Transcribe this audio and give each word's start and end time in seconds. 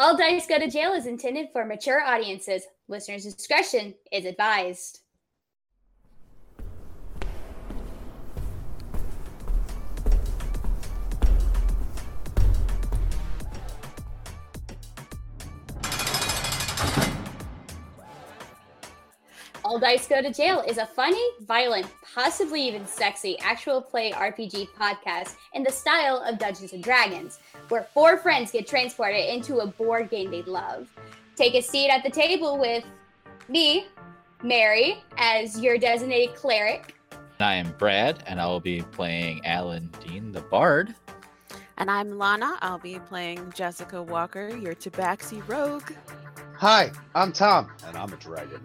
All 0.00 0.16
Dice 0.16 0.46
Go 0.46 0.58
to 0.58 0.66
Jail 0.66 0.94
is 0.94 1.04
intended 1.04 1.50
for 1.52 1.66
mature 1.66 2.00
audiences. 2.00 2.62
Listener's 2.88 3.22
discretion 3.22 3.92
is 4.10 4.24
advised. 4.24 5.00
All 19.70 19.78
Dice 19.78 20.08
Go 20.08 20.20
to 20.20 20.32
Jail 20.32 20.64
is 20.66 20.78
a 20.78 20.86
funny, 20.86 21.24
violent, 21.42 21.86
possibly 22.02 22.60
even 22.60 22.84
sexy 22.84 23.38
actual 23.38 23.80
play 23.80 24.10
RPG 24.10 24.70
podcast 24.70 25.36
in 25.54 25.62
the 25.62 25.70
style 25.70 26.24
of 26.26 26.40
Dungeons 26.40 26.72
and 26.72 26.82
Dragons, 26.82 27.38
where 27.68 27.84
four 27.94 28.16
friends 28.16 28.50
get 28.50 28.66
transported 28.66 29.24
into 29.32 29.58
a 29.58 29.68
board 29.68 30.10
game 30.10 30.32
they 30.32 30.42
love. 30.42 30.88
Take 31.36 31.54
a 31.54 31.62
seat 31.62 31.88
at 31.88 32.02
the 32.02 32.10
table 32.10 32.58
with 32.58 32.82
me, 33.48 33.86
Mary, 34.42 35.04
as 35.18 35.60
your 35.60 35.78
designated 35.78 36.34
cleric. 36.34 36.96
I 37.38 37.54
am 37.54 37.72
Brad, 37.78 38.24
and 38.26 38.40
I 38.40 38.46
will 38.46 38.58
be 38.58 38.82
playing 38.82 39.46
Alan 39.46 39.88
Dean, 40.04 40.32
the 40.32 40.40
Bard. 40.40 40.96
And 41.76 41.88
I'm 41.88 42.18
Lana. 42.18 42.58
I'll 42.60 42.78
be 42.78 42.98
playing 42.98 43.52
Jessica 43.54 44.02
Walker, 44.02 44.48
your 44.48 44.74
Tabaxi 44.74 45.48
rogue. 45.48 45.92
Hi, 46.56 46.90
I'm 47.14 47.32
Tom, 47.32 47.70
and 47.86 47.96
I'm 47.96 48.12
a 48.12 48.16
dragon. 48.16 48.60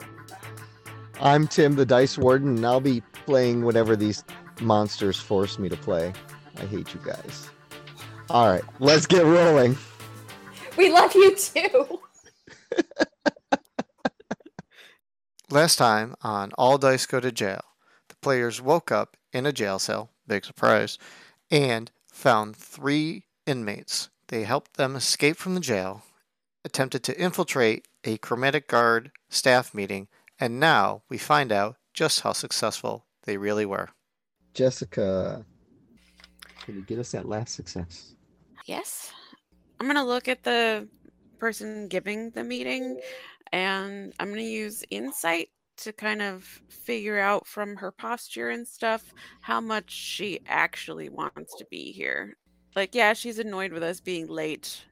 I'm 1.22 1.48
Tim, 1.48 1.76
the 1.76 1.86
Dice 1.86 2.18
Warden, 2.18 2.58
and 2.58 2.66
I'll 2.66 2.82
be 2.82 3.02
playing 3.26 3.64
whatever 3.64 3.96
these 3.96 4.24
monsters 4.62 5.20
force 5.20 5.58
me 5.58 5.70
to 5.70 5.78
play. 5.78 6.14
I 6.58 6.66
hate 6.66 6.94
you 6.94 7.00
guys. 7.04 7.50
All 8.30 8.50
right, 8.50 8.64
let's 8.80 9.06
get 9.06 9.24
rolling. 9.24 9.78
We 10.78 10.92
love 10.92 11.16
you 11.16 11.36
too. 11.36 12.00
Last 15.50 15.78
time 15.78 16.16
on 16.22 16.52
All 16.58 16.78
Dice 16.78 17.06
Go 17.06 17.22
to 17.22 17.32
Jail, 17.32 17.62
the 18.10 18.16
players 18.16 18.62
woke 18.62 18.92
up 18.92 19.16
in 19.32 19.46
a 19.46 19.54
jail 19.54 19.80
cell, 19.80 20.10
big 20.28 20.44
surprise, 20.44 20.98
and 21.50 21.92
found 22.12 22.58
three 22.58 23.24
inmates. 23.46 24.10
They 24.28 24.44
helped 24.44 24.76
them 24.76 24.96
escape 24.96 25.38
from 25.38 25.54
the 25.54 25.62
jail, 25.62 26.04
attempted 26.66 27.04
to 27.04 27.18
infiltrate 27.20 27.88
a 28.04 28.18
chromatic 28.18 28.68
guard 28.68 29.12
staff 29.30 29.74
meeting, 29.74 30.08
and 30.40 30.60
now 30.60 31.04
we 31.10 31.18
find 31.18 31.52
out 31.52 31.78
just 31.94 32.22
how 32.22 32.34
successful 32.34 33.06
they 33.24 33.38
really 33.38 33.66
were. 33.66 33.90
Jessica, 34.54 35.46
can 36.64 36.76
you 36.76 36.82
get 36.82 37.00
us 37.00 37.12
that 37.12 37.28
last 37.28 37.56
success? 37.56 38.16
Yes. 38.66 39.12
I'm 39.80 39.88
going 39.88 39.98
to 39.98 40.04
look 40.04 40.28
at 40.28 40.44
the 40.44 40.88
person 41.40 41.88
giving 41.88 42.32
the 42.32 42.44
meeting 42.44 43.00
and 43.52 44.14
I'm 44.20 44.28
going 44.28 44.40
to 44.40 44.44
use 44.44 44.84
insight 44.90 45.50
to 45.78 45.92
kind 45.92 46.22
of 46.22 46.44
figure 46.70 47.20
out 47.20 47.46
from 47.46 47.76
her 47.76 47.92
posture 47.92 48.50
and 48.50 48.68
stuff 48.68 49.14
how 49.42 49.60
much 49.60 49.92
she 49.92 50.40
actually 50.48 51.10
wants 51.10 51.56
to 51.58 51.66
be 51.70 51.92
here. 51.92 52.38
Like, 52.76 52.96
yeah, 52.96 53.14
she's 53.14 53.40
annoyed 53.40 53.72
with 53.72 53.84
us 53.84 54.00
being 54.00 54.28
late, 54.28 54.86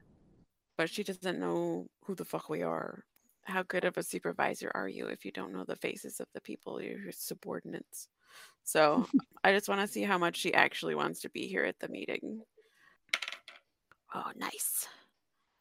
but 0.76 0.90
she 0.90 1.02
doesn't 1.02 1.38
know 1.38 1.86
who 2.04 2.14
the 2.14 2.24
fuck 2.24 2.48
we 2.48 2.62
are. 2.62 3.04
How 3.44 3.62
good 3.62 3.84
of 3.84 3.96
a 3.98 4.02
supervisor 4.02 4.70
are 4.74 4.88
you 4.88 5.06
if 5.06 5.24
you 5.24 5.32
don't 5.32 5.52
know 5.52 5.64
the 5.64 5.76
faces 5.76 6.20
of 6.20 6.26
the 6.34 6.40
people, 6.40 6.80
your 6.80 7.12
subordinates? 7.12 8.08
So 8.64 9.06
I 9.44 9.52
just 9.52 9.68
want 9.68 9.80
to 9.80 9.88
see 9.88 10.02
how 10.02 10.18
much 10.18 10.36
she 10.36 10.54
actually 10.54 10.94
wants 10.94 11.20
to 11.20 11.30
be 11.30 11.46
here 11.46 11.64
at 11.64 11.78
the 11.78 11.88
meeting. 11.88 12.40
Oh, 14.14 14.30
nice. 14.36 14.86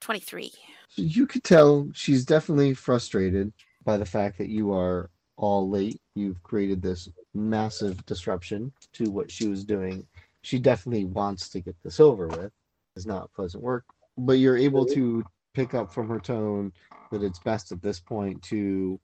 23. 0.01 0.51
You 0.95 1.25
could 1.25 1.43
tell 1.43 1.89
she's 1.93 2.25
definitely 2.25 2.73
frustrated 2.73 3.51
by 3.83 3.97
the 3.97 4.05
fact 4.05 4.37
that 4.37 4.49
you 4.49 4.73
are 4.73 5.09
all 5.37 5.69
late. 5.69 5.99
You've 6.15 6.41
created 6.43 6.81
this 6.81 7.09
massive 7.33 8.05
disruption 8.05 8.71
to 8.93 9.09
what 9.09 9.31
she 9.31 9.47
was 9.47 9.65
doing. 9.65 10.05
She 10.41 10.59
definitely 10.59 11.05
wants 11.05 11.49
to 11.49 11.61
get 11.61 11.75
this 11.83 11.99
over 11.99 12.27
with. 12.27 12.51
It's 12.95 13.05
not 13.05 13.33
pleasant 13.33 13.63
work, 13.63 13.85
but 14.17 14.33
you're 14.33 14.57
able 14.57 14.85
mm-hmm. 14.85 15.21
to 15.21 15.23
pick 15.53 15.73
up 15.73 15.91
from 15.93 16.07
her 16.09 16.19
tone 16.19 16.71
that 17.11 17.23
it's 17.23 17.39
best 17.39 17.71
at 17.71 17.81
this 17.81 17.99
point 17.99 18.41
to 18.43 18.99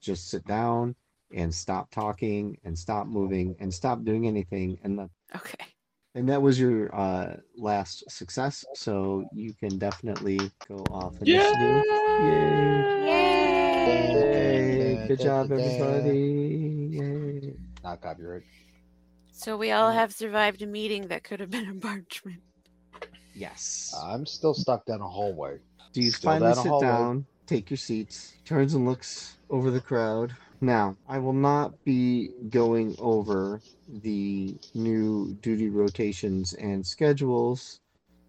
just 0.00 0.30
sit 0.30 0.44
down 0.46 0.94
and 1.34 1.54
stop 1.54 1.90
talking 1.90 2.56
and 2.64 2.76
stop 2.78 3.06
moving 3.06 3.54
and 3.60 3.72
stop 3.72 4.02
doing 4.04 4.26
anything 4.26 4.78
and 4.82 4.96
let 4.96 5.10
Okay. 5.36 5.64
and 6.14 6.28
that 6.28 6.40
was 6.42 6.58
your 6.58 6.92
uh, 6.94 7.36
last 7.56 8.10
success, 8.10 8.64
so 8.74 9.24
you 9.32 9.52
can 9.54 9.78
definitely 9.78 10.38
go 10.66 10.76
off 10.90 11.14
initiative. 11.20 11.84
Yay! 13.04 14.12
Yay! 14.98 15.06
Good 15.06 15.20
job, 15.20 15.52
everybody! 15.52 16.88
Yay! 16.92 17.54
Not 17.84 18.00
copyright. 18.00 18.42
So 19.32 19.56
we 19.56 19.70
all 19.70 19.90
have 19.90 20.12
survived 20.12 20.62
a 20.62 20.66
meeting 20.66 21.08
that 21.08 21.22
could 21.24 21.40
have 21.40 21.50
been 21.50 21.68
a 21.68 21.74
parchment. 21.74 22.40
Yes. 23.34 23.94
I'm 24.02 24.26
still 24.26 24.52
stuck 24.54 24.84
down 24.86 25.00
a 25.00 25.08
hallway. 25.08 25.58
So 25.92 26.00
you 26.00 26.10
still 26.10 26.30
finally 26.30 26.54
sit 26.54 26.66
hallway. 26.66 26.86
down, 26.86 27.26
take 27.46 27.70
your 27.70 27.76
seats, 27.76 28.34
turns 28.44 28.74
and 28.74 28.86
looks 28.86 29.38
over 29.48 29.70
the 29.70 29.80
crowd. 29.80 30.34
Now, 30.60 30.96
I 31.08 31.18
will 31.18 31.32
not 31.32 31.84
be 31.84 32.30
going 32.50 32.94
over 32.98 33.60
the 33.88 34.56
new 34.74 35.36
duty 35.40 35.68
rotations 35.68 36.52
and 36.54 36.86
schedules. 36.86 37.80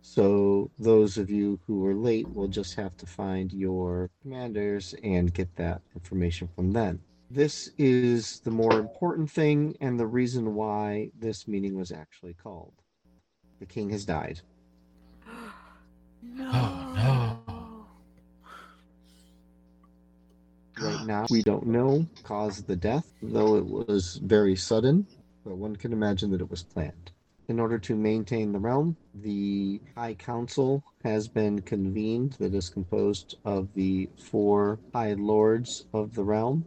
So 0.02 0.72
those 0.80 1.18
of 1.18 1.30
you 1.30 1.60
who 1.68 1.86
are 1.86 1.94
late 1.94 2.28
will 2.34 2.48
just 2.48 2.74
have 2.76 2.98
to 2.98 3.06
find 3.06 3.52
your 3.54 4.10
commanders 4.22 4.96
and 5.04 5.34
get 5.34 5.56
that 5.58 5.82
information 5.94 6.50
from 6.56 6.72
them. 6.72 7.02
This 7.30 7.70
is 7.78 8.40
the 8.40 8.52
more 8.52 8.80
important 8.80 9.30
thing 9.30 9.78
and 9.80 10.00
the 10.00 10.08
reason 10.08 10.56
why 10.56 11.12
this 11.20 11.48
meeting 11.48 11.78
was 11.78 11.92
actually 11.92 12.34
called. 12.34 12.74
The 13.60 13.66
king 13.66 13.90
has 13.92 14.06
died. 14.06 14.42
No. 16.24 16.81
Right 20.82 20.98
ah. 21.00 21.04
now, 21.04 21.26
we 21.30 21.44
don't 21.44 21.68
know 21.68 22.08
cause 22.24 22.60
of 22.60 22.66
the 22.66 22.76
death, 22.76 23.14
though 23.22 23.56
it 23.56 23.66
was 23.66 24.20
very 24.24 24.56
sudden, 24.56 25.06
but 25.46 25.56
one 25.56 25.76
can 25.76 25.94
imagine 25.94 26.32
that 26.32 26.42
it 26.42 26.50
was 26.50 26.64
planned. 26.64 27.12
In 27.48 27.60
order 27.60 27.78
to 27.78 27.96
maintain 27.96 28.52
the 28.52 28.60
realm, 28.60 28.98
the 29.14 29.80
High 29.96 30.16
Council 30.16 30.84
has 31.04 31.28
been 31.28 31.62
convened 31.62 32.34
that 32.40 32.56
is 32.56 32.70
composed 32.70 33.36
of 33.46 33.72
the 33.76 34.10
four 34.18 34.80
High 34.94 35.14
Lords 35.14 35.86
of 35.94 36.16
the 36.16 36.24
realm. 36.24 36.66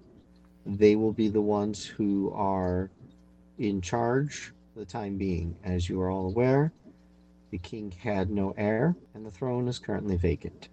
They 0.65 0.95
will 0.95 1.13
be 1.13 1.29
the 1.29 1.43
ones 1.43 1.85
who 1.85 2.31
are 2.35 2.91
in 3.59 3.81
charge 3.81 4.53
for 4.73 4.81
the 4.81 4.87
time 4.87 5.17
being. 5.17 5.57
As 5.65 5.89
you 5.89 6.01
are 6.01 6.11
all 6.11 6.29
aware, 6.29 6.73
the 7.51 7.59
king 7.59 7.93
had 7.99 8.31
no 8.31 8.55
heir, 8.57 8.95
and 9.15 9.27
the 9.27 9.31
throne 9.31 9.67
is 9.67 9.79
currently 9.79 10.17
vacant. 10.17 10.69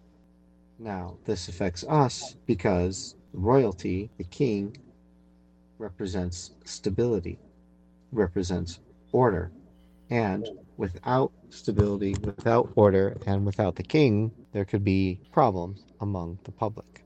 Now, 0.77 1.17
this 1.25 1.47
affects 1.47 1.83
us 1.87 2.35
because 2.45 3.15
royalty, 3.33 4.09
the 4.17 4.23
king, 4.23 4.77
represents 5.77 6.51
stability, 6.63 7.39
represents 8.11 8.79
order. 9.11 9.51
And 10.09 10.47
without 10.77 11.31
stability, 11.49 12.15
without 12.21 12.71
order, 12.75 13.17
and 13.25 13.45
without 13.45 13.75
the 13.75 13.83
king, 13.83 14.31
there 14.51 14.65
could 14.65 14.83
be 14.83 15.19
problems 15.31 15.85
among 16.01 16.39
the 16.43 16.51
public. 16.51 17.03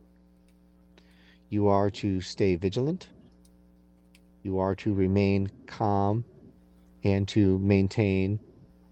You 1.49 1.67
are 1.67 1.89
to 1.91 2.21
stay 2.21 2.55
vigilant. 2.55 3.07
You 4.43 4.59
are 4.59 4.75
to 4.75 4.93
remain 4.93 5.49
calm 5.67 6.25
and 7.03 7.27
to 7.29 7.59
maintain 7.59 8.39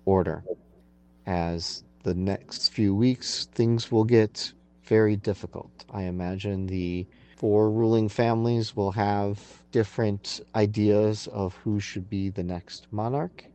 order. 0.05 0.43
As 1.25 1.83
the 2.03 2.13
next 2.13 2.69
few 2.69 2.93
weeks, 2.93 3.45
things 3.53 3.91
will 3.91 4.03
get 4.03 4.53
very 4.85 5.16
difficult. 5.16 5.85
I 5.91 6.03
imagine 6.03 6.67
the 6.67 7.08
four 7.35 7.72
ruling 7.72 8.09
families 8.09 8.76
will 8.76 8.91
have 8.91 9.40
different 9.72 10.41
ideas 10.56 11.28
of 11.28 11.56
who 11.58 11.80
should 11.80 12.09
be 12.09 12.30
the 12.30 12.44
next 12.44 12.88
monarch. 12.91 13.46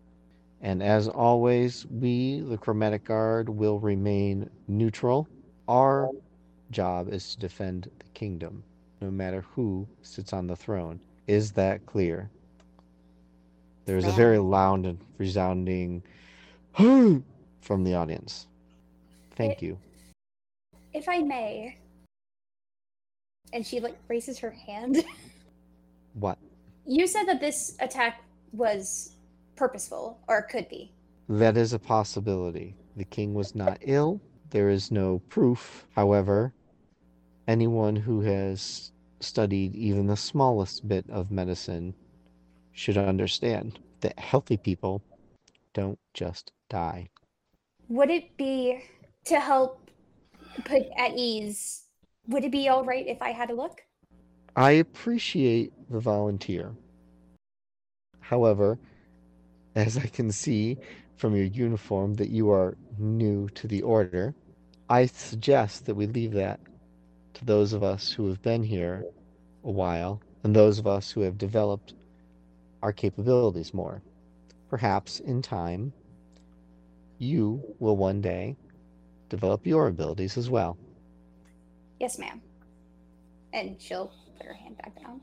And 0.61 0.83
as 0.83 1.09
always, 1.09 1.87
we, 1.87 2.41
the 2.41 2.59
Chromatic 2.59 3.05
Guard, 3.05 3.49
will 3.49 3.79
remain 3.79 4.51
neutral. 4.67 5.29
Our 5.69 6.11
job 6.71 7.13
is 7.13 7.35
to 7.35 7.39
defend 7.39 7.91
the 7.99 8.05
kingdom, 8.15 8.65
no 9.01 9.11
matter 9.11 9.43
who 9.55 9.87
sits 10.03 10.33
on 10.33 10.47
the 10.47 10.57
throne. 10.57 11.01
Is 11.29 11.53
that 11.53 11.87
clear? 11.87 12.31
There's 13.85 14.05
a 14.05 14.11
very 14.11 14.39
loud 14.39 14.85
and 14.85 14.99
resounding 15.17 16.03
from 16.75 17.85
the 17.85 17.95
audience. 17.95 18.49
Thank 19.37 19.63
It- 19.63 19.63
you. 19.63 19.79
If 20.93 21.09
I 21.09 21.21
may. 21.21 21.77
And 23.53 23.67
she 23.67 23.81
like 23.81 23.97
raises 24.09 24.39
her 24.39 24.51
hand. 24.51 25.05
What? 26.15 26.39
You 26.85 27.07
said 27.07 27.25
that 27.25 27.41
this 27.41 27.77
attack 27.81 28.25
was 28.53 29.15
purposeful, 29.55 30.19
or 30.27 30.43
could 30.43 30.69
be. 30.69 30.93
That 31.29 31.57
is 31.57 31.73
a 31.73 31.79
possibility. 31.79 32.75
The 32.97 33.05
king 33.05 33.35
was 33.35 33.55
not 33.55 33.79
ill. 33.83 34.21
There 34.51 34.71
is 34.71 34.91
no 34.91 35.21
proof, 35.29 35.87
however, 35.95 36.55
anyone 37.47 37.95
who 37.95 38.21
has 38.23 38.93
studied 39.21 39.75
even 39.77 40.07
the 40.07 40.17
smallest 40.17 40.89
bit 40.89 41.05
of 41.11 41.31
medicine 41.31 41.95
should 42.73 42.97
understand 42.97 43.79
that 44.01 44.19
healthy 44.19 44.57
people 44.57 45.03
don't 45.75 45.99
just 46.15 46.53
die. 46.71 47.09
Would 47.89 48.11
it 48.11 48.37
be 48.37 48.83
to 49.27 49.41
help 49.41 49.91
put 50.65 50.83
at 50.97 51.13
ease? 51.17 51.88
Would 52.29 52.45
it 52.45 52.53
be 52.53 52.69
all 52.69 52.85
right 52.85 53.07
if 53.07 53.23
I 53.23 53.31
had 53.31 53.51
a 53.51 53.55
look? 53.55 53.83
I 54.55 54.73
appreciate 54.73 55.73
the 55.91 55.99
volunteer. 55.99 56.75
However, 58.21 58.79
as 59.75 59.97
I 59.97 60.07
can 60.07 60.31
see 60.31 60.77
from 61.17 61.35
your 61.35 61.47
uniform 61.47 62.15
that 62.15 62.29
you 62.29 62.51
are 62.51 62.77
new 62.99 63.49
to 63.51 63.67
the 63.67 63.81
order, 63.81 64.35
I 64.91 65.07
suggest 65.07 65.87
that 65.87 65.95
we 65.95 66.07
leave 66.07 66.33
that 66.33 66.61
to 67.35 67.45
those 67.47 67.73
of 67.73 67.83
us 67.83 68.13
who 68.13 68.29
have 68.29 68.43
been 68.43 68.63
here 68.63 69.07
a 69.65 69.71
while 69.71 70.21
and 70.45 70.55
those 70.55 70.79
of 70.79 70.87
us 70.87 71.11
who 71.11 71.23
have 71.23 71.39
developed 71.39 71.95
our 72.83 72.93
capabilities 72.93 73.73
more. 73.73 74.03
Perhaps 74.69 75.21
in 75.21 75.41
time, 75.41 75.95
you 77.19 77.63
will 77.79 77.97
one 77.97 78.21
day 78.21 78.57
develop 79.31 79.67
your 79.67 79.87
abilities 79.87 80.37
as 80.37 80.51
well. 80.51 80.77
Yes, 82.01 82.19
ma'am. 82.19 82.41
And 83.53 83.81
she'll 83.81 84.13
put 84.37 84.47
her 84.47 84.55
hand 84.55 84.77
back 84.79 85.01
down. 85.01 85.21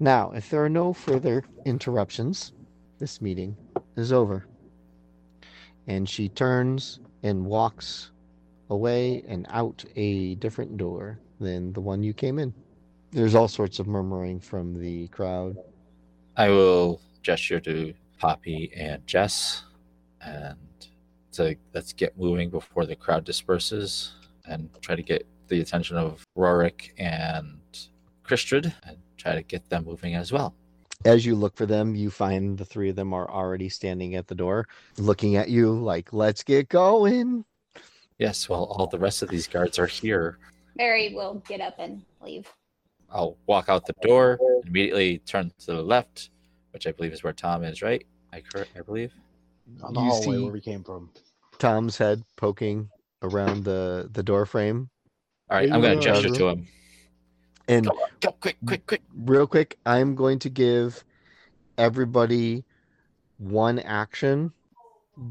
Now, 0.00 0.32
if 0.32 0.50
there 0.50 0.64
are 0.64 0.68
no 0.68 0.92
further 0.92 1.44
interruptions, 1.64 2.52
this 2.98 3.20
meeting 3.20 3.56
is 3.96 4.12
over. 4.12 4.46
And 5.86 6.08
she 6.08 6.28
turns 6.28 7.00
and 7.22 7.44
walks 7.44 8.10
away 8.70 9.24
and 9.26 9.46
out 9.50 9.84
a 9.96 10.34
different 10.36 10.76
door 10.76 11.18
than 11.40 11.72
the 11.72 11.80
one 11.80 12.02
you 12.02 12.12
came 12.12 12.38
in. 12.38 12.52
There's 13.10 13.34
all 13.34 13.48
sorts 13.48 13.78
of 13.78 13.86
murmuring 13.86 14.40
from 14.40 14.78
the 14.78 15.08
crowd. 15.08 15.56
I 16.36 16.50
will 16.50 17.00
gesture 17.22 17.60
to 17.60 17.94
Poppy 18.18 18.70
and 18.76 19.06
Jess 19.06 19.64
and 20.20 20.56
to 21.32 21.56
let's 21.74 21.92
get 21.92 22.18
moving 22.18 22.50
before 22.50 22.84
the 22.86 22.96
crowd 22.96 23.24
disperses 23.24 24.12
and 24.44 24.68
try 24.82 24.94
to 24.94 25.02
get 25.02 25.26
the 25.48 25.60
attention 25.60 25.96
of 25.96 26.24
Rorik 26.36 26.90
and 26.98 27.60
Christrid 28.24 28.72
and 28.84 28.96
try 29.16 29.34
to 29.34 29.42
get 29.42 29.68
them 29.68 29.84
moving 29.84 30.14
as 30.14 30.32
well. 30.32 30.54
As 31.04 31.24
you 31.24 31.34
look 31.34 31.56
for 31.56 31.66
them, 31.66 31.94
you 31.94 32.10
find 32.10 32.58
the 32.58 32.64
three 32.64 32.90
of 32.90 32.96
them 32.96 33.14
are 33.14 33.30
already 33.30 33.68
standing 33.68 34.16
at 34.16 34.26
the 34.26 34.34
door, 34.34 34.66
looking 34.96 35.36
at 35.36 35.48
you 35.48 35.72
like, 35.72 36.12
let's 36.12 36.42
get 36.42 36.68
going. 36.68 37.44
Yes, 38.18 38.48
well, 38.48 38.64
all 38.64 38.88
the 38.88 38.98
rest 38.98 39.22
of 39.22 39.28
these 39.28 39.46
guards 39.46 39.78
are 39.78 39.86
here. 39.86 40.38
Mary 40.76 41.14
will 41.14 41.42
get 41.46 41.60
up 41.60 41.76
and 41.78 42.02
leave. 42.20 42.48
I'll 43.10 43.36
walk 43.46 43.68
out 43.68 43.86
the 43.86 43.94
door, 44.02 44.38
immediately 44.66 45.18
turn 45.18 45.52
to 45.60 45.66
the 45.66 45.82
left, 45.82 46.30
which 46.72 46.86
I 46.86 46.92
believe 46.92 47.12
is 47.12 47.22
where 47.22 47.32
Tom 47.32 47.64
is, 47.64 47.80
right? 47.80 48.04
I 48.32 48.40
correct, 48.40 48.70
I 48.76 48.82
believe. 48.82 49.12
On 49.82 49.94
the 49.94 50.00
You 50.00 50.08
hallway 50.08 50.42
where 50.42 50.52
we 50.52 50.60
came 50.60 50.82
from. 50.82 51.10
Tom's 51.58 51.96
head 51.96 52.22
poking 52.36 52.90
around 53.22 53.64
the, 53.64 54.08
the 54.12 54.22
door 54.22 54.46
frame. 54.46 54.90
All 55.50 55.58
right, 55.58 55.72
I'm 55.72 55.80
going 55.80 55.98
to 55.98 56.04
gesture 56.04 56.28
to 56.28 56.48
him. 56.48 56.66
And 57.68 57.86
Come 57.86 57.96
on, 57.96 58.08
come 58.20 58.34
quick, 58.40 58.56
quick, 58.66 58.86
quick. 58.86 59.02
real 59.14 59.46
quick, 59.46 59.78
I'm 59.84 60.14
going 60.14 60.38
to 60.40 60.48
give 60.50 61.04
everybody 61.76 62.64
one 63.38 63.78
action 63.78 64.52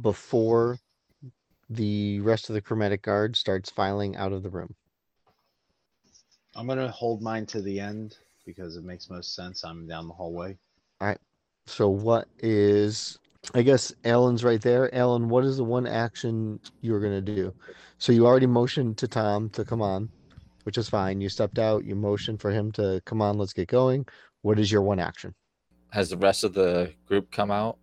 before 0.01 0.77
the 1.69 2.19
rest 2.21 2.49
of 2.49 2.53
the 2.53 2.61
chromatic 2.61 3.01
guard 3.01 3.35
starts 3.35 3.69
filing 3.69 4.15
out 4.15 4.31
of 4.31 4.43
the 4.43 4.49
room. 4.49 4.73
I'm 6.55 6.67
gonna 6.67 6.89
hold 6.89 7.21
mine 7.21 7.45
to 7.47 7.61
the 7.61 7.79
end 7.79 8.17
because 8.45 8.77
it 8.77 8.83
makes 8.83 9.09
most 9.09 9.35
sense. 9.35 9.63
I'm 9.63 9.87
down 9.87 10.07
the 10.07 10.13
hallway. 10.13 10.57
All 11.01 11.07
right. 11.09 11.19
So 11.67 11.89
what 11.89 12.27
is 12.39 13.19
I 13.53 13.61
guess 13.61 13.93
Alan's 14.03 14.43
right 14.43 14.61
there. 14.61 14.93
Alan, 14.93 15.29
what 15.29 15.43
is 15.45 15.57
the 15.57 15.63
one 15.63 15.87
action 15.87 16.59
you're 16.81 16.99
gonna 16.99 17.21
do? 17.21 17.53
So 17.97 18.11
you 18.11 18.25
already 18.25 18.45
motioned 18.45 18.97
to 18.97 19.07
Tom 19.07 19.49
to 19.51 19.63
come 19.63 19.81
on, 19.81 20.09
which 20.63 20.77
is 20.77 20.89
fine. 20.89 21.21
You 21.21 21.29
stepped 21.29 21.59
out, 21.59 21.85
you 21.85 21.95
motioned 21.95 22.41
for 22.41 22.51
him 22.51 22.71
to 22.73 23.01
come 23.05 23.21
on, 23.21 23.37
let's 23.37 23.53
get 23.53 23.67
going. 23.69 24.05
What 24.41 24.59
is 24.59 24.71
your 24.71 24.81
one 24.81 24.99
action? 24.99 25.33
Has 25.91 26.09
the 26.09 26.17
rest 26.17 26.43
of 26.43 26.53
the 26.53 26.93
group 27.07 27.31
come 27.31 27.51
out? 27.51 27.77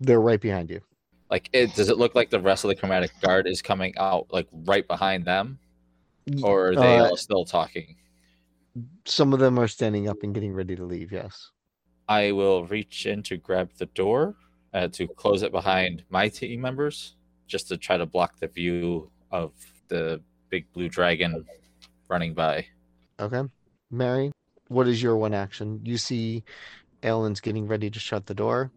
They're 0.00 0.20
right 0.20 0.40
behind 0.40 0.70
you. 0.70 0.80
Like, 1.30 1.50
it, 1.52 1.74
does 1.74 1.88
it 1.88 1.98
look 1.98 2.14
like 2.14 2.30
the 2.30 2.40
rest 2.40 2.64
of 2.64 2.68
the 2.68 2.76
chromatic 2.76 3.10
guard 3.20 3.46
is 3.46 3.60
coming 3.60 3.92
out, 3.98 4.26
like 4.30 4.46
right 4.52 4.86
behind 4.86 5.24
them, 5.24 5.58
or 6.42 6.68
are 6.68 6.74
they 6.76 6.98
Uh, 6.98 7.08
all 7.08 7.16
still 7.16 7.44
talking? 7.44 7.96
Some 9.04 9.32
of 9.32 9.40
them 9.40 9.58
are 9.58 9.68
standing 9.68 10.08
up 10.08 10.22
and 10.22 10.32
getting 10.34 10.52
ready 10.52 10.76
to 10.76 10.84
leave, 10.84 11.12
yes. 11.12 11.50
I 12.08 12.32
will 12.32 12.64
reach 12.66 13.06
in 13.06 13.22
to 13.24 13.36
grab 13.36 13.70
the 13.78 13.86
door 13.86 14.36
uh, 14.76 14.88
to 14.88 15.08
close 15.08 15.42
it 15.42 15.52
behind 15.52 16.04
my 16.10 16.28
team 16.28 16.60
members, 16.60 17.16
just 17.46 17.68
to 17.68 17.78
try 17.78 17.96
to 17.96 18.04
block 18.04 18.38
the 18.38 18.46
view 18.46 19.10
of 19.30 19.52
the 19.88 20.20
big 20.50 20.70
blue 20.72 20.88
dragon 20.88 21.46
running 22.08 22.34
by. 22.34 22.66
Okay. 23.18 23.42
Mary, 23.90 24.30
what 24.68 24.86
is 24.86 25.02
your 25.02 25.16
one 25.16 25.32
action? 25.32 25.80
You 25.82 25.96
see 25.96 26.44
Alan's 27.02 27.40
getting 27.40 27.66
ready 27.66 27.88
to 27.88 27.98
shut 27.98 28.26
the 28.26 28.34
door. 28.34 28.70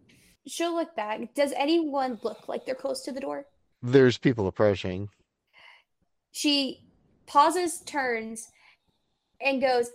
She'll 0.47 0.73
look 0.73 0.95
back. 0.95 1.33
Does 1.35 1.51
anyone 1.57 2.17
look 2.23 2.47
like 2.47 2.65
they're 2.65 2.75
close 2.75 3.03
to 3.03 3.11
the 3.11 3.19
door? 3.19 3.45
There's 3.81 4.17
people 4.17 4.47
approaching. 4.47 5.09
She 6.31 6.85
pauses, 7.27 7.81
turns, 7.81 8.47
and 9.41 9.61
goes, 9.61 9.91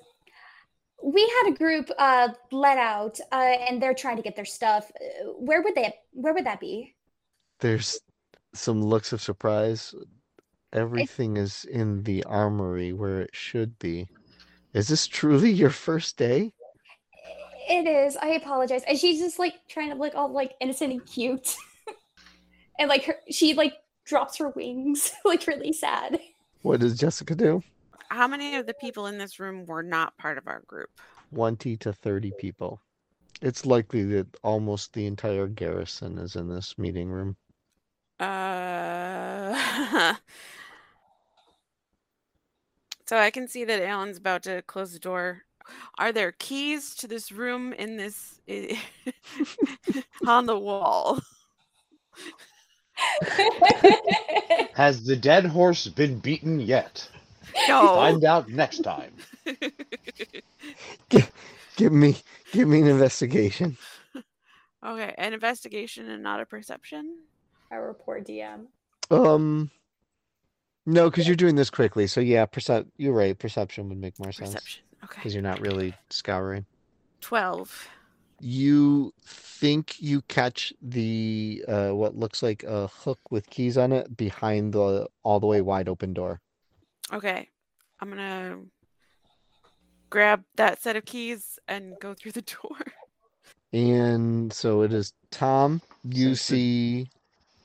We 1.02 1.22
had 1.22 1.52
a 1.52 1.56
group 1.56 1.90
uh, 1.98 2.28
let 2.50 2.78
out, 2.78 3.20
uh, 3.30 3.34
and 3.34 3.82
they're 3.82 3.94
trying 3.94 4.16
to 4.16 4.22
get 4.22 4.36
their 4.36 4.44
stuff. 4.44 4.90
Uh, 5.00 5.32
Where 5.38 5.62
would 5.62 5.74
they? 5.74 5.94
Where 6.12 6.32
would 6.32 6.46
that 6.46 6.60
be? 6.60 6.94
There's 7.60 8.00
some 8.54 8.82
looks 8.82 9.12
of 9.12 9.20
surprise. 9.20 9.94
Everything 10.72 11.36
is 11.36 11.64
in 11.66 12.02
the 12.02 12.24
armory 12.24 12.92
where 12.92 13.20
it 13.20 13.30
should 13.32 13.78
be. 13.78 14.08
Is 14.72 14.88
this 14.88 15.06
truly 15.06 15.50
your 15.50 15.70
first 15.70 16.16
day? 16.16 16.52
It 17.68 17.86
is. 17.86 18.16
I 18.16 18.30
apologize. 18.30 18.82
And 18.86 18.98
she's 18.98 19.20
just 19.20 19.38
like 19.38 19.54
trying 19.68 19.90
to 19.90 19.96
look 19.96 20.14
all 20.14 20.28
like 20.28 20.54
innocent 20.60 20.92
and 20.92 21.06
cute, 21.06 21.54
and 22.78 22.88
like 22.88 23.04
her, 23.04 23.16
she 23.30 23.54
like 23.54 23.74
drops 24.04 24.38
her 24.38 24.50
wings, 24.50 25.12
like 25.24 25.46
really 25.46 25.72
sad. 25.72 26.18
What 26.62 26.80
does 26.80 26.98
Jessica 26.98 27.34
do? 27.34 27.62
How 28.14 28.28
many 28.28 28.54
of 28.54 28.66
the 28.66 28.74
people 28.74 29.08
in 29.08 29.18
this 29.18 29.40
room 29.40 29.66
were 29.66 29.82
not 29.82 30.16
part 30.18 30.38
of 30.38 30.46
our 30.46 30.62
group? 30.68 30.88
20 31.34 31.76
to 31.78 31.92
30 31.92 32.30
people. 32.38 32.80
It's 33.42 33.66
likely 33.66 34.04
that 34.04 34.28
almost 34.44 34.92
the 34.92 35.06
entire 35.06 35.48
garrison 35.48 36.18
is 36.18 36.36
in 36.36 36.48
this 36.48 36.78
meeting 36.78 37.08
room. 37.08 37.36
Uh, 38.20 39.56
so 43.04 43.16
I 43.16 43.32
can 43.32 43.48
see 43.48 43.64
that 43.64 43.82
Alan's 43.82 44.18
about 44.18 44.44
to 44.44 44.62
close 44.62 44.92
the 44.92 45.00
door. 45.00 45.42
Are 45.98 46.12
there 46.12 46.30
keys 46.30 46.94
to 46.96 47.08
this 47.08 47.32
room 47.32 47.72
in 47.72 47.96
this 47.96 48.38
on 50.24 50.46
the 50.46 50.56
wall? 50.56 51.18
Has 54.74 55.04
the 55.04 55.16
dead 55.16 55.46
horse 55.46 55.88
been 55.88 56.20
beaten 56.20 56.60
yet? 56.60 57.08
No. 57.68 57.94
Find 57.94 58.24
out 58.24 58.48
next 58.48 58.80
time. 58.80 59.12
Give 61.76 61.92
me 61.92 62.16
give 62.52 62.68
me 62.68 62.80
an 62.80 62.86
investigation. 62.86 63.76
okay, 64.86 65.14
an 65.18 65.32
investigation 65.32 66.08
and 66.08 66.22
not 66.22 66.40
a 66.40 66.46
perception. 66.46 67.18
Our 67.72 67.94
poor 67.94 68.20
DM. 68.20 68.66
Um 69.10 69.70
no, 70.86 71.08
because 71.10 71.26
you're 71.26 71.36
doing 71.36 71.56
this 71.56 71.70
quickly. 71.70 72.06
So 72.06 72.20
yeah, 72.20 72.46
percep 72.46 72.86
you're 72.96 73.14
right. 73.14 73.38
Perception 73.38 73.88
would 73.88 73.98
make 73.98 74.18
more 74.18 74.32
sense. 74.32 74.50
Perception. 74.50 74.84
Okay. 75.04 75.16
Because 75.16 75.34
you're 75.34 75.42
not 75.42 75.60
really 75.60 75.94
scouring. 76.10 76.64
Twelve. 77.20 77.88
You 78.40 79.12
think 79.24 79.96
you 79.98 80.22
catch 80.22 80.72
the 80.80 81.64
uh 81.66 81.90
what 81.90 82.14
looks 82.16 82.42
like 82.42 82.62
a 82.62 82.86
hook 82.86 83.18
with 83.30 83.48
keys 83.50 83.76
on 83.78 83.92
it 83.92 84.16
behind 84.16 84.74
the 84.74 85.08
all 85.24 85.40
the 85.40 85.46
way 85.46 85.60
wide 85.60 85.88
open 85.88 86.12
door. 86.12 86.40
Okay. 87.12 87.48
I'm 88.00 88.08
gonna 88.08 88.58
grab 90.10 90.44
that 90.56 90.80
set 90.82 90.96
of 90.96 91.04
keys 91.04 91.58
and 91.68 91.94
go 92.00 92.14
through 92.14 92.32
the 92.32 92.42
door. 92.62 92.78
And 93.72 94.52
so 94.52 94.82
it 94.82 94.92
is 94.92 95.12
Tom. 95.30 95.80
You 96.04 96.34
see 96.36 97.08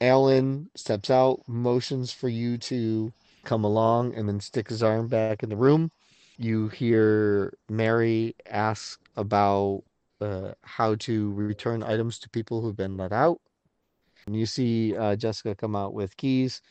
Alan 0.01 0.69
steps 0.75 1.09
out, 1.09 1.41
motions 1.47 2.11
for 2.11 2.29
you 2.29 2.57
to 2.57 3.13
come 3.43 3.63
along, 3.63 4.15
and 4.15 4.27
then 4.27 4.39
stick 4.39 4.69
his 4.69 4.81
arm 4.81 5.07
back 5.07 5.43
in 5.43 5.49
the 5.49 5.55
room. 5.55 5.91
You 6.37 6.69
hear 6.69 7.53
Mary 7.69 8.35
ask 8.49 8.99
about 9.17 9.83
uh, 10.21 10.53
how 10.63 10.95
to 10.95 11.31
return 11.33 11.83
items 11.83 12.17
to 12.19 12.29
people 12.29 12.61
who've 12.61 12.75
been 12.75 12.97
let 12.97 13.11
out. 13.11 13.39
And 14.25 14.35
you 14.35 14.45
see 14.45 14.95
uh, 14.95 15.15
Jessica 15.15 15.53
come 15.53 15.75
out 15.75 15.93
with 15.93 16.17
keys. 16.17 16.61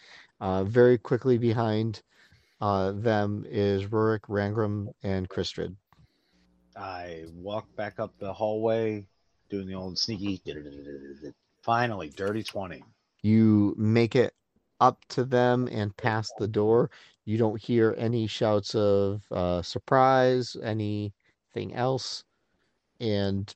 Uh, 0.41 0.65
very 0.65 0.97
quickly 0.99 1.37
behind 1.37 2.03
uh, 2.61 2.93
them 2.93 3.45
is 3.49 3.85
Rurik, 3.87 4.23
Rangram, 4.29 4.89
and 5.03 5.29
Kristrid. 5.29 5.77
I 6.77 7.25
walk 7.35 7.67
back 7.77 7.99
up 7.99 8.13
the 8.19 8.33
hallway, 8.33 9.07
doing 9.49 9.67
the 9.67 9.75
old 9.75 9.99
sneaky. 9.99 10.41
Finally, 11.63 12.11
dirty 12.11 12.43
20. 12.43 12.83
You 13.23 13.75
make 13.77 14.15
it 14.15 14.35
up 14.81 15.05
to 15.09 15.25
them 15.25 15.69
and 15.71 15.97
past 15.97 16.33
the 16.39 16.49
door. 16.49 16.91
You 17.25 17.37
don't 17.37 17.61
hear 17.61 17.95
any 17.99 18.27
shouts 18.27 18.75
of 18.75 19.23
uh, 19.31 19.63
surprise, 19.63 20.57
anything 20.63 21.75
else. 21.75 22.25
And 23.01 23.55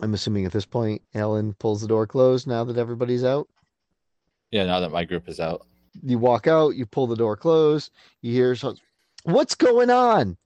I'm 0.00 0.14
assuming 0.14 0.46
at 0.46 0.52
this 0.52 0.66
point, 0.66 1.02
Alan 1.14 1.54
pulls 1.54 1.80
the 1.80 1.88
door 1.88 2.06
closed 2.06 2.46
now 2.46 2.64
that 2.64 2.78
everybody's 2.78 3.24
out. 3.24 3.48
Yeah, 4.50 4.66
now 4.66 4.80
that 4.80 4.92
my 4.92 5.04
group 5.04 5.28
is 5.28 5.40
out. 5.40 5.66
You 6.02 6.18
walk 6.18 6.46
out, 6.46 6.76
you 6.76 6.86
pull 6.86 7.06
the 7.06 7.16
door 7.16 7.36
closed, 7.36 7.90
you 8.22 8.32
hear 8.32 8.54
shouts, 8.54 8.80
What's 9.24 9.54
going 9.54 9.90
on? 9.90 10.36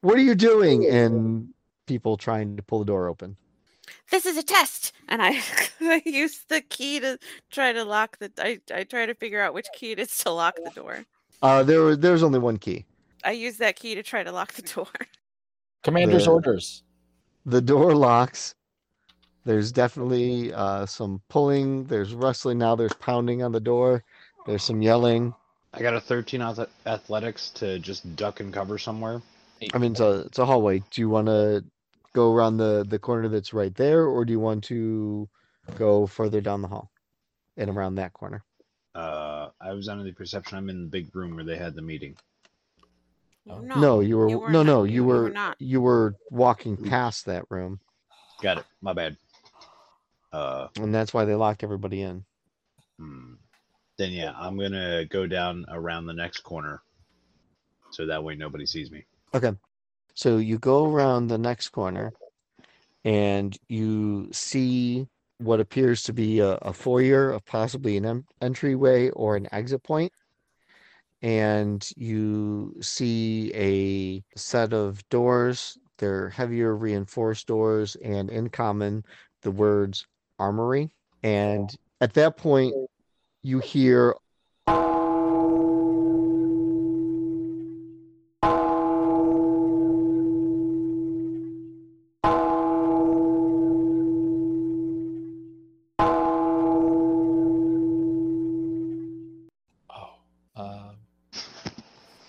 What 0.00 0.16
are 0.16 0.22
you 0.22 0.34
doing? 0.34 0.86
And 0.86 1.48
people 1.86 2.16
trying 2.16 2.56
to 2.56 2.62
pull 2.62 2.80
the 2.80 2.84
door 2.84 3.08
open. 3.08 3.36
This 4.10 4.26
is 4.26 4.36
a 4.36 4.42
test, 4.42 4.92
and 5.08 5.22
I, 5.22 5.40
I 5.80 6.02
use 6.04 6.44
the 6.48 6.60
key 6.62 7.00
to 7.00 7.18
try 7.50 7.72
to 7.72 7.84
lock 7.84 8.18
the. 8.18 8.32
I, 8.38 8.60
I 8.74 8.84
try 8.84 9.06
to 9.06 9.14
figure 9.14 9.40
out 9.40 9.54
which 9.54 9.66
key 9.74 9.92
it 9.92 9.98
is 9.98 10.16
to 10.18 10.30
lock 10.30 10.56
the 10.56 10.70
door. 10.70 11.04
Uh, 11.42 11.62
there, 11.62 11.94
there's 11.94 12.22
only 12.22 12.38
one 12.38 12.56
key. 12.56 12.84
I 13.22 13.32
use 13.32 13.58
that 13.58 13.76
key 13.76 13.94
to 13.94 14.02
try 14.02 14.22
to 14.22 14.32
lock 14.32 14.54
the 14.54 14.62
door. 14.62 14.86
Commander's 15.82 16.24
The- 16.24 16.30
orders. 16.30 16.82
The 17.46 17.60
door 17.60 17.94
locks. 17.94 18.54
There's 19.44 19.70
definitely 19.70 20.52
uh, 20.54 20.86
some 20.86 21.20
pulling. 21.28 21.84
There's 21.84 22.14
rustling 22.14 22.56
now. 22.58 22.74
There's 22.74 22.94
pounding 22.94 23.42
on 23.42 23.52
the 23.52 23.60
door. 23.60 24.02
There's 24.46 24.62
some 24.62 24.82
yelling. 24.82 25.34
I 25.72 25.80
got 25.80 25.94
a 25.94 26.00
13 26.00 26.40
ath- 26.40 26.68
athletics 26.86 27.50
to 27.50 27.78
just 27.78 28.14
duck 28.16 28.40
and 28.40 28.52
cover 28.52 28.78
somewhere. 28.78 29.22
I 29.72 29.78
mean, 29.78 29.92
it's 29.92 30.00
a 30.00 30.20
it's 30.20 30.38
a 30.38 30.44
hallway. 30.44 30.80
Do 30.90 31.00
you 31.00 31.08
want 31.08 31.26
to 31.28 31.64
go 32.12 32.32
around 32.32 32.58
the 32.58 32.84
the 32.86 32.98
corner 32.98 33.28
that's 33.28 33.54
right 33.54 33.74
there, 33.74 34.04
or 34.04 34.24
do 34.24 34.32
you 34.32 34.40
want 34.40 34.64
to 34.64 35.28
go 35.76 36.06
further 36.06 36.40
down 36.40 36.60
the 36.62 36.68
hall 36.68 36.90
and 37.56 37.70
around 37.70 37.94
that 37.96 38.12
corner? 38.12 38.44
Uh, 38.94 39.48
I 39.60 39.72
was 39.72 39.88
under 39.88 40.04
the 40.04 40.12
perception 40.12 40.58
I'm 40.58 40.68
in 40.68 40.82
the 40.82 40.88
big 40.88 41.14
room 41.16 41.34
where 41.34 41.44
they 41.44 41.56
had 41.56 41.74
the 41.74 41.82
meeting. 41.82 42.16
Oh. 43.48 43.58
No, 43.58 44.00
you 44.00 44.16
were, 44.16 44.28
you 44.28 44.38
were 44.38 44.50
no 44.50 44.62
not- 44.62 44.66
no 44.72 44.84
you- 44.84 44.90
you 44.90 44.94
you 44.94 45.04
were 45.04 45.22
were 45.24 45.30
not. 45.30 45.56
you 45.60 45.80
were 45.80 46.14
walking 46.30 46.76
past 46.76 47.26
that 47.26 47.44
room, 47.50 47.80
Got 48.42 48.58
it. 48.58 48.64
My 48.80 48.92
bad. 48.92 49.16
Uh, 50.32 50.68
and 50.76 50.94
that's 50.94 51.14
why 51.14 51.24
they 51.24 51.34
locked 51.34 51.62
everybody 51.64 52.02
in. 52.02 52.24
hmm. 52.98 53.34
Then 53.96 54.12
yeah, 54.12 54.32
I'm 54.36 54.58
gonna 54.58 55.04
go 55.04 55.26
down 55.26 55.64
around 55.68 56.06
the 56.06 56.14
next 56.14 56.40
corner, 56.40 56.82
so 57.90 58.06
that 58.06 58.22
way 58.22 58.34
nobody 58.34 58.66
sees 58.66 58.90
me. 58.90 59.06
Okay. 59.34 59.52
So 60.14 60.38
you 60.38 60.58
go 60.58 60.92
around 60.92 61.26
the 61.26 61.38
next 61.38 61.70
corner 61.70 62.12
and 63.04 63.56
you 63.68 64.28
see 64.32 65.06
what 65.38 65.60
appears 65.60 66.02
to 66.04 66.12
be 66.12 66.38
a, 66.40 66.52
a 66.62 66.72
foyer 66.72 67.30
of 67.30 67.44
possibly 67.44 67.96
an 67.96 68.06
em- 68.06 68.26
entryway 68.40 69.10
or 69.10 69.36
an 69.36 69.48
exit. 69.52 69.82
And 71.22 71.88
you 71.96 72.76
see 72.80 73.52
a 73.54 74.22
set 74.38 74.72
of 74.72 75.06
doors. 75.08 75.78
They're 75.98 76.28
heavier 76.28 76.76
reinforced 76.76 77.46
doors, 77.46 77.96
and 77.96 78.30
in 78.30 78.50
common, 78.50 79.04
the 79.42 79.50
words 79.50 80.06
armory. 80.38 80.90
And 81.22 81.74
at 82.00 82.14
that 82.14 82.36
point, 82.36 82.74
you 83.44 83.58
hear 83.58 84.16
Oh, 99.90 100.14
um, 100.56 100.96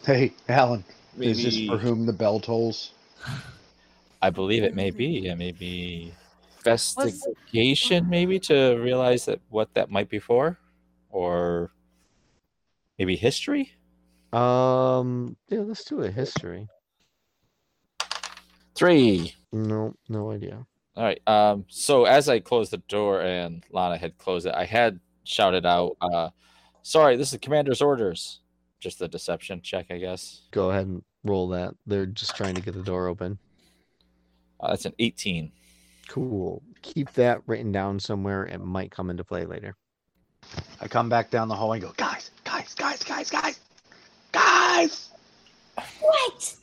Hey, 0.06 0.34
Alan, 0.50 0.84
is 1.18 1.42
this 1.42 1.58
for 1.66 1.78
whom 1.78 2.06
the 2.06 2.12
bell 2.12 2.42
tolls? 2.42 2.92
I 4.22 4.30
believe 4.30 4.64
it 4.64 4.76
may 4.76 4.92
be. 4.92 5.28
It 5.28 5.38
may 5.38 5.54
be 5.54 6.14
investigation, 6.66 8.10
maybe 8.10 8.38
to 8.42 8.76
realize 8.76 9.26
that 9.26 9.40
what 9.50 9.74
that 9.76 9.90
might 9.90 10.10
be 10.10 10.20
for, 10.20 10.58
or 11.16 11.72
maybe 13.00 13.16
history. 13.16 13.72
um 14.34 15.38
yeah, 15.50 15.60
let's 15.62 15.86
do 15.86 16.02
a 16.02 16.12
history. 16.12 16.68
Three. 18.76 19.34
No, 19.54 19.96
no 20.10 20.32
idea. 20.32 20.66
All 20.98 21.04
right. 21.04 21.22
Um. 21.28 21.64
So 21.70 22.04
as 22.04 22.28
I 22.28 22.40
closed 22.42 22.72
the 22.72 22.84
door 22.90 23.22
and 23.22 23.64
Lana 23.72 23.98
had 23.98 24.18
closed 24.18 24.46
it, 24.46 24.54
I 24.54 24.66
had 24.66 25.00
shouted 25.24 25.66
out, 25.66 25.96
uh, 26.02 26.30
"Sorry, 26.84 27.16
this 27.16 27.32
is 27.32 27.40
Commander's 27.40 27.82
orders." 27.82 28.42
Just 28.82 29.02
a 29.02 29.08
deception 29.08 29.62
check, 29.62 29.86
I 29.90 29.98
guess. 29.98 30.42
Go 30.52 30.72
ahead 30.72 30.88
and 30.88 31.02
roll 31.24 31.48
that. 31.50 31.74
They're 31.88 32.06
just 32.06 32.36
trying 32.36 32.56
to 32.56 32.62
get 32.62 32.74
the 32.74 32.84
door 32.84 33.08
open. 33.08 33.40
Uh, 34.60 34.70
that's 34.72 34.86
an 34.86 34.94
18. 35.00 35.52
Cool. 36.10 36.62
Keep 36.82 37.14
that 37.14 37.42
written 37.48 37.72
down 37.72 38.00
somewhere. 38.00 38.46
It 38.46 38.60
might 38.60 38.92
come 38.92 39.10
into 39.10 39.24
play 39.24 39.46
later. 39.46 39.76
I 40.82 40.88
come 40.88 41.10
back 41.10 41.30
down 41.32 41.48
the 41.48 41.56
hallway 41.56 41.78
and 41.78 41.88
go, 41.88 41.94
guys, 41.98 42.32
guys, 42.44 42.74
guys, 42.76 43.04
guys, 43.04 43.30
guys, 43.30 43.60
guys! 44.32 45.10
What? 46.00 46.56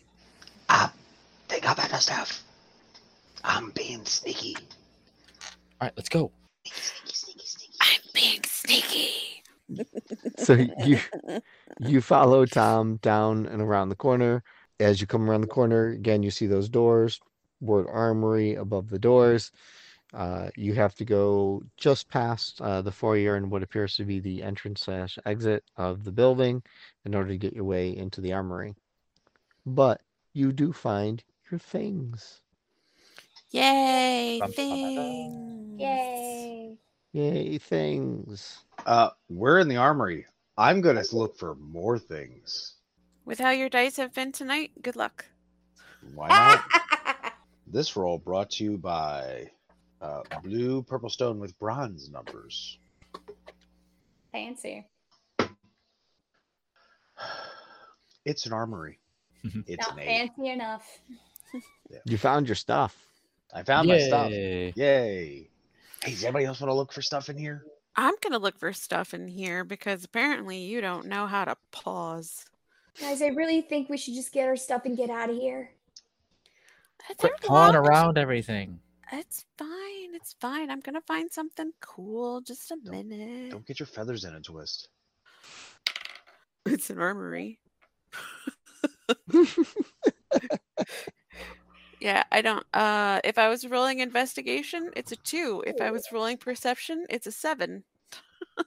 Ah, 0.68 0.92
they 1.48 1.60
got 1.60 1.76
better 1.76 1.96
stuff. 1.96 2.42
I'm 3.44 3.70
being 3.70 4.04
sneaky. 4.04 4.56
All 5.80 5.86
right, 5.88 5.92
let's 5.96 6.08
go. 6.08 6.30
Sneaky, 6.64 7.14
sneaky, 7.14 7.46
sneaky. 7.46 7.76
I'm 7.80 8.00
being 8.14 8.40
sneaky. 8.44 9.42
So 10.38 10.54
you 10.84 10.98
you 11.80 12.00
follow 12.00 12.46
Tom 12.46 12.96
down 12.96 13.46
and 13.46 13.62
around 13.62 13.88
the 13.88 13.96
corner. 13.96 14.42
As 14.80 15.00
you 15.00 15.06
come 15.06 15.28
around 15.28 15.42
the 15.42 15.46
corner, 15.46 15.88
again, 15.88 16.22
you 16.22 16.30
see 16.30 16.46
those 16.46 16.68
doors, 16.68 17.20
word 17.60 17.86
armory 17.90 18.54
above 18.54 18.90
the 18.90 18.98
doors. 18.98 19.52
Uh, 20.12 20.50
you 20.56 20.74
have 20.74 20.94
to 20.94 21.04
go 21.04 21.62
just 21.76 22.08
past 22.10 22.60
uh, 22.60 22.82
the 22.82 22.92
foyer 22.92 23.36
and 23.36 23.50
what 23.50 23.62
appears 23.62 23.96
to 23.96 24.04
be 24.04 24.20
the 24.20 24.42
entrance 24.42 24.82
slash 24.82 25.18
exit 25.24 25.64
of 25.76 26.04
the 26.04 26.12
building 26.12 26.62
in 27.04 27.14
order 27.14 27.30
to 27.30 27.38
get 27.38 27.54
your 27.54 27.64
way 27.64 27.96
into 27.96 28.20
the 28.20 28.32
armory. 28.32 28.74
But 29.64 30.02
you 30.34 30.52
do 30.52 30.72
find 30.72 31.22
your 31.50 31.58
things. 31.58 32.40
Yay, 33.50 34.40
things. 34.54 35.80
Yay. 35.80 36.78
Yay, 37.12 37.58
things. 37.58 38.64
Uh, 38.86 39.10
we're 39.28 39.58
in 39.58 39.68
the 39.68 39.76
armory. 39.76 40.26
I'm 40.56 40.80
gonna 40.80 41.04
look 41.12 41.36
for 41.38 41.54
more 41.54 41.98
things. 41.98 42.74
With 43.24 43.38
how 43.38 43.50
your 43.50 43.68
dice 43.68 43.96
have 43.96 44.14
been 44.14 44.32
tonight, 44.32 44.72
good 44.82 44.96
luck. 44.96 45.26
Why 46.14 46.28
not? 46.28 47.32
this 47.66 47.96
roll 47.96 48.18
brought 48.18 48.50
to 48.52 48.64
you 48.64 48.78
by 48.78 49.50
uh, 50.02 50.22
blue 50.42 50.82
purple 50.82 51.08
stone 51.08 51.38
with 51.38 51.58
bronze 51.58 52.10
numbers. 52.10 52.78
Fancy. 54.32 54.86
It's 58.24 58.46
an 58.46 58.52
armory. 58.52 58.98
It's 59.66 59.84
Not 59.88 59.94
an 59.94 59.98
eight. 60.00 60.06
fancy 60.36 60.48
enough. 60.50 61.00
You 62.04 62.16
found 62.16 62.46
your 62.46 62.54
stuff. 62.54 62.96
I 63.52 63.62
found 63.64 63.88
my 63.88 63.98
stuff. 63.98 64.30
Yay. 64.30 64.72
Yay! 64.76 65.48
Hey, 66.02 66.10
does 66.10 66.22
anybody 66.24 66.44
else 66.46 66.60
want 66.60 66.70
to 66.70 66.74
look 66.74 66.92
for 66.92 67.02
stuff 67.02 67.28
in 67.28 67.36
here? 67.36 67.64
I'm 67.96 68.14
gonna 68.22 68.38
look 68.38 68.58
for 68.58 68.72
stuff 68.72 69.12
in 69.12 69.26
here 69.28 69.64
because 69.64 70.04
apparently 70.04 70.58
you 70.58 70.80
don't 70.80 71.06
know 71.06 71.26
how 71.26 71.44
to 71.44 71.56
pause. 71.72 72.46
Guys, 73.00 73.20
I 73.20 73.26
really 73.28 73.60
think 73.60 73.88
we 73.90 73.96
should 73.98 74.14
just 74.14 74.32
get 74.32 74.46
our 74.48 74.56
stuff 74.56 74.82
and 74.86 74.96
get 74.96 75.10
out 75.10 75.28
of 75.28 75.36
here. 75.36 75.72
There's 77.08 77.16
Quit 77.18 77.32
a 77.42 77.46
pawing 77.46 77.72
lot 77.72 77.74
of- 77.74 77.84
around 77.84 78.16
everything. 78.18 78.78
It's 79.12 79.44
fine. 79.58 80.14
It's 80.14 80.34
fine. 80.40 80.70
I'm 80.70 80.80
gonna 80.80 81.02
find 81.02 81.30
something 81.30 81.72
cool. 81.80 82.40
Just 82.40 82.70
a 82.70 82.76
Don't- 82.82 83.08
minute. 83.08 83.50
Don't 83.50 83.66
get 83.66 83.78
your 83.78 83.86
feathers 83.86 84.24
in 84.24 84.34
a 84.34 84.40
twist. 84.40 84.88
It's 86.66 86.90
an 86.90 86.98
armory. 86.98 87.58
Yeah, 92.00 92.24
I 92.32 92.42
don't. 92.42 92.66
Uh, 92.74 93.20
if 93.22 93.38
I 93.38 93.48
was 93.48 93.64
rolling 93.64 94.00
investigation, 94.00 94.90
it's 94.96 95.12
a 95.12 95.16
two. 95.16 95.62
If 95.64 95.80
I 95.80 95.92
was 95.92 96.04
rolling 96.10 96.36
perception, 96.36 97.06
it's 97.08 97.28
a 97.28 97.32
seven. 97.32 97.84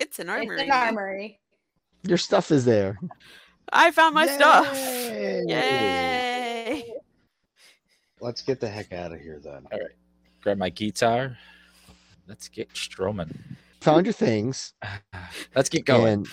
it's 0.00 0.18
an 0.18 0.28
armory. 0.28 0.56
It's 0.56 0.62
an 0.64 0.70
armory. 0.72 1.38
Your 2.02 2.18
stuff 2.18 2.50
is 2.50 2.64
there. 2.64 2.98
I 3.72 3.92
found 3.92 4.16
my 4.16 4.26
stuff. 4.26 4.66
Yay! 4.74 5.44
Yay! 5.46 6.31
Let's 8.22 8.40
get 8.40 8.60
the 8.60 8.68
heck 8.68 8.92
out 8.92 9.10
of 9.12 9.20
here 9.20 9.40
then. 9.42 9.66
All 9.72 9.80
right. 9.80 9.96
Grab 10.42 10.56
my 10.56 10.70
guitar. 10.70 11.36
Let's 12.28 12.48
get 12.48 12.68
strumming. 12.72 13.36
found 13.80 14.06
your 14.06 14.12
things, 14.12 14.74
Let's 15.56 15.68
get 15.68 15.84
going. 15.84 16.06
and 16.06 16.28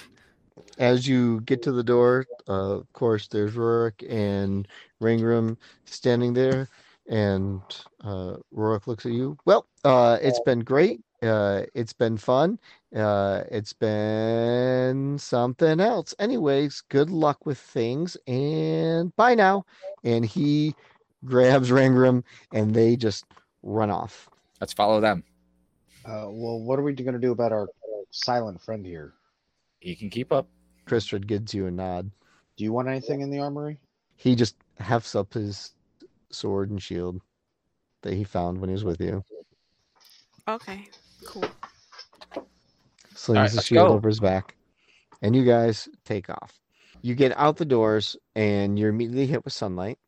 as 0.77 1.07
you 1.07 1.41
get 1.41 1.63
to 1.63 1.71
the 1.71 1.83
door, 1.83 2.27
uh, 2.47 2.75
of 2.77 2.93
course, 2.93 3.27
there's 3.27 3.55
Rurik 3.55 4.07
and 4.07 4.67
Ringram 5.01 5.57
standing 5.85 6.31
there, 6.31 6.69
and 7.09 7.61
uh, 8.03 8.35
Rurik 8.55 8.85
looks 8.85 9.07
at 9.07 9.11
you. 9.11 9.35
Well, 9.45 9.65
uh, 9.83 10.19
it's 10.21 10.39
been 10.41 10.59
great. 10.59 11.01
Uh, 11.23 11.63
it's 11.73 11.91
been 11.91 12.17
fun. 12.17 12.59
Uh, 12.95 13.43
it's 13.49 13.73
been 13.73 15.17
something 15.17 15.79
else. 15.79 16.13
Anyways, 16.19 16.81
good 16.89 17.09
luck 17.09 17.47
with 17.47 17.57
things, 17.57 18.15
and 18.27 19.13
bye 19.15 19.33
now. 19.33 19.65
And 20.03 20.23
he 20.23 20.75
grabs 21.25 21.69
Rangram, 21.69 22.23
and 22.53 22.73
they 22.73 22.95
just 22.95 23.25
run 23.63 23.89
off. 23.89 24.29
Let's 24.59 24.73
follow 24.73 24.99
them. 25.01 25.23
Uh, 26.05 26.27
well, 26.29 26.59
what 26.59 26.79
are 26.79 26.83
we 26.83 26.93
going 26.93 27.13
to 27.13 27.19
do 27.19 27.31
about 27.31 27.51
our 27.51 27.67
silent 28.11 28.61
friend 28.61 28.85
here? 28.85 29.13
He 29.79 29.95
can 29.95 30.09
keep 30.09 30.31
up. 30.31 30.47
Tristram 30.85 31.21
gives 31.21 31.53
you 31.53 31.67
a 31.67 31.71
nod. 31.71 32.09
Do 32.57 32.63
you 32.63 32.73
want 32.73 32.87
anything 32.87 33.21
in 33.21 33.29
the 33.29 33.39
armory? 33.39 33.79
He 34.15 34.35
just 34.35 34.55
hefts 34.79 35.15
up 35.15 35.33
his 35.33 35.73
sword 36.31 36.71
and 36.71 36.81
shield 36.81 37.21
that 38.01 38.13
he 38.13 38.23
found 38.23 38.59
when 38.59 38.69
he 38.69 38.73
was 38.73 38.83
with 38.83 38.99
you. 38.99 39.23
Okay, 40.47 40.87
cool. 41.25 41.45
Slings 43.15 43.37
Alright, 43.37 43.51
the 43.51 43.61
shield 43.61 43.89
go. 43.89 43.93
over 43.93 44.07
his 44.07 44.19
back. 44.19 44.55
And 45.21 45.35
you 45.35 45.45
guys 45.45 45.87
take 46.05 46.29
off. 46.29 46.59
You 47.01 47.13
get 47.15 47.37
out 47.37 47.57
the 47.57 47.65
doors 47.65 48.17
and 48.35 48.79
you're 48.79 48.89
immediately 48.89 49.27
hit 49.27 49.43
with 49.45 49.53
sunlight. 49.53 49.99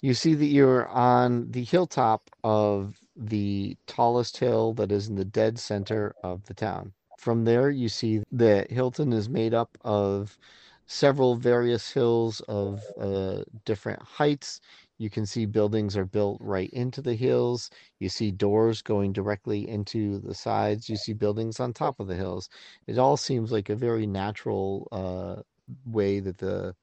You 0.00 0.14
see 0.14 0.34
that 0.34 0.46
you're 0.46 0.86
on 0.88 1.50
the 1.50 1.64
hilltop 1.64 2.30
of 2.44 3.00
the 3.16 3.76
tallest 3.86 4.36
hill 4.36 4.72
that 4.74 4.92
is 4.92 5.08
in 5.08 5.16
the 5.16 5.24
dead 5.24 5.58
center 5.58 6.14
of 6.22 6.44
the 6.44 6.54
town. 6.54 6.92
From 7.18 7.44
there, 7.44 7.68
you 7.70 7.88
see 7.88 8.22
that 8.30 8.70
Hilton 8.70 9.12
is 9.12 9.28
made 9.28 9.54
up 9.54 9.76
of 9.82 10.38
several 10.86 11.34
various 11.36 11.90
hills 11.90 12.40
of 12.42 12.82
uh, 12.98 13.42
different 13.64 14.00
heights. 14.02 14.60
You 14.98 15.10
can 15.10 15.26
see 15.26 15.46
buildings 15.46 15.96
are 15.96 16.04
built 16.04 16.38
right 16.40 16.70
into 16.70 17.02
the 17.02 17.14
hills. 17.14 17.70
You 17.98 18.08
see 18.08 18.30
doors 18.30 18.82
going 18.82 19.12
directly 19.12 19.68
into 19.68 20.20
the 20.20 20.34
sides. 20.34 20.88
You 20.88 20.96
see 20.96 21.12
buildings 21.12 21.60
on 21.60 21.72
top 21.72 21.98
of 22.00 22.06
the 22.06 22.16
hills. 22.16 22.48
It 22.86 22.98
all 22.98 23.16
seems 23.16 23.50
like 23.50 23.68
a 23.68 23.76
very 23.76 24.06
natural 24.06 24.88
uh, 24.92 25.42
way 25.84 26.20
that 26.20 26.38
the 26.38 26.74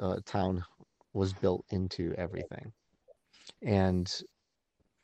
uh, 0.00 0.18
town 0.24 0.64
was 1.16 1.32
built 1.32 1.64
into 1.70 2.14
everything. 2.16 2.72
And 3.62 4.12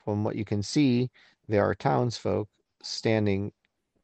from 0.05 0.25
what 0.25 0.37
you 0.37 0.45
can 0.45 0.63
see, 0.63 1.11
there 1.49 1.65
are 1.65 1.75
townsfolk 1.75 2.49
standing 2.83 3.53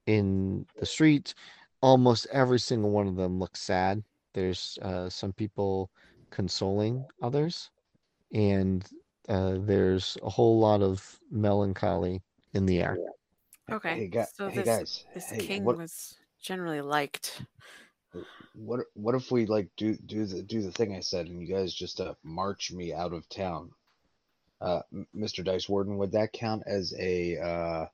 in 0.06 0.66
the 0.78 0.86
street. 0.86 1.34
Almost 1.82 2.26
every 2.32 2.58
single 2.58 2.90
one 2.90 3.06
of 3.06 3.16
them 3.16 3.38
looks 3.38 3.60
sad. 3.60 4.02
There's 4.34 4.78
uh, 4.82 5.08
some 5.08 5.32
people 5.32 5.90
consoling 6.30 7.04
others, 7.22 7.70
and 8.32 8.84
uh, 9.28 9.56
there's 9.60 10.16
a 10.22 10.30
whole 10.30 10.58
lot 10.58 10.82
of 10.82 11.18
melancholy 11.30 12.22
in 12.54 12.66
the 12.66 12.80
air. 12.80 12.98
Okay, 13.70 13.94
Hey, 13.96 14.06
gu- 14.08 14.24
so 14.34 14.48
hey 14.48 14.56
this 14.56 14.66
guys. 14.66 15.04
this 15.14 15.30
hey, 15.30 15.38
king 15.38 15.64
what, 15.64 15.76
was 15.76 16.16
generally 16.40 16.80
liked. 16.80 17.42
What 18.54 18.80
what 18.94 19.14
if 19.14 19.30
we 19.30 19.46
like 19.46 19.68
do 19.76 19.96
do 19.96 20.26
the 20.26 20.42
do 20.42 20.62
the 20.62 20.72
thing 20.72 20.94
I 20.94 21.00
said 21.00 21.26
and 21.26 21.40
you 21.40 21.52
guys 21.54 21.72
just 21.72 22.00
uh 22.00 22.14
march 22.22 22.72
me 22.72 22.92
out 22.92 23.12
of 23.12 23.28
town? 23.28 23.70
Uh, 24.60 24.80
Mr. 25.14 25.44
Dice 25.44 25.68
Warden, 25.68 25.98
would 25.98 26.12
that 26.12 26.32
count 26.32 26.62
as 26.66 26.92
a 26.98 27.38
uh 27.38 27.86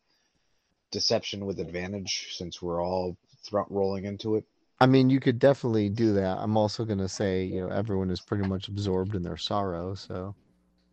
deception 0.90 1.44
with 1.44 1.60
advantage 1.60 2.28
since 2.32 2.62
we're 2.62 2.82
all 2.82 3.16
thro- 3.44 3.66
rolling 3.68 4.04
into 4.04 4.36
it? 4.36 4.44
I 4.80 4.86
mean, 4.86 5.10
you 5.10 5.20
could 5.20 5.38
definitely 5.38 5.88
do 5.88 6.12
that. 6.14 6.38
I'm 6.38 6.56
also 6.56 6.84
going 6.84 6.98
to 6.98 7.08
say, 7.08 7.44
you 7.44 7.60
know, 7.60 7.68
everyone 7.68 8.10
is 8.10 8.20
pretty 8.20 8.46
much 8.46 8.68
absorbed 8.68 9.14
in 9.14 9.22
their 9.22 9.36
sorrow. 9.36 9.94
So, 9.94 10.34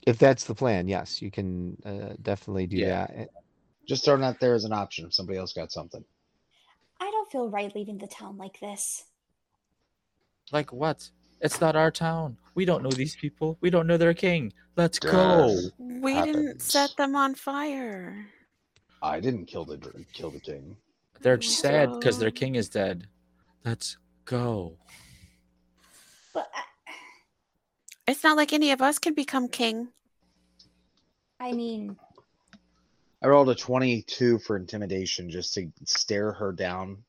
if 0.05 0.17
that's 0.17 0.45
the 0.45 0.55
plan, 0.55 0.87
yes, 0.87 1.21
you 1.21 1.31
can 1.31 1.77
uh, 1.85 2.13
definitely 2.21 2.67
do 2.67 2.77
Yeah. 2.77 3.07
that. 3.07 3.29
Just 3.87 4.05
throwing 4.05 4.21
that 4.21 4.39
there 4.39 4.53
as 4.55 4.65
an 4.65 4.73
option 4.73 5.05
if 5.05 5.13
somebody 5.13 5.37
else 5.37 5.53
got 5.53 5.71
something. 5.71 6.03
I 6.99 7.09
don't 7.11 7.31
feel 7.31 7.49
right 7.49 7.73
leaving 7.75 7.97
the 7.97 8.07
town 8.07 8.37
like 8.37 8.59
this. 8.59 9.03
Like 10.51 10.71
what? 10.73 11.09
It's 11.41 11.59
not 11.59 11.75
our 11.75 11.91
town. 11.91 12.37
We 12.53 12.65
don't 12.65 12.83
know 12.83 12.91
these 12.91 13.15
people. 13.15 13.57
We 13.61 13.69
don't 13.69 13.87
know 13.87 13.97
their 13.97 14.13
king. 14.13 14.53
Let's 14.75 14.99
go. 14.99 15.47
Yes. 15.49 15.71
We 15.79 16.21
didn't 16.21 16.61
set 16.61 16.95
them 16.97 17.15
on 17.15 17.35
fire. 17.35 18.27
I 19.01 19.19
didn't 19.19 19.45
kill 19.45 19.65
the 19.65 19.77
kill 20.13 20.29
the 20.29 20.39
king. 20.39 20.77
They're 21.21 21.35
Let's 21.35 21.57
sad 21.57 21.91
because 21.93 22.19
their 22.19 22.31
king 22.31 22.55
is 22.55 22.69
dead. 22.69 23.07
Let's 23.65 23.97
go. 24.25 24.77
But 26.33 26.49
I, 26.53 26.61
It's 28.07 28.23
not 28.23 28.37
like 28.37 28.53
any 28.53 28.71
of 28.71 28.81
us 28.81 28.99
can 28.99 29.13
become 29.13 29.47
king. 29.47 29.89
I 31.39 31.53
mean, 31.53 31.97
I 33.23 33.27
rolled 33.27 33.49
a 33.49 33.55
22 33.55 34.39
for 34.39 34.57
intimidation 34.57 35.29
just 35.29 35.53
to 35.55 35.71
stare 35.85 36.31
her 36.33 36.51
down 36.51 37.03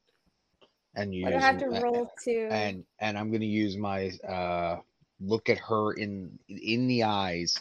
and 0.94 1.14
use 1.14 1.24
would 1.24 1.34
I 1.34 1.40
have 1.40 1.58
to 1.58 1.66
a- 1.66 1.80
roll 1.80 2.10
to? 2.24 2.48
and 2.50 2.84
and 3.00 3.18
I'm 3.18 3.30
gonna 3.32 3.44
use 3.44 3.76
my 3.76 4.10
uh 4.28 4.78
look 5.20 5.48
at 5.48 5.58
her 5.58 5.92
in 5.92 6.38
in 6.48 6.86
the 6.86 7.04
eyes, 7.04 7.58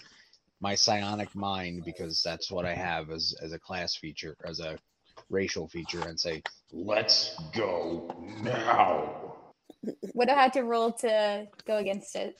my 0.60 0.76
psionic 0.76 1.34
mind 1.36 1.84
because 1.86 2.22
that's 2.24 2.52
what 2.52 2.66
I 2.66 2.74
have 2.74 3.10
as 3.10 3.36
as 3.42 3.54
a 3.54 3.60
class 3.60 3.96
feature, 3.96 4.36
as 4.44 4.60
a 4.60 4.78
racial 5.30 5.68
feature, 5.68 6.02
and 6.02 6.20
say, 6.20 6.42
"Let's 6.72 7.36
go 7.54 8.14
now." 8.44 9.36
Would 10.14 10.30
I 10.30 10.36
have 10.36 10.52
to 10.54 10.64
roll 10.64 10.92
to 10.94 11.48
go 11.66 11.78
against 11.78 12.16
it? 12.16 12.36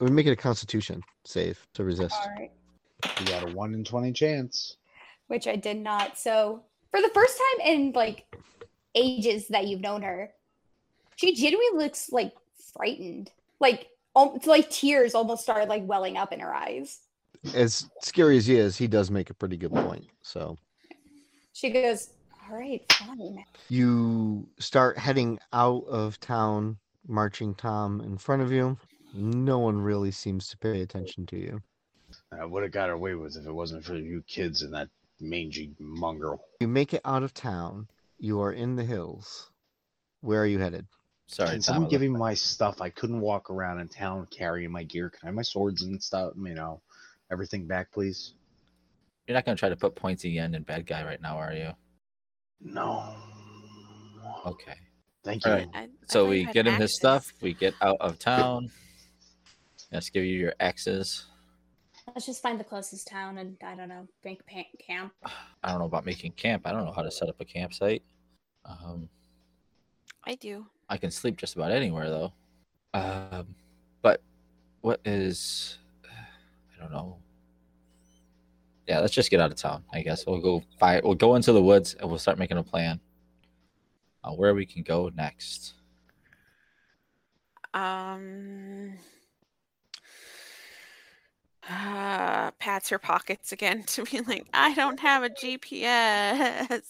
We 0.00 0.10
make 0.10 0.26
it 0.26 0.32
a 0.32 0.36
Constitution 0.36 1.02
save 1.24 1.66
to 1.74 1.84
resist. 1.84 2.14
All 2.22 2.30
right. 2.38 2.50
You 3.20 3.26
got 3.26 3.50
a 3.50 3.54
one 3.54 3.74
in 3.74 3.84
twenty 3.84 4.12
chance. 4.12 4.76
Which 5.28 5.46
I 5.48 5.56
did 5.56 5.78
not. 5.78 6.16
So 6.18 6.62
for 6.90 7.00
the 7.02 7.10
first 7.12 7.38
time 7.38 7.66
in 7.66 7.92
like 7.92 8.26
ages 8.96 9.48
that 9.48 9.66
you've 9.66 9.80
known 9.80 10.02
her, 10.02 10.30
she 11.16 11.34
genuinely 11.34 11.84
looks 11.84 12.10
like 12.10 12.32
frightened. 12.74 13.30
Like 13.60 13.88
um, 14.16 14.40
like 14.46 14.70
tears 14.70 15.14
almost 15.14 15.42
started 15.42 15.68
like 15.68 15.86
welling 15.86 16.16
up 16.16 16.32
in 16.32 16.40
her 16.40 16.52
eyes. 16.54 17.00
As 17.54 17.88
scary 18.00 18.36
as 18.38 18.46
he 18.46 18.56
is, 18.56 18.76
he 18.76 18.88
does 18.88 19.10
make 19.10 19.30
a 19.30 19.34
pretty 19.34 19.56
good 19.56 19.72
point. 19.72 20.06
So 20.22 20.56
She 21.52 21.70
goes, 21.70 22.10
"All 22.50 22.58
right, 22.58 22.82
fine." 22.92 23.44
you 23.68 24.48
start 24.58 24.98
heading 24.98 25.38
out 25.52 25.84
of 25.86 26.18
town, 26.18 26.78
marching 27.06 27.54
Tom 27.54 28.00
in 28.00 28.18
front 28.18 28.42
of 28.42 28.50
you. 28.50 28.76
No 29.14 29.58
one 29.58 29.80
really 29.80 30.10
seems 30.10 30.48
to 30.48 30.58
pay 30.58 30.80
attention 30.82 31.24
to 31.26 31.36
you. 31.38 31.62
I 32.32 32.44
would 32.44 32.62
have 32.62 32.72
got 32.72 32.90
away 32.90 33.14
with 33.14 33.36
if 33.36 33.46
it 33.46 33.52
wasn't 33.52 33.84
for 33.84 33.96
you 33.96 34.22
kids 34.26 34.62
and 34.62 34.72
that 34.74 34.88
mangy 35.20 35.74
mongrel. 35.78 36.44
You 36.60 36.68
make 36.68 36.92
it 36.94 37.00
out 37.04 37.22
of 37.22 37.32
town. 37.32 37.88
You 38.18 38.40
are 38.40 38.52
in 38.52 38.76
the 38.76 38.84
hills. 38.84 39.50
Where 40.20 40.40
are 40.42 40.46
you 40.46 40.58
headed? 40.58 40.86
Sorry, 41.28 41.50
Can 41.50 41.56
Tom. 41.58 41.62
someone 41.62 41.86
I 41.86 41.90
give 41.90 42.00
looked- 42.02 42.12
me 42.12 42.18
my 42.18 42.34
stuff? 42.34 42.80
I 42.80 42.88
couldn't 42.90 43.20
walk 43.20 43.50
around 43.50 43.80
in 43.80 43.88
town 43.88 44.26
carrying 44.30 44.70
my 44.70 44.84
gear. 44.84 45.10
Can 45.10 45.20
I 45.24 45.26
have 45.26 45.34
my 45.34 45.42
swords 45.42 45.82
and 45.82 46.02
stuff? 46.02 46.32
You 46.36 46.54
know, 46.54 46.80
everything 47.30 47.66
back, 47.66 47.92
please. 47.92 48.34
You're 49.26 49.34
not 49.34 49.44
gonna 49.44 49.56
try 49.56 49.68
to 49.68 49.76
put 49.76 49.94
pointy 49.96 50.38
end 50.38 50.54
in 50.54 50.62
bad 50.62 50.86
guy 50.86 51.04
right 51.04 51.20
now, 51.20 51.36
are 51.36 51.52
you? 51.52 51.72
No. 52.60 53.16
Okay. 54.46 54.76
Thank 55.24 55.44
you. 55.44 55.50
All 55.50 55.56
right. 55.58 55.68
I- 55.74 55.82
I 55.82 55.88
So 56.06 56.20
thought 56.20 56.24
you 56.24 56.28
we 56.30 56.42
had 56.44 56.54
get 56.54 56.66
him 56.68 56.74
his 56.74 56.82
axes. 56.92 56.96
stuff. 56.96 57.32
We 57.42 57.52
get 57.54 57.74
out 57.80 57.96
of 58.00 58.18
town. 58.20 58.70
Let's 59.92 60.08
give 60.10 60.24
you 60.24 60.38
your 60.38 60.54
X's. 60.60 61.26
Let's 62.14 62.26
just 62.26 62.40
find 62.42 62.58
the 62.58 62.64
closest 62.64 63.08
town 63.08 63.38
and 63.38 63.56
I 63.62 63.74
don't 63.74 63.88
know, 63.88 64.06
make 64.24 64.40
camp. 64.78 65.12
I 65.62 65.70
don't 65.70 65.80
know 65.80 65.86
about 65.86 66.06
making 66.06 66.32
camp. 66.32 66.66
I 66.66 66.72
don't 66.72 66.84
know 66.84 66.92
how 66.92 67.02
to 67.02 67.10
set 67.10 67.28
up 67.28 67.40
a 67.40 67.44
campsite. 67.44 68.02
Um, 68.64 69.08
I 70.24 70.34
do. 70.36 70.66
I 70.88 70.96
can 70.96 71.10
sleep 71.10 71.36
just 71.36 71.56
about 71.56 71.72
anywhere 71.72 72.08
though. 72.08 72.32
Um, 72.94 73.54
but 74.02 74.22
what 74.80 75.00
is? 75.04 75.78
I 76.04 76.80
don't 76.80 76.92
know. 76.92 77.18
Yeah, 78.86 79.00
let's 79.00 79.12
just 79.12 79.30
get 79.30 79.40
out 79.40 79.50
of 79.50 79.56
town. 79.56 79.82
I 79.92 80.02
guess 80.02 80.26
we'll 80.26 80.40
go 80.40 80.62
fight. 80.78 81.04
We'll 81.04 81.14
go 81.14 81.34
into 81.34 81.52
the 81.52 81.62
woods 81.62 81.94
and 81.94 82.08
we'll 82.08 82.18
start 82.18 82.38
making 82.38 82.56
a 82.56 82.62
plan 82.62 83.00
on 84.22 84.36
where 84.36 84.54
we 84.54 84.64
can 84.64 84.82
go 84.82 85.10
next. 85.14 85.74
Um. 87.74 88.94
Uh, 91.68 92.50
pats 92.52 92.88
her 92.90 92.98
pockets 92.98 93.50
again 93.52 93.82
to 93.86 94.04
be 94.04 94.20
like, 94.20 94.46
I 94.54 94.74
don't 94.74 95.00
have 95.00 95.22
a 95.24 95.30
GPS. 95.30 96.82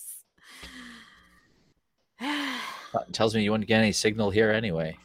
It 3.08 3.12
tells 3.12 3.34
me 3.34 3.42
you 3.42 3.50
wouldn't 3.50 3.68
get 3.68 3.80
any 3.80 3.92
signal 3.92 4.30
here 4.30 4.50
anyway. 4.50 4.96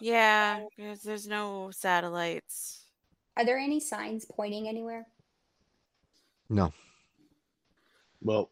yeah, 0.00 0.64
because 0.74 1.02
there's 1.02 1.28
no 1.28 1.70
satellites. 1.70 2.86
Are 3.36 3.44
there 3.44 3.58
any 3.58 3.80
signs 3.80 4.24
pointing 4.24 4.66
anywhere? 4.66 5.06
No. 6.48 6.72
Well, 8.22 8.50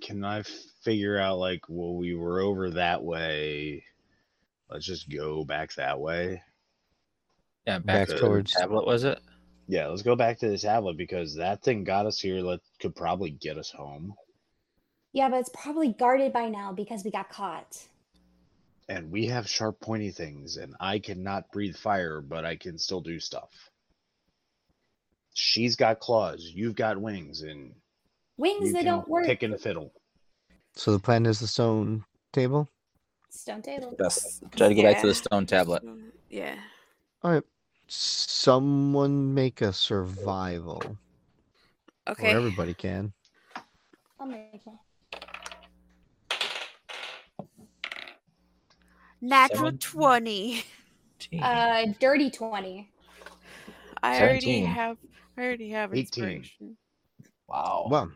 can 0.00 0.24
I 0.24 0.42
figure 0.82 1.18
out 1.18 1.38
like 1.38 1.64
well 1.68 1.94
we 1.96 2.14
were 2.14 2.40
over 2.40 2.70
that 2.70 3.02
way. 3.02 3.84
Let's 4.70 4.86
just 4.86 5.10
go 5.10 5.44
back 5.44 5.74
that 5.74 6.00
way. 6.00 6.42
Yeah, 7.66 7.80
back, 7.80 8.08
Back 8.08 8.18
towards- 8.18 8.54
the 8.54 8.60
tablet 8.60 8.86
was 8.86 9.04
it? 9.04 9.18
Yeah, 9.68 9.86
let's 9.86 10.02
go 10.02 10.16
back 10.16 10.38
to 10.40 10.48
the 10.48 10.58
tablet 10.58 10.96
because 10.96 11.36
that 11.36 11.62
thing 11.62 11.84
got 11.84 12.06
us 12.06 12.20
here. 12.20 12.40
Let 12.40 12.60
could 12.80 12.94
probably 12.94 13.30
get 13.30 13.58
us 13.58 13.70
home. 13.70 14.14
Yeah, 15.12 15.28
but 15.28 15.40
it's 15.40 15.50
probably 15.50 15.92
guarded 15.92 16.32
by 16.32 16.48
now 16.48 16.72
because 16.72 17.04
we 17.04 17.10
got 17.10 17.28
caught. 17.28 17.78
And 18.88 19.10
we 19.10 19.26
have 19.26 19.48
sharp 19.48 19.80
pointy 19.80 20.10
things, 20.10 20.56
and 20.56 20.74
I 20.80 20.98
cannot 20.98 21.50
breathe 21.52 21.76
fire, 21.76 22.20
but 22.20 22.44
I 22.44 22.56
can 22.56 22.78
still 22.78 23.00
do 23.00 23.20
stuff. 23.20 23.50
She's 25.34 25.76
got 25.76 26.00
claws, 26.00 26.50
you've 26.54 26.74
got 26.74 27.00
wings, 27.00 27.42
and 27.42 27.74
Wings 28.36 28.66
you 28.66 28.72
that 28.72 28.78
can 28.80 28.86
don't 28.86 29.08
work. 29.08 29.24
pick 29.24 29.42
and 29.42 29.58
fiddle. 29.58 29.92
So 30.74 30.92
the 30.92 30.98
plan 30.98 31.26
is 31.26 31.40
the 31.40 31.46
stone 31.46 32.04
table. 32.32 32.68
Stone 33.30 33.62
table. 33.62 33.94
Yes. 33.98 34.40
Try 34.56 34.68
to 34.68 34.74
go 34.74 34.82
back 34.82 35.00
to 35.00 35.06
the 35.06 35.14
stone 35.14 35.46
tablet. 35.46 35.82
Yeah. 36.28 36.56
All 37.22 37.30
right. 37.32 37.42
Someone 37.94 39.34
make 39.34 39.60
a 39.60 39.70
survival, 39.70 40.96
Okay. 42.08 42.32
or 42.32 42.36
everybody 42.38 42.72
can. 42.72 43.12
I'll 44.18 44.26
make 44.26 44.62
it. 44.66 44.72
Natural 49.20 49.66
Seven. 49.66 49.78
20. 49.78 50.64
Uh, 51.42 51.84
dirty 52.00 52.30
twenty. 52.30 52.90
I 54.02 54.20
already 54.22 54.62
have 54.64 54.96
I 55.36 55.42
already 55.42 55.68
have 55.70 55.92
18. 55.92 56.00
inspiration. 56.00 56.76
wow. 57.46 57.88
Well, 57.90 58.10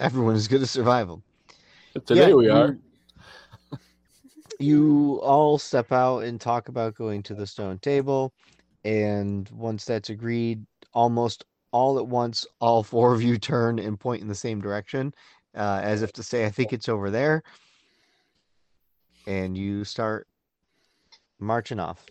everyone 0.00 0.34
is 0.34 0.48
good 0.48 0.62
at 0.62 0.68
survival. 0.68 1.22
Today 2.06 2.28
Yeah, 2.30 2.34
we 2.34 2.48
are. 2.48 2.68
you- 2.68 3.78
You 4.58 5.20
all 5.22 5.58
step 5.58 5.90
out 5.92 6.20
and 6.24 6.38
talk 6.40 6.68
about 6.68 6.94
going 6.94 7.22
to 7.24 7.34
the 7.34 7.46
stone 7.46 7.78
table, 7.78 8.32
and 8.84 9.48
once 9.50 9.84
that's 9.84 10.10
agreed, 10.10 10.64
almost 10.92 11.44
all 11.72 11.98
at 11.98 12.06
once, 12.06 12.46
all 12.60 12.82
four 12.82 13.14
of 13.14 13.22
you 13.22 13.38
turn 13.38 13.78
and 13.78 13.98
point 13.98 14.22
in 14.22 14.28
the 14.28 14.34
same 14.34 14.60
direction, 14.60 15.14
uh, 15.54 15.80
as 15.82 16.02
if 16.02 16.12
to 16.14 16.22
say, 16.22 16.44
"I 16.46 16.50
think 16.50 16.72
it's 16.72 16.88
over 16.88 17.10
there," 17.10 17.42
and 19.26 19.56
you 19.56 19.84
start 19.84 20.26
marching 21.38 21.78
off. 21.78 22.06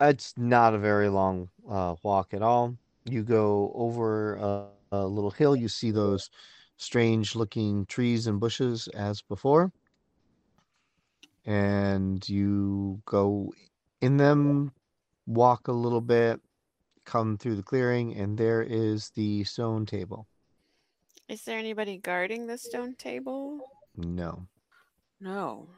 It's 0.00 0.34
not 0.36 0.74
a 0.74 0.78
very 0.78 1.08
long 1.08 1.48
uh, 1.68 1.96
walk 2.02 2.34
at 2.34 2.42
all. 2.42 2.76
You 3.04 3.22
go 3.22 3.72
over 3.74 4.34
a, 4.36 4.66
a 4.92 5.06
little 5.06 5.30
hill. 5.30 5.56
You 5.56 5.68
see 5.68 5.90
those 5.90 6.30
strange-looking 6.76 7.86
trees 7.86 8.26
and 8.26 8.38
bushes 8.38 8.88
as 8.88 9.22
before 9.22 9.72
and 11.46 12.28
you 12.28 13.00
go 13.06 13.52
in 14.00 14.16
them, 14.16 14.72
walk 15.26 15.68
a 15.68 15.72
little 15.72 16.00
bit, 16.00 16.40
come 17.04 17.36
through 17.36 17.56
the 17.56 17.62
clearing, 17.62 18.14
and 18.16 18.36
there 18.36 18.62
is 18.62 19.10
the 19.10 19.44
stone 19.44 19.86
table. 19.86 20.26
Is 21.28 21.42
there 21.42 21.58
anybody 21.58 21.98
guarding 21.98 22.46
the 22.46 22.58
stone 22.58 22.94
table? 22.94 23.70
No. 23.96 24.46
No. 25.20 25.68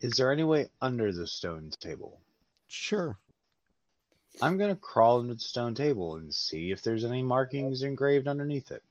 Is 0.00 0.14
there 0.14 0.32
any 0.32 0.42
way 0.42 0.68
under 0.80 1.12
the 1.12 1.26
stone 1.26 1.70
table? 1.78 2.20
Sure. 2.66 3.16
I'm 4.40 4.58
gonna 4.58 4.74
crawl 4.74 5.20
into 5.20 5.34
the 5.34 5.40
stone 5.40 5.74
table 5.74 6.16
and 6.16 6.34
see 6.34 6.72
if 6.72 6.82
there's 6.82 7.04
any 7.04 7.22
markings 7.22 7.82
engraved 7.82 8.26
underneath 8.26 8.72
it. 8.72 8.82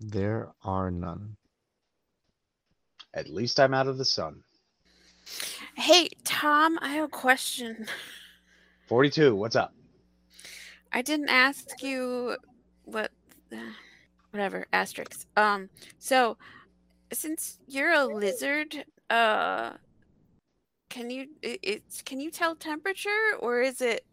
There 0.00 0.52
are 0.62 0.90
none. 0.90 1.36
At 3.12 3.28
least 3.28 3.58
I'm 3.58 3.74
out 3.74 3.88
of 3.88 3.98
the 3.98 4.04
sun. 4.04 4.44
Hey, 5.76 6.08
Tom, 6.24 6.78
I 6.80 6.88
have 6.94 7.04
a 7.04 7.08
question. 7.08 7.86
42, 8.88 9.34
what's 9.34 9.56
up? 9.56 9.74
I 10.92 11.02
didn't 11.02 11.28
ask 11.28 11.82
you 11.82 12.36
what 12.84 13.10
whatever 14.30 14.66
asterisk. 14.72 15.26
Um 15.36 15.68
so 15.98 16.38
since 17.12 17.58
you're 17.66 17.92
a 17.92 18.06
lizard, 18.06 18.84
uh 19.10 19.72
can 20.88 21.10
you 21.10 21.28
i- 21.44 21.58
it's 21.62 22.00
can 22.02 22.20
you 22.20 22.30
tell 22.30 22.54
temperature 22.56 23.34
or 23.40 23.60
is 23.60 23.80
it 23.80 24.06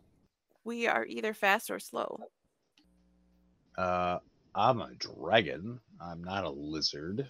we 0.65 0.88
are 0.88 1.06
either 1.06 1.34
fast 1.34 1.69
or 1.71 1.80
slow? 1.80 2.19
Uh, 3.78 4.19
I'm 4.54 4.82
a 4.82 4.93
dragon. 4.95 5.80
I'm 6.02 6.23
not 6.23 6.43
a 6.43 6.49
lizard. 6.49 7.28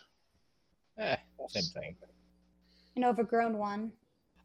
Eh, 0.97 1.15
same 1.49 1.63
thing. 1.73 1.95
An 2.95 3.03
overgrown 3.05 3.57
one. 3.57 3.91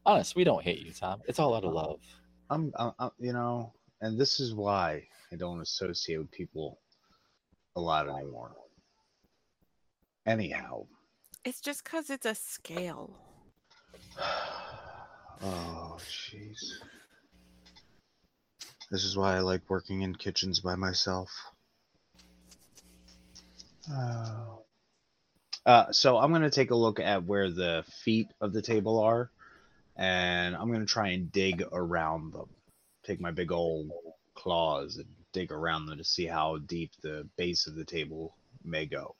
Honest, 0.09 0.35
we 0.35 0.43
don't 0.43 0.63
hate 0.63 0.79
you, 0.79 0.91
Tom. 0.91 1.21
It's 1.27 1.37
all 1.37 1.53
out 1.53 1.63
of 1.63 1.71
love. 1.71 1.99
I'm, 2.49 2.73
I'm, 2.79 2.93
I'm- 2.97 3.11
you 3.19 3.31
know, 3.31 3.73
and 4.01 4.19
this 4.19 4.39
is 4.39 4.55
why 4.55 5.03
I 5.31 5.35
don't 5.35 5.61
associate 5.61 6.17
with 6.17 6.31
people 6.31 6.79
a 7.75 7.79
lot 7.79 8.09
anymore. 8.09 8.55
Anyhow, 10.25 10.87
It's 11.45 11.61
just 11.61 11.85
cuz 11.85 12.09
it's 12.09 12.25
a 12.25 12.33
scale. 12.33 13.19
oh, 15.43 15.97
jeez. 15.99 16.57
This 18.89 19.03
is 19.03 19.15
why 19.15 19.35
I 19.35 19.41
like 19.41 19.61
working 19.69 20.01
in 20.01 20.15
kitchens 20.15 20.59
by 20.59 20.73
myself. 20.73 21.29
Oh. 23.91 24.63
Uh, 25.67 25.91
so 25.91 26.17
I'm 26.17 26.31
gonna 26.31 26.49
take 26.49 26.71
a 26.71 26.75
look 26.75 26.99
at 26.99 27.25
where 27.25 27.51
the 27.51 27.85
feet 28.03 28.29
of 28.41 28.53
the 28.53 28.61
table 28.63 28.99
are, 28.99 29.29
and 29.99 30.55
I'm 30.55 30.71
gonna 30.71 30.85
try 30.85 31.09
and 31.09 31.31
dig 31.31 31.61
around 31.73 32.33
them. 32.33 32.49
Take 33.03 33.19
my 33.19 33.31
big 33.31 33.51
old 33.51 33.91
claws 34.33 34.95
and 34.95 35.07
dig 35.33 35.51
around 35.51 35.85
them 35.85 35.97
to 35.97 36.03
see 36.05 36.25
how 36.25 36.57
deep 36.59 36.91
the 37.03 37.27
base 37.37 37.67
of 37.67 37.75
the 37.75 37.83
table 37.83 38.37
may 38.63 38.85
go. 38.85 39.15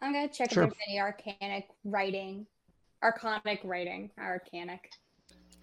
I'm 0.00 0.12
gonna 0.12 0.28
check 0.28 0.52
Sure. 0.52 0.64
if 0.64 0.70
there's 0.70 0.82
any 0.88 0.98
arcanic 0.98 1.64
writing. 1.84 2.46
Arcanic 3.02 3.64
writing. 3.64 4.10
Arcanic. 4.18 4.80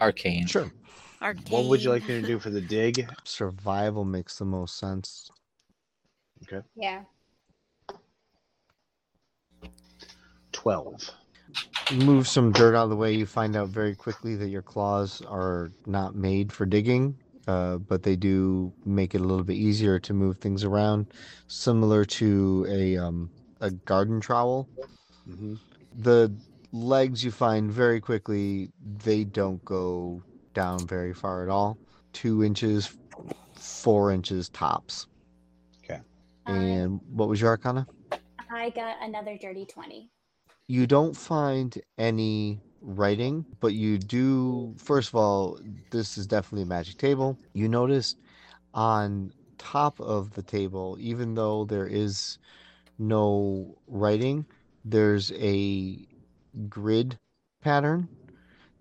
Arcane. 0.00 0.46
Sure. 0.46 0.70
What 1.48 1.64
would 1.64 1.82
you 1.82 1.90
like 1.90 2.02
me 2.02 2.20
to 2.20 2.26
do 2.26 2.38
for 2.38 2.50
the 2.50 2.60
dig? 2.60 3.08
Survival 3.24 4.04
makes 4.04 4.38
the 4.38 4.44
most 4.44 4.76
sense. 4.76 5.30
Okay. 6.44 6.64
Yeah. 6.76 7.04
Twelve. 10.52 11.10
You 11.90 12.04
move 12.04 12.28
some 12.28 12.52
dirt 12.52 12.74
out 12.74 12.84
of 12.84 12.90
the 12.90 12.96
way. 12.96 13.12
You 13.14 13.24
find 13.24 13.56
out 13.56 13.68
very 13.68 13.94
quickly 13.94 14.36
that 14.36 14.48
your 14.48 14.60
claws 14.62 15.22
are 15.26 15.70
not 15.86 16.14
made 16.14 16.52
for 16.52 16.66
digging, 16.66 17.16
uh, 17.46 17.78
but 17.78 18.02
they 18.02 18.14
do 18.14 18.72
make 18.84 19.14
it 19.14 19.22
a 19.22 19.24
little 19.24 19.44
bit 19.44 19.56
easier 19.56 19.98
to 20.00 20.12
move 20.12 20.36
things 20.36 20.64
around, 20.64 21.06
similar 21.46 22.04
to 22.04 22.66
a 22.68 22.96
um, 22.98 23.30
a 23.60 23.70
garden 23.70 24.20
trowel. 24.20 24.68
Mm-hmm. 25.28 25.54
the 25.98 26.32
legs 26.72 27.22
you 27.22 27.30
find 27.30 27.70
very 27.70 28.00
quickly 28.00 28.70
they 29.04 29.24
don't 29.24 29.62
go 29.64 30.22
down 30.54 30.86
very 30.86 31.12
far 31.12 31.42
at 31.42 31.50
all 31.50 31.76
two 32.14 32.42
inches 32.42 32.96
four 33.54 34.10
inches 34.10 34.48
tops 34.48 35.06
Um, 36.46 36.54
and 36.54 37.00
what 37.12 37.28
was 37.28 37.42
your 37.42 37.50
arcana 37.50 37.86
I 38.50 38.70
got 38.70 38.96
another 39.02 39.36
dirty 39.38 39.66
20. 39.66 40.10
You 40.68 40.86
don't 40.86 41.16
find 41.16 41.80
any 41.96 42.60
writing 42.80 43.44
but 43.60 43.74
you 43.74 43.98
do 43.98 44.72
first 44.78 45.08
of 45.08 45.16
all 45.16 45.58
this 45.90 46.16
is 46.16 46.26
definitely 46.26 46.62
a 46.62 46.66
magic 46.66 46.96
table. 46.96 47.36
You 47.54 47.68
notice 47.68 48.14
on 48.74 49.32
top 49.56 49.98
of 50.00 50.32
the 50.34 50.42
table 50.42 50.96
even 51.00 51.34
though 51.34 51.64
there 51.64 51.86
is 51.86 52.38
no 52.98 53.76
writing 53.88 54.46
there's 54.84 55.32
a 55.32 55.98
grid 56.68 57.18
pattern 57.60 58.08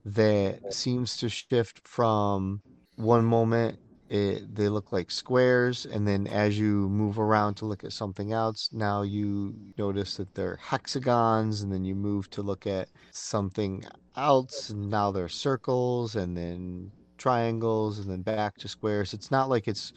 that 0.06 0.73
seems 0.73 1.17
to 1.17 1.30
shift 1.30 1.86
from 1.88 2.62
one 2.95 3.26
moment 3.26 3.80
it, 4.10 4.56
they 4.56 4.70
look 4.70 4.91
like 4.91 5.12
squares 5.12 5.86
and 5.86 6.08
then 6.08 6.28
as 6.28 6.58
you 6.58 6.89
move 6.89 7.20
around 7.20 7.56
to 7.56 7.65
look 7.65 7.84
at 7.84 7.93
something 7.93 8.32
else 8.32 8.70
now 8.72 9.02
you 9.02 9.54
notice 9.78 10.15
that 10.17 10.34
they're 10.34 10.58
hexagons 10.62 11.62
and 11.62 11.72
then 11.72 11.84
you 11.84 11.96
move 11.96 12.30
to 12.30 12.41
look 12.41 12.65
at 12.67 12.89
something 13.12 13.84
else 14.15 14.70
and 14.70 14.89
now 14.89 15.12
they're 15.12 15.30
circles 15.30 16.15
and 16.15 16.38
then 16.38 16.91
triangles 17.17 18.00
and 18.00 18.10
then 18.10 18.22
back 18.22 18.58
to 18.58 18.67
squares. 18.67 19.13
It's 19.13 19.32
not 19.32 19.50
like 19.50 19.67
it's 19.67 19.91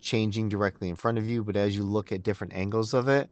changing 0.00 0.48
directly 0.48 0.88
in 0.88 0.96
front 0.96 1.18
of 1.18 1.26
you 1.28 1.42
but 1.42 1.56
as 1.56 1.74
you 1.74 1.82
look 1.82 2.12
at 2.12 2.22
different 2.22 2.52
angles 2.52 2.94
of 2.94 3.08
it 3.08 3.30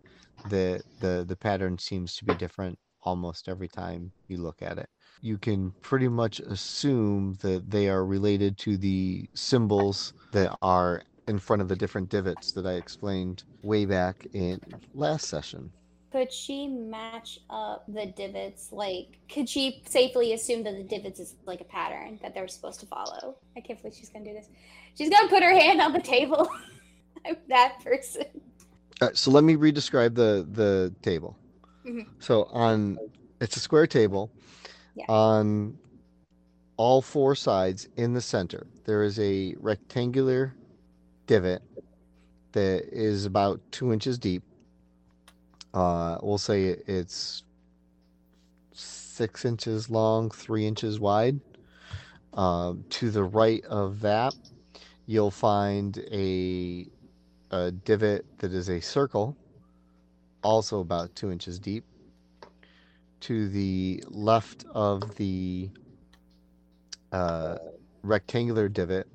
the 0.48 0.82
the 1.00 1.24
the 1.28 1.36
pattern 1.36 1.78
seems 1.78 2.16
to 2.16 2.24
be 2.24 2.34
different 2.34 2.78
almost 3.02 3.48
every 3.48 3.68
time 3.68 4.10
you 4.28 4.38
look 4.38 4.62
at 4.62 4.78
it 4.78 4.88
you 5.20 5.38
can 5.38 5.72
pretty 5.82 6.08
much 6.08 6.40
assume 6.40 7.38
that 7.40 7.70
they 7.70 7.88
are 7.88 8.04
related 8.04 8.58
to 8.58 8.76
the 8.76 9.28
symbols 9.34 10.12
that 10.32 10.56
are 10.62 11.02
in 11.28 11.38
front 11.38 11.62
of 11.62 11.68
the 11.68 11.76
different 11.76 12.08
divots 12.08 12.52
that 12.52 12.66
I 12.66 12.72
explained 12.72 13.44
way 13.62 13.86
back 13.86 14.26
in 14.34 14.60
last 14.94 15.28
session. 15.28 15.72
Could 16.12 16.32
she 16.32 16.68
match 16.68 17.40
up 17.50 17.84
the 17.88 18.06
divots? 18.06 18.70
Like, 18.70 19.18
could 19.28 19.48
she 19.48 19.82
safely 19.86 20.32
assume 20.32 20.62
that 20.64 20.76
the 20.76 20.84
divots 20.84 21.18
is 21.18 21.34
like 21.44 21.60
a 21.60 21.64
pattern 21.64 22.20
that 22.22 22.34
they're 22.34 22.46
supposed 22.46 22.78
to 22.80 22.86
follow? 22.86 23.36
I 23.56 23.60
can't 23.60 23.80
believe 23.80 23.96
she's 23.96 24.10
gonna 24.10 24.24
do 24.24 24.32
this. 24.32 24.48
She's 24.96 25.10
gonna 25.10 25.28
put 25.28 25.42
her 25.42 25.52
hand 25.52 25.80
on 25.80 25.92
the 25.92 26.00
table. 26.00 26.48
I'm 27.26 27.36
that 27.48 27.82
person. 27.82 28.26
Uh, 29.00 29.10
so 29.12 29.30
let 29.30 29.42
me 29.42 29.56
re-describe 29.56 30.14
the 30.14 30.46
the 30.52 30.94
table. 31.02 31.36
Mhm. 31.84 32.06
So 32.20 32.44
on 32.52 32.98
it's 33.40 33.56
a 33.56 33.60
square 33.60 33.86
table. 33.86 34.30
Yeah. 34.94 35.06
On 35.08 35.78
all 36.76 37.02
four 37.02 37.34
sides 37.34 37.88
in 37.96 38.14
the 38.14 38.20
center, 38.20 38.66
there 38.84 39.02
is 39.02 39.18
a 39.18 39.54
rectangular 39.60 40.54
divot 41.26 41.62
that 42.52 42.88
is 42.92 43.24
about 43.26 43.60
two 43.72 43.92
inches 43.92 44.18
deep. 44.18 44.42
Uh, 45.72 46.18
we'll 46.22 46.38
say 46.38 46.66
it's 46.86 47.42
six 48.72 49.44
inches 49.44 49.90
long, 49.90 50.30
three 50.30 50.66
inches 50.66 51.00
wide. 51.00 51.40
Um, 52.34 52.84
to 52.90 53.10
the 53.10 53.24
right 53.24 53.64
of 53.66 54.00
that, 54.00 54.34
you'll 55.06 55.30
find 55.30 55.98
a 56.10 56.86
a 57.50 57.70
divot 57.70 58.24
that 58.38 58.52
is 58.52 58.68
a 58.68 58.80
circle, 58.80 59.36
also 60.42 60.80
about 60.80 61.14
two 61.14 61.30
inches 61.30 61.58
deep. 61.58 61.84
To 63.24 63.48
the 63.48 64.04
left 64.08 64.66
of 64.74 65.16
the 65.16 65.70
uh, 67.10 67.56
rectangular 68.02 68.68
divot, 68.68 69.08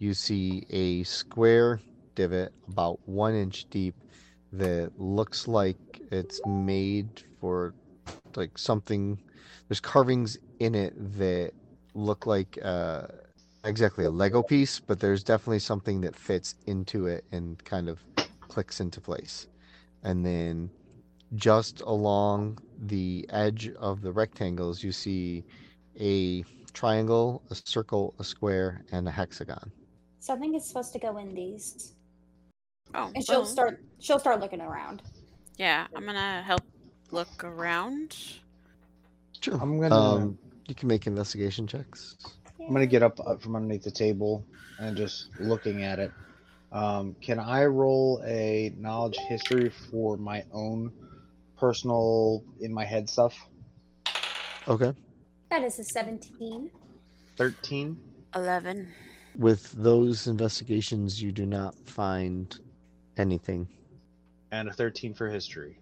you 0.00 0.12
see 0.12 0.66
a 0.70 1.04
square 1.04 1.80
divot 2.16 2.52
about 2.66 2.98
one 3.08 3.32
inch 3.32 3.70
deep 3.70 3.94
that 4.54 4.90
looks 4.98 5.46
like 5.46 5.76
it's 6.10 6.40
made 6.44 7.22
for 7.40 7.74
like 8.34 8.58
something. 8.58 9.20
There's 9.68 9.78
carvings 9.78 10.36
in 10.58 10.74
it 10.74 10.94
that 11.16 11.52
look 11.94 12.26
like 12.26 12.58
uh, 12.60 13.06
exactly 13.62 14.04
a 14.04 14.10
Lego 14.10 14.42
piece, 14.42 14.80
but 14.80 14.98
there's 14.98 15.22
definitely 15.22 15.60
something 15.60 16.00
that 16.00 16.16
fits 16.16 16.56
into 16.66 17.06
it 17.06 17.24
and 17.30 17.64
kind 17.64 17.88
of 17.88 18.00
clicks 18.40 18.80
into 18.80 19.00
place. 19.00 19.46
And 20.02 20.26
then 20.26 20.70
just 21.34 21.80
along 21.82 22.58
the 22.86 23.26
edge 23.30 23.70
of 23.78 24.02
the 24.02 24.12
rectangles, 24.12 24.82
you 24.82 24.92
see 24.92 25.44
a 26.00 26.44
triangle, 26.72 27.42
a 27.50 27.54
circle, 27.54 28.14
a 28.18 28.24
square, 28.24 28.84
and 28.92 29.06
a 29.08 29.10
hexagon. 29.10 29.70
Something 30.20 30.54
is 30.54 30.66
supposed 30.66 30.92
to 30.92 30.98
go 30.98 31.18
in 31.18 31.34
these, 31.34 31.94
Oh, 32.94 33.10
and 33.14 33.24
she'll 33.24 33.40
well, 33.40 33.46
start. 33.46 33.84
She'll 33.98 34.18
start 34.18 34.40
looking 34.40 34.60
around. 34.60 35.02
Yeah, 35.56 35.86
I'm 35.94 36.04
gonna 36.04 36.42
help 36.42 36.62
look 37.10 37.42
around. 37.42 38.16
Sure. 39.40 39.58
I'm 39.60 39.80
gonna 39.80 39.94
Um, 39.94 40.38
you 40.68 40.74
can 40.74 40.88
make 40.88 41.06
investigation 41.06 41.66
checks. 41.66 42.16
I'm 42.60 42.72
gonna 42.72 42.86
get 42.86 43.02
up 43.02 43.18
uh, 43.20 43.36
from 43.36 43.56
underneath 43.56 43.82
the 43.82 43.90
table 43.90 44.44
and 44.78 44.96
just 44.96 45.28
looking 45.40 45.82
at 45.82 45.98
it. 45.98 46.12
Um, 46.72 47.14
can 47.20 47.38
I 47.38 47.66
roll 47.66 48.20
a 48.24 48.72
knowledge 48.76 49.16
history 49.28 49.68
for 49.68 50.16
my 50.16 50.44
own 50.52 50.92
personal 51.56 52.44
in 52.60 52.72
my 52.72 52.84
head 52.84 53.08
stuff? 53.08 53.34
Okay. 54.68 54.92
That 55.50 55.62
is 55.62 55.78
a 55.78 55.84
17. 55.84 56.70
Thirteen. 57.36 57.98
Eleven. 58.34 58.88
With 59.36 59.72
those 59.72 60.26
investigations, 60.28 61.20
you 61.20 61.32
do 61.32 61.44
not 61.46 61.74
find 61.86 62.56
anything. 63.16 63.68
and 64.52 64.68
a 64.68 64.72
13 64.72 65.14
for 65.14 65.28
history. 65.28 65.78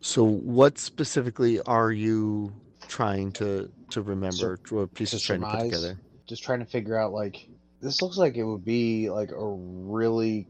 So, 0.00 0.24
what 0.24 0.78
specifically 0.78 1.60
are 1.62 1.92
you 1.92 2.52
trying 2.88 3.32
to 3.32 3.70
to 3.90 4.02
remember? 4.02 4.58
what 4.70 4.92
pieces 4.94 5.20
to 5.22 5.26
trying 5.26 5.40
to 5.40 5.46
put 5.46 5.52
surmise. 5.52 5.70
together? 5.70 6.00
Just 6.26 6.42
trying 6.42 6.58
to 6.60 6.64
figure 6.66 6.96
out 6.98 7.12
like 7.12 7.48
this 7.80 8.02
looks 8.02 8.16
like 8.16 8.36
it 8.36 8.44
would 8.44 8.64
be 8.64 9.08
like 9.10 9.30
a 9.30 9.48
really 9.48 10.48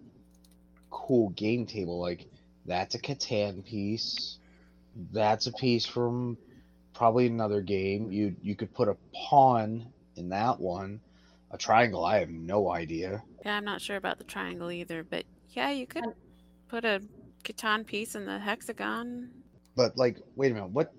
cool 0.91 1.29
game 1.31 1.67
table. 1.67 2.01
Like 2.01 2.27
that's 2.65 2.95
a 2.95 2.99
Catan 2.99 3.65
piece. 3.65 4.39
That's 5.13 5.47
a 5.47 5.53
piece 5.53 5.85
from 5.87 6.37
probably 6.95 7.27
another 7.27 7.61
game. 7.61 8.11
You 8.11 8.35
you 8.43 8.55
could 8.55 8.73
put 8.75 8.89
a 8.89 8.97
pawn 9.15 9.87
in 10.17 10.29
that 10.31 10.59
one. 10.59 11.01
A 11.51 11.59
triangle, 11.59 12.05
I 12.05 12.19
have 12.19 12.31
no 12.31 12.73
idea. 12.73 13.23
Yeah, 13.45 13.57
I'm 13.57 13.65
not 13.65 13.81
sure 13.81 13.97
about 13.97 14.19
the 14.19 14.25
triangle 14.25 14.71
either, 14.71 15.05
but 15.05 15.25
yeah, 15.51 15.71
you 15.71 15.87
could 15.87 16.05
put 16.69 16.85
a 16.85 17.01
Catan 17.45 17.87
piece 17.87 18.15
in 18.17 18.27
the 18.27 18.39
hexagon. 18.39 19.31
But 19.77 19.97
like, 19.97 20.19
wait 20.35 20.51
a 20.51 20.55
minute, 20.55 20.71
what? 20.71 20.93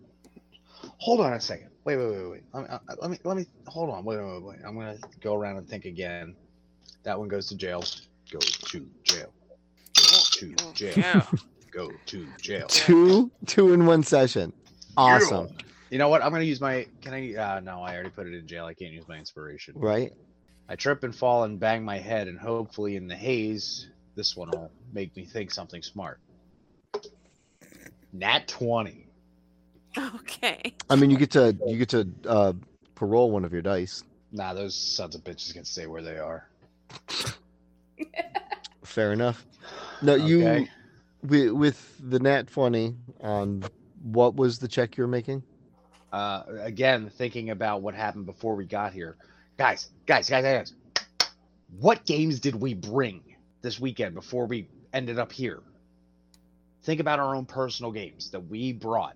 Hold 0.99 1.21
on 1.21 1.33
a 1.33 1.41
second. 1.41 1.69
Wait, 1.83 1.97
wait, 1.97 2.11
wait, 2.11 2.29
wait. 2.29 2.43
Let 2.53 2.63
me, 2.63 2.69
uh, 2.69 2.79
let 3.01 3.11
me, 3.11 3.19
let 3.23 3.37
me. 3.37 3.45
Hold 3.67 3.89
on. 3.89 4.03
Wait, 4.05 4.17
wait, 4.17 4.25
wait, 4.25 4.43
wait. 4.43 4.57
I'm 4.65 4.75
gonna 4.75 4.97
go 5.21 5.35
around 5.35 5.57
and 5.57 5.67
think 5.67 5.85
again. 5.85 6.35
That 7.03 7.17
one 7.17 7.27
goes 7.27 7.47
to 7.47 7.55
jail. 7.55 7.83
Go 8.31 8.39
to 8.39 8.85
jail. 9.03 9.33
Go 9.95 10.17
to 10.33 10.73
jail. 10.73 11.27
Yeah. 11.77 11.83
Go 11.83 11.91
to 12.07 12.27
jail. 12.41 12.67
Two 12.67 13.31
two 13.45 13.73
in 13.73 13.85
one 13.85 14.03
session. 14.03 14.53
Awesome. 14.95 15.49
You 15.89 15.97
know 15.97 16.09
what? 16.09 16.23
I'm 16.23 16.31
gonna 16.31 16.43
use 16.43 16.59
my. 16.59 16.87
Can 17.01 17.13
I? 17.13 17.35
Uh, 17.35 17.59
no, 17.59 17.81
I 17.81 17.93
already 17.93 18.09
put 18.09 18.27
it 18.27 18.33
in 18.33 18.47
jail. 18.47 18.65
I 18.65 18.73
can't 18.73 18.91
use 18.91 19.07
my 19.07 19.17
inspiration. 19.17 19.73
Right? 19.77 20.13
I 20.69 20.75
trip 20.75 21.03
and 21.03 21.15
fall 21.15 21.43
and 21.43 21.59
bang 21.59 21.85
my 21.85 21.97
head, 21.97 22.27
and 22.27 22.37
hopefully 22.37 22.97
in 22.97 23.07
the 23.07 23.15
haze, 23.15 23.87
this 24.15 24.35
one 24.35 24.49
will 24.49 24.71
make 24.91 25.15
me 25.15 25.23
think 25.25 25.51
something 25.51 25.81
smart. 25.81 26.19
Nat 28.11 28.47
twenty. 28.47 29.07
Okay. 29.97 30.73
I 30.89 30.95
mean, 30.95 31.09
you 31.09 31.17
get 31.17 31.31
to 31.31 31.55
you 31.65 31.77
get 31.77 31.89
to 31.89 32.07
uh, 32.27 32.53
parole 32.95 33.31
one 33.31 33.45
of 33.45 33.53
your 33.53 33.61
dice. 33.61 34.03
Nah, 34.31 34.53
those 34.53 34.75
sons 34.75 35.15
of 35.15 35.23
bitches 35.23 35.53
can 35.53 35.63
stay 35.63 35.87
where 35.87 36.01
they 36.01 36.17
are. 36.17 36.49
Fair 38.83 39.13
enough. 39.13 39.45
No, 40.01 40.15
you 40.15 40.39
Okay. 40.39 40.69
With, 41.23 41.51
with 41.51 41.95
the 42.09 42.19
nat 42.19 42.47
twenty 42.47 42.95
on 43.21 43.63
what 44.03 44.35
was 44.35 44.59
the 44.59 44.67
check 44.67 44.97
you're 44.97 45.07
making? 45.07 45.43
uh, 46.11 46.43
again, 46.61 47.09
thinking 47.09 47.49
about 47.49 47.81
what 47.81 47.93
happened 47.93 48.25
before 48.25 48.55
we 48.55 48.65
got 48.65 48.93
here, 48.93 49.17
guys, 49.57 49.89
guys, 50.05 50.29
guys, 50.29 50.43
guys, 50.43 50.73
what 51.79 52.05
games 52.05 52.39
did 52.39 52.55
we 52.55 52.73
bring 52.73 53.21
this 53.61 53.79
weekend 53.79 54.15
before 54.15 54.45
we 54.45 54.69
ended 54.93 55.19
up 55.19 55.31
here? 55.31 55.61
Think 56.83 57.01
about 57.01 57.19
our 57.19 57.35
own 57.35 57.45
personal 57.45 57.91
games 57.91 58.31
that 58.31 58.39
we 58.39 58.71
brought. 58.71 59.15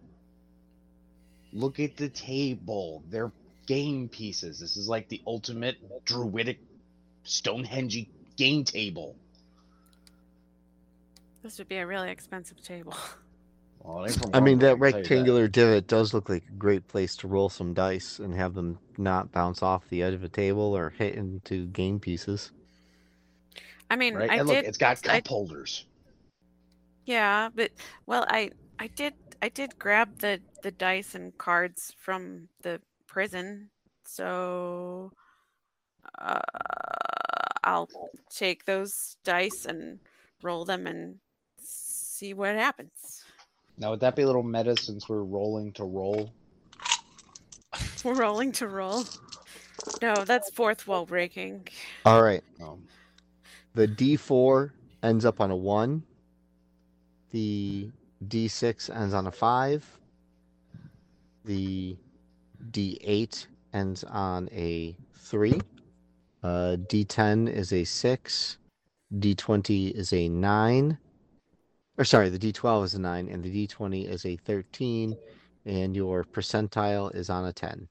Look 1.54 1.80
at 1.80 1.98
the 1.98 2.10
table; 2.10 3.04
they're 3.10 3.32
game 3.68 4.10
pieces. 4.10 4.60
This 4.60 4.76
is 4.76 4.90
like 4.90 5.08
the 5.08 5.22
ultimate 5.26 5.78
druidic 6.06 6.60
Stonehenge 7.24 8.08
game 8.36 8.64
table. 8.66 9.16
This 11.44 11.58
would 11.58 11.68
be 11.68 11.78
a 11.78 11.88
really 11.88 12.10
expensive 12.10 12.62
table. 12.62 12.96
Well, 13.84 14.04
it 14.04 14.12
ain't 14.12 14.22
from 14.22 14.32
I 14.34 14.40
mean, 14.40 14.60
that 14.60 14.74
can 14.74 14.80
tell 14.80 14.92
you 14.92 14.98
rectangular 14.98 15.48
divot 15.48 15.88
does 15.88 16.14
look 16.14 16.30
like 16.30 16.44
a 16.48 16.52
great 16.52 16.88
place 16.88 17.16
to 17.18 17.28
roll 17.28 17.50
some 17.50 17.74
dice 17.74 18.20
and 18.20 18.34
have 18.36 18.54
them 18.54 18.78
not 18.98 19.32
bounce 19.32 19.64
off 19.64 19.90
the 19.90 20.04
edge 20.04 20.14
of 20.14 20.24
a 20.24 20.30
table 20.30 20.78
or 20.78 20.92
hit 20.92 21.16
into 21.16 21.66
game 21.66 22.00
pieces. 22.00 22.52
I 23.90 23.96
mean, 23.96 24.14
right? 24.14 24.30
I 24.30 24.36
and 24.36 24.48
look, 24.48 24.58
did. 24.58 24.66
it's 24.66 24.78
got 24.78 25.00
I- 25.08 25.20
cup 25.20 25.28
holders. 25.28 25.86
Yeah, 27.06 27.50
but 27.56 27.72
well, 28.06 28.26
I 28.30 28.52
I 28.80 28.88
did 28.88 29.16
I 29.42 29.50
did 29.50 29.80
grab 29.80 30.20
the 30.20 30.40
the 30.62 30.72
dice 30.72 31.16
and 31.16 31.36
cards 31.38 31.94
from 31.98 32.48
the 32.62 32.80
prison, 33.08 33.72
so 34.06 35.12
uh, 36.20 36.40
I'll 37.64 37.90
take 38.30 38.66
those 38.66 39.18
dice 39.24 39.66
and 39.68 40.00
roll 40.44 40.66
them 40.66 40.86
and 40.86 41.16
see 42.22 42.36
what 42.36 42.56
happens. 42.56 43.24
Now, 43.80 43.90
would 43.90 44.00
that 44.02 44.16
be 44.16 44.22
a 44.22 44.28
little 44.28 44.44
meta 44.44 44.78
since 44.78 45.10
we're 45.10 45.24
rolling 45.24 45.74
to 45.74 45.86
roll? 45.86 46.32
We're 48.04 48.16
rolling 48.16 48.52
to 48.54 48.68
roll. 48.68 49.06
No, 50.02 50.14
that's 50.26 50.50
fourth 50.52 50.88
wall 50.88 51.06
breaking. 51.06 51.68
All 52.06 52.22
right. 52.22 52.44
Um, 52.62 52.84
The 53.74 53.88
D4 53.88 54.72
ends 55.04 55.24
up 55.26 55.40
on 55.40 55.52
a 55.52 55.56
1. 55.56 56.04
The 57.32 57.90
D6 58.28 58.96
ends 58.96 59.14
on 59.14 59.28
a 59.28 59.32
5. 59.32 60.00
The 61.46 61.96
D8 62.72 63.46
ends 63.74 64.04
on 64.04 64.50
a 64.52 64.96
3. 65.16 65.62
Uh, 66.44 66.78
D10 66.90 67.50
is 67.52 67.72
a 67.72 67.84
6. 67.84 68.58
D20 69.20 69.92
is 69.92 70.14
a 70.14 70.28
9. 70.28 70.98
Or 72.02 72.04
sorry, 72.04 72.30
the 72.30 72.40
D12 72.40 72.86
is 72.86 72.94
a 72.96 73.00
9, 73.00 73.28
and 73.28 73.44
the 73.44 73.68
D20 73.68 74.10
is 74.10 74.26
a 74.26 74.36
13. 74.36 75.16
And 75.68 75.96
your 75.96 76.24
percentile 76.24 77.14
is 77.14 77.30
on 77.30 77.46
a 77.46 77.54
10. 77.54 77.88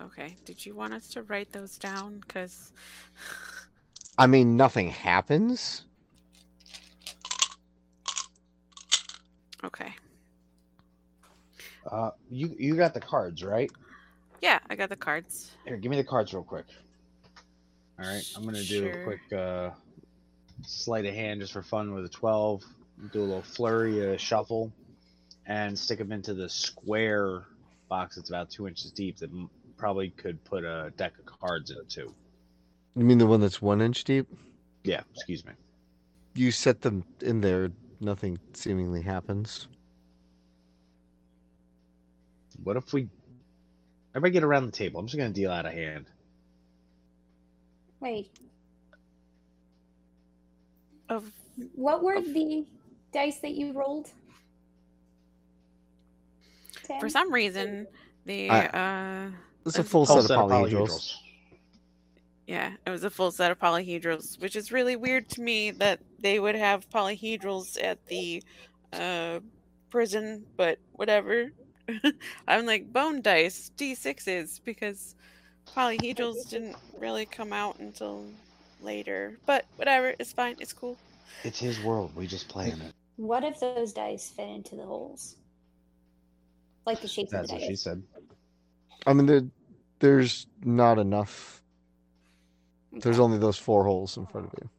Okay, 0.00 0.36
did 0.44 0.64
you 0.64 0.76
want 0.76 0.94
us 0.94 1.08
to 1.08 1.24
write 1.24 1.50
those 1.50 1.76
down? 1.76 2.20
Because 2.20 2.70
I 4.18 4.28
mean, 4.28 4.56
nothing 4.56 4.88
happens. 4.88 5.84
Okay. 9.64 9.92
Uh, 11.90 12.10
you 12.30 12.54
you 12.56 12.76
got 12.76 12.94
the 12.94 13.00
cards, 13.00 13.42
right? 13.42 13.72
Yeah, 14.40 14.60
I 14.70 14.76
got 14.76 14.90
the 14.90 14.96
cards. 14.96 15.50
Here, 15.66 15.76
give 15.76 15.90
me 15.90 15.96
the 15.96 16.04
cards 16.04 16.32
real 16.32 16.44
quick. 16.44 16.66
All 17.98 18.06
right, 18.06 18.22
I'm 18.36 18.44
gonna 18.44 18.62
do 18.62 18.86
a 18.90 19.02
quick 19.02 19.32
uh, 19.32 19.70
sleight 20.66 21.06
of 21.06 21.14
hand 21.14 21.40
just 21.40 21.52
for 21.52 21.62
fun 21.62 21.94
with 21.94 22.04
a 22.04 22.08
12. 22.08 22.62
Do 23.12 23.20
a 23.20 23.22
little 23.22 23.42
flurry, 23.42 24.00
a 24.00 24.18
shuffle, 24.18 24.72
and 25.46 25.78
stick 25.78 25.98
them 25.98 26.12
into 26.12 26.34
the 26.34 26.48
square 26.48 27.44
box 27.88 28.16
that's 28.16 28.28
about 28.28 28.50
two 28.50 28.68
inches 28.68 28.90
deep 28.90 29.18
that 29.18 29.30
probably 29.76 30.10
could 30.10 30.42
put 30.44 30.64
a 30.64 30.92
deck 30.96 31.12
of 31.18 31.26
cards 31.26 31.70
in 31.70 31.78
it 31.78 31.88
too. 31.88 32.14
You 32.94 33.04
mean 33.04 33.18
the 33.18 33.26
one 33.26 33.40
that's 33.40 33.60
one 33.60 33.80
inch 33.80 34.04
deep? 34.04 34.26
Yeah, 34.84 35.00
excuse 35.14 35.44
me. 35.44 35.52
You 36.34 36.50
set 36.50 36.80
them 36.80 37.04
in 37.20 37.40
there, 37.40 37.70
nothing 38.00 38.38
seemingly 38.52 39.02
happens. 39.02 39.68
What 42.62 42.76
if 42.76 42.92
we? 42.92 43.08
Everybody 44.14 44.32
get 44.32 44.44
around 44.44 44.66
the 44.66 44.72
table. 44.72 45.00
I'm 45.00 45.06
just 45.06 45.18
gonna 45.18 45.30
deal 45.30 45.50
out 45.50 45.66
a 45.66 45.70
hand. 45.70 46.06
Wait, 48.00 48.30
Of 51.12 51.30
what 51.74 52.02
were 52.02 52.22
the 52.22 52.64
dice 53.12 53.38
that 53.40 53.52
you 53.52 53.72
rolled? 53.72 54.08
for 57.00 57.08
some 57.08 57.32
reason 57.32 57.86
the 58.26 58.50
I- 58.50 58.66
uh 58.66 59.30
It's 59.66 59.78
a 59.78 59.84
full 59.84 60.06
Full 60.06 60.22
set 60.22 60.30
of 60.38 60.50
polyhedrals. 60.50 61.14
yeah, 62.46 62.72
it 62.86 62.90
was 62.90 63.04
a 63.04 63.10
full 63.10 63.30
set 63.30 63.50
of 63.50 63.58
polyhedrals, 63.58 64.40
which 64.40 64.56
is 64.56 64.72
really 64.72 64.96
weird 64.96 65.28
to 65.30 65.40
me 65.42 65.70
that 65.72 66.00
they 66.20 66.38
would 66.40 66.54
have 66.54 66.88
polyhedrals 66.88 67.82
at 67.82 67.98
the 68.06 68.42
uh 68.92 69.40
prison, 69.90 70.46
but 70.56 70.78
whatever. 70.92 71.52
I'm 72.48 72.64
like 72.64 72.90
bone 72.92 73.20
dice, 73.20 73.70
D6s, 73.76 74.60
because 74.64 75.14
polyhedrals 75.76 76.48
didn't 76.48 76.76
really 76.98 77.26
come 77.26 77.52
out 77.52 77.78
until 77.80 78.26
later. 78.82 79.38
But 79.46 79.66
whatever, 79.76 80.14
it's 80.18 80.32
fine, 80.32 80.56
it's 80.60 80.72
cool. 80.72 80.96
It's 81.44 81.58
his 81.58 81.80
world. 81.82 82.12
We 82.14 82.26
just 82.26 82.48
play 82.48 82.70
in 82.70 82.80
it. 82.80 82.92
What 83.16 83.44
if 83.44 83.60
those 83.60 83.92
dice 83.92 84.30
fit 84.30 84.48
into 84.48 84.76
the 84.76 84.84
holes? 84.84 85.36
Like 86.86 87.00
the 87.00 87.08
shapes 87.08 87.32
That's 87.32 87.44
of 87.44 87.48
the 87.48 87.54
what 87.54 87.60
dice. 87.60 87.68
she 87.70 87.76
said. 87.76 88.02
I 89.06 89.12
mean, 89.12 89.26
there, 89.26 89.42
there's 90.00 90.46
not 90.64 90.98
enough. 90.98 91.62
There's 92.92 93.18
only 93.18 93.38
those 93.38 93.58
four 93.58 93.84
holes 93.84 94.16
in 94.16 94.26
front 94.26 94.48
of 94.48 94.54
you. 94.60 94.70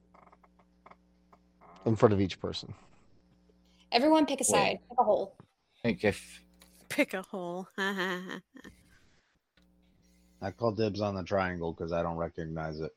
In 1.86 1.96
front 1.96 2.14
of 2.14 2.22
each 2.22 2.40
person. 2.40 2.74
Everyone 3.92 4.26
pick 4.26 4.42
a 4.42 4.44
side, 4.44 4.80
pick 4.90 4.98
a 5.00 5.04
hole. 5.04 5.36
I 5.84 5.88
think 5.90 6.04
if 6.04 6.44
Pick 6.94 7.14
a 7.16 7.24
hole. 7.24 7.68
I 7.78 8.42
call 10.56 10.72
dibs 10.74 11.02
on 11.02 11.16
the 11.16 11.24
triangle 11.24 11.74
because 11.74 11.92
I 11.92 12.04
don't 12.04 12.18
recognize 12.18 12.80
it. 12.80 12.92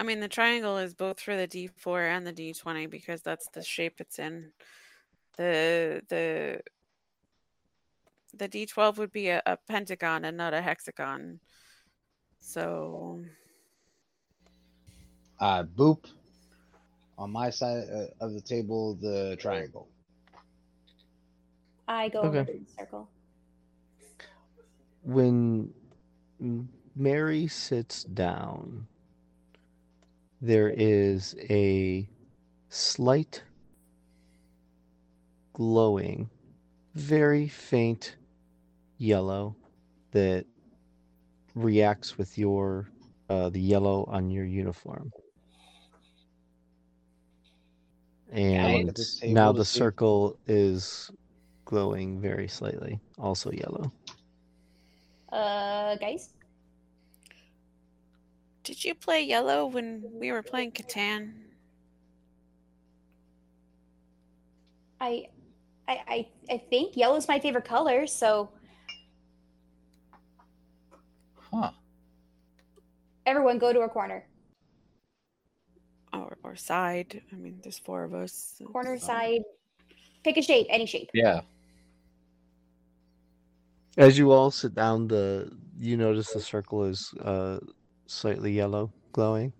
I 0.00 0.02
mean, 0.02 0.20
the 0.20 0.28
triangle 0.28 0.78
is 0.78 0.94
both 0.94 1.20
for 1.20 1.36
the 1.36 1.46
D4 1.46 2.16
and 2.16 2.26
the 2.26 2.32
D20 2.32 2.88
because 2.88 3.20
that's 3.20 3.48
the 3.48 3.62
shape 3.62 4.00
it's 4.00 4.18
in. 4.18 4.50
The 5.36 6.00
the 6.08 6.62
the 8.32 8.48
D12 8.48 8.96
would 8.96 9.12
be 9.12 9.28
a, 9.28 9.42
a 9.44 9.58
pentagon 9.68 10.24
and 10.24 10.38
not 10.38 10.54
a 10.54 10.62
hexagon. 10.62 11.38
So 12.40 13.22
Uh, 15.38 15.64
boop. 15.64 16.06
On 17.18 17.30
my 17.30 17.50
side 17.50 17.84
uh, 17.92 18.24
of 18.24 18.32
the 18.32 18.40
table, 18.40 18.94
the 18.94 19.36
triangle. 19.38 19.86
I 21.86 22.08
go 22.08 22.20
Okay. 22.20 22.38
over 22.38 22.44
the 22.44 22.60
circle. 22.78 23.08
When 25.02 25.74
Mary 26.96 27.46
sits 27.48 28.04
down, 28.04 28.86
there 30.40 30.70
is 30.70 31.36
a 31.50 32.08
slight 32.68 33.42
glowing, 35.52 36.30
very 36.94 37.48
faint 37.48 38.16
yellow 38.98 39.56
that 40.12 40.46
reacts 41.54 42.16
with 42.16 42.38
your 42.38 42.88
uh, 43.28 43.48
the 43.50 43.60
yellow 43.60 44.04
on 44.10 44.30
your 44.30 44.44
uniform. 44.44 45.12
And 48.32 48.88
at 48.88 48.98
now 49.24 49.52
the 49.52 49.64
circle 49.64 50.38
is 50.46 51.10
glowing 51.64 52.20
very 52.20 52.48
slightly, 52.48 53.00
also 53.18 53.50
yellow. 53.50 53.92
Uh, 55.30 55.96
guys, 55.96 56.30
did 58.70 58.84
you 58.84 58.94
play 58.94 59.20
yellow 59.20 59.66
when 59.66 60.00
we 60.12 60.30
were 60.30 60.44
playing 60.44 60.70
Catan? 60.70 61.32
I, 65.00 65.26
I, 65.88 65.98
I, 66.06 66.28
I 66.48 66.62
think 66.70 66.96
yellow's 66.96 67.26
my 67.26 67.40
favorite 67.40 67.64
color. 67.64 68.06
So 68.06 68.48
huh? 71.50 71.72
everyone, 73.26 73.58
go 73.58 73.72
to 73.72 73.80
a 73.80 73.88
corner. 73.88 74.24
Or 76.12 76.38
or 76.44 76.54
side. 76.54 77.22
I 77.32 77.34
mean, 77.34 77.58
there's 77.64 77.80
four 77.80 78.04
of 78.04 78.14
us. 78.14 78.62
Corner 78.70 78.98
side. 78.98 79.42
Pick 80.22 80.36
a 80.36 80.42
shape, 80.42 80.68
any 80.70 80.86
shape. 80.86 81.10
Yeah. 81.12 81.40
As 83.96 84.16
you 84.16 84.30
all 84.30 84.52
sit 84.52 84.76
down, 84.76 85.08
the 85.08 85.50
you 85.76 85.96
notice 85.96 86.32
the 86.32 86.40
circle 86.40 86.84
is 86.84 87.12
uh, 87.24 87.58
slightly 88.10 88.52
yellow, 88.52 88.92
glowing. 89.12 89.52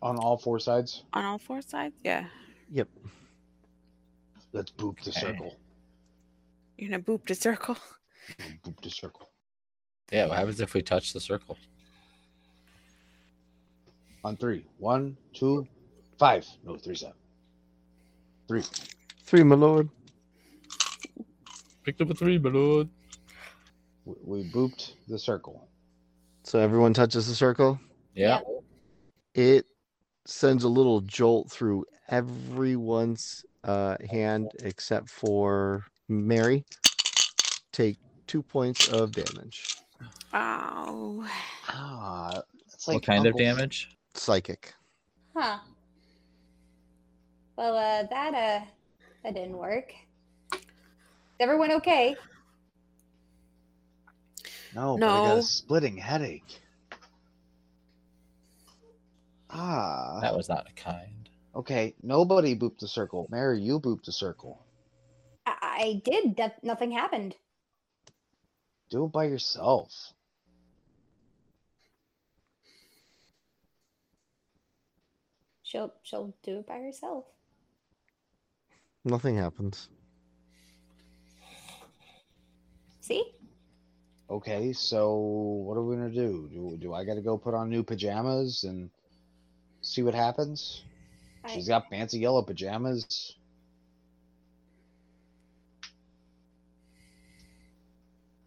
On 0.00 0.16
all 0.16 0.38
four 0.38 0.58
sides, 0.58 1.02
On 1.12 1.24
all 1.24 1.38
four 1.38 1.60
sides? 1.60 1.94
Yeah. 2.04 2.24
Yep. 2.70 2.88
let's 4.52 4.70
boop 4.70 5.00
the 5.02 5.10
Okay. 5.10 5.20
circle. 5.20 5.56
You're 6.78 6.90
gonna 6.90 7.02
boop 7.02 7.26
the 7.26 7.34
circle. 7.34 7.76
Boop 8.64 8.80
the 8.82 8.90
circle. 8.90 9.28
Yeah. 10.12 10.26
What 10.26 10.36
happens 10.38 10.60
if 10.60 10.74
we 10.74 10.82
touch 10.82 11.12
the 11.12 11.20
circle? 11.20 11.56
On 14.24 14.36
three. 14.36 14.64
One, 14.78 15.16
two, 15.32 15.66
five. 16.18 16.46
No, 16.64 16.76
three, 16.76 16.94
seven. 16.94 17.14
Three. 18.46 18.62
Three, 19.24 19.42
my 19.42 19.54
lord. 19.56 19.88
Picked 21.84 22.00
up 22.02 22.10
a 22.10 22.14
three, 22.14 22.38
my 22.38 22.50
lord. 22.50 22.88
We, 24.04 24.14
we 24.42 24.50
booped 24.50 24.92
the 25.08 25.18
circle. 25.18 25.67
So 26.48 26.58
everyone 26.58 26.94
touches 26.94 27.28
the 27.28 27.34
circle. 27.34 27.78
Yeah. 28.14 28.40
It 29.34 29.66
sends 30.24 30.64
a 30.64 30.68
little 30.68 31.02
jolt 31.02 31.50
through 31.50 31.84
everyone's 32.08 33.44
uh, 33.64 33.98
hand 34.10 34.52
except 34.60 35.10
for 35.10 35.84
Mary. 36.08 36.64
Take 37.70 37.98
two 38.26 38.42
points 38.42 38.88
of 38.88 39.12
damage. 39.12 39.76
Oh. 40.32 41.28
Ah, 41.68 42.40
that's 42.66 42.88
like 42.88 42.94
what 42.94 43.02
kind 43.04 43.26
of 43.26 43.36
damage? 43.36 43.90
Psychic. 44.14 44.72
Huh. 45.36 45.58
Well, 47.56 47.76
uh, 47.76 48.06
that 48.08 48.32
uh, 48.32 48.64
that 49.22 49.34
didn't 49.34 49.58
work. 49.58 49.92
Is 50.54 50.60
everyone 51.40 51.72
okay? 51.72 52.16
No, 54.78 54.96
but 54.96 55.08
I 55.08 55.28
got 55.28 55.38
a 55.38 55.42
splitting 55.42 55.96
headache. 55.96 56.60
Ah. 59.50 60.20
That 60.20 60.36
was 60.36 60.48
not 60.48 60.68
a 60.70 60.72
kind. 60.72 61.28
Okay, 61.56 61.96
nobody 62.00 62.54
booped 62.54 62.78
the 62.78 62.86
circle. 62.86 63.26
Mary, 63.28 63.60
you 63.60 63.80
booped 63.80 64.04
the 64.04 64.12
circle. 64.12 64.64
I, 65.44 65.56
I 65.60 66.02
did. 66.04 66.36
That 66.36 66.62
nothing 66.62 66.92
happened. 66.92 67.34
Do 68.88 69.06
it 69.06 69.12
by 69.12 69.24
yourself. 69.24 70.12
She'll 75.64 75.92
she'll 76.04 76.36
do 76.44 76.60
it 76.60 76.68
by 76.68 76.78
herself. 76.78 77.24
Nothing 79.04 79.36
happens. 79.36 79.88
See? 83.00 83.32
Okay, 84.30 84.72
so 84.72 85.14
what 85.14 85.76
are 85.76 85.82
we 85.82 85.96
gonna 85.96 86.10
do? 86.10 86.48
Do, 86.52 86.76
do 86.78 86.94
I 86.94 87.04
gotta 87.04 87.22
go 87.22 87.38
put 87.38 87.54
on 87.54 87.70
new 87.70 87.82
pajamas 87.82 88.64
and 88.64 88.90
see 89.82 90.02
what 90.02 90.14
happens? 90.14 90.84
I, 91.44 91.48
She's 91.54 91.68
got 91.68 91.88
fancy 91.90 92.18
yellow 92.18 92.42
pajamas. 92.42 93.36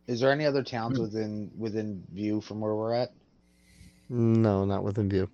Is 0.08 0.20
there 0.20 0.32
any 0.32 0.46
other 0.46 0.64
towns 0.64 0.98
Hmm. 0.98 1.04
within 1.04 1.52
within 1.58 2.04
view 2.14 2.42
from 2.42 2.60
where 2.60 2.76
we're 2.76 2.94
at? 2.94 3.10
No, 4.10 4.66
not 4.66 4.84
within 4.84 5.10
view. 5.10 5.30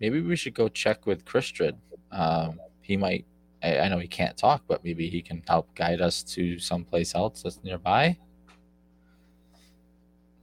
Maybe 0.00 0.20
we 0.20 0.36
should 0.36 0.54
go 0.54 0.68
check 0.68 1.06
with 1.06 1.24
Christrid. 1.24 1.76
Um, 2.10 2.60
he 2.80 2.96
might. 2.96 3.26
I, 3.62 3.80
I 3.80 3.88
know 3.88 3.98
he 3.98 4.08
can't 4.08 4.36
talk, 4.36 4.62
but 4.66 4.84
maybe 4.84 5.08
he 5.10 5.20
can 5.22 5.42
help 5.46 5.74
guide 5.74 6.00
us 6.00 6.22
to 6.34 6.58
someplace 6.58 7.14
else 7.14 7.42
that's 7.42 7.62
nearby. 7.62 8.16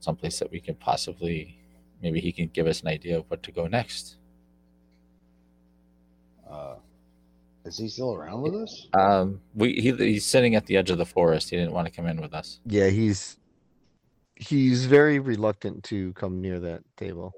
Someplace 0.00 0.38
that 0.38 0.50
we 0.50 0.60
can 0.60 0.74
possibly, 0.76 1.58
maybe 2.02 2.20
he 2.20 2.32
can 2.32 2.48
give 2.48 2.66
us 2.66 2.82
an 2.82 2.88
idea 2.88 3.18
of 3.18 3.24
what 3.28 3.42
to 3.42 3.52
go 3.52 3.66
next. 3.66 4.16
Uh, 6.48 6.76
is 7.64 7.78
he 7.78 7.88
still 7.88 8.14
around 8.14 8.42
with 8.42 8.54
us? 8.54 8.86
Um, 8.94 9.40
we 9.54 9.74
he, 9.74 9.92
he's 9.92 10.24
sitting 10.24 10.54
at 10.54 10.66
the 10.66 10.76
edge 10.76 10.90
of 10.90 10.98
the 10.98 11.04
forest. 11.04 11.50
He 11.50 11.56
didn't 11.56 11.72
want 11.72 11.86
to 11.86 11.92
come 11.92 12.06
in 12.06 12.20
with 12.20 12.32
us. 12.32 12.60
Yeah, 12.64 12.88
he's 12.88 13.36
he's 14.36 14.86
very 14.86 15.18
reluctant 15.18 15.84
to 15.84 16.12
come 16.14 16.40
near 16.40 16.60
that 16.60 16.82
table. 16.96 17.34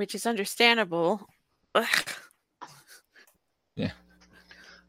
which 0.00 0.14
is 0.14 0.24
understandable. 0.24 1.28
Ugh. 1.74 1.86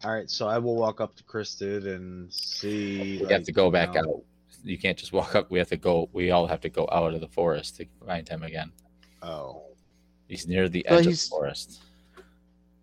All 0.04 0.12
right, 0.12 0.30
so 0.30 0.48
I 0.48 0.58
will 0.58 0.76
walk 0.76 1.00
up 1.00 1.16
to 1.16 1.24
Kristen 1.24 1.88
and 1.88 2.34
see. 2.34 3.22
We 3.24 3.32
have 3.34 3.44
to 3.44 3.52
go 3.52 3.70
back 3.70 3.90
um, 3.90 3.98
out. 3.98 4.24
You 4.64 4.78
can't 4.78 4.98
just 4.98 5.14
walk 5.14 5.36
up. 5.36 5.52
We 5.52 5.60
have 5.60 5.70
to 5.70 5.78
go. 5.78 6.10
We 6.14 6.32
all 6.32 6.48
have 6.48 6.62
to 6.62 6.70
go 6.70 6.88
out 6.92 7.14
of 7.14 7.22
the 7.22 7.28
forest 7.28 7.78
to 7.78 7.86
find 8.06 8.28
him 8.28 8.44
again. 8.44 8.72
Oh, 9.22 9.64
He's 10.28 10.48
near 10.48 10.70
the 10.70 10.86
Well, 10.90 11.00
edge 11.00 11.08
of 11.08 11.12
the 11.12 11.28
forest. 11.30 11.82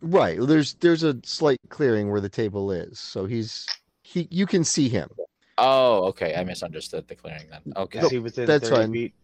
Right. 0.02 0.38
There's 0.38 0.74
there's 0.74 1.02
a 1.02 1.18
slight 1.24 1.58
clearing 1.70 2.10
where 2.10 2.20
the 2.20 2.28
table 2.28 2.70
is, 2.70 3.00
so 3.00 3.24
he's 3.24 3.66
he 4.02 4.28
you 4.30 4.46
can 4.46 4.62
see 4.64 4.88
him. 4.88 5.08
Oh, 5.56 6.04
okay. 6.08 6.36
I 6.36 6.44
misunderstood 6.44 7.08
the 7.08 7.16
clearing 7.16 7.48
then. 7.50 7.72
Okay. 7.74 8.00
is 8.00 8.10
he 8.10 8.18
within 8.18 8.46
that's 8.46 8.68
30 8.68 8.82
fine. 8.82 8.92
feet? 8.92 9.14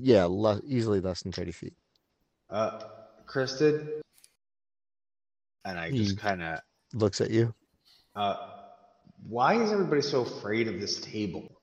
Yeah, 0.00 0.24
le- 0.24 0.62
easily 0.66 1.00
less 1.00 1.22
than 1.22 1.32
thirty 1.32 1.52
feet. 1.52 1.74
Uh, 2.48 2.80
Kristen, 3.26 3.90
and 5.64 5.78
I 5.78 5.90
just 5.90 6.18
kind 6.18 6.42
of. 6.42 6.60
Looks 6.94 7.20
at 7.20 7.30
you. 7.30 7.54
Uh, 8.14 8.36
why 9.28 9.60
is 9.62 9.72
everybody 9.72 10.02
so 10.02 10.22
afraid 10.22 10.68
of 10.68 10.80
this 10.80 11.00
table? 11.00 11.60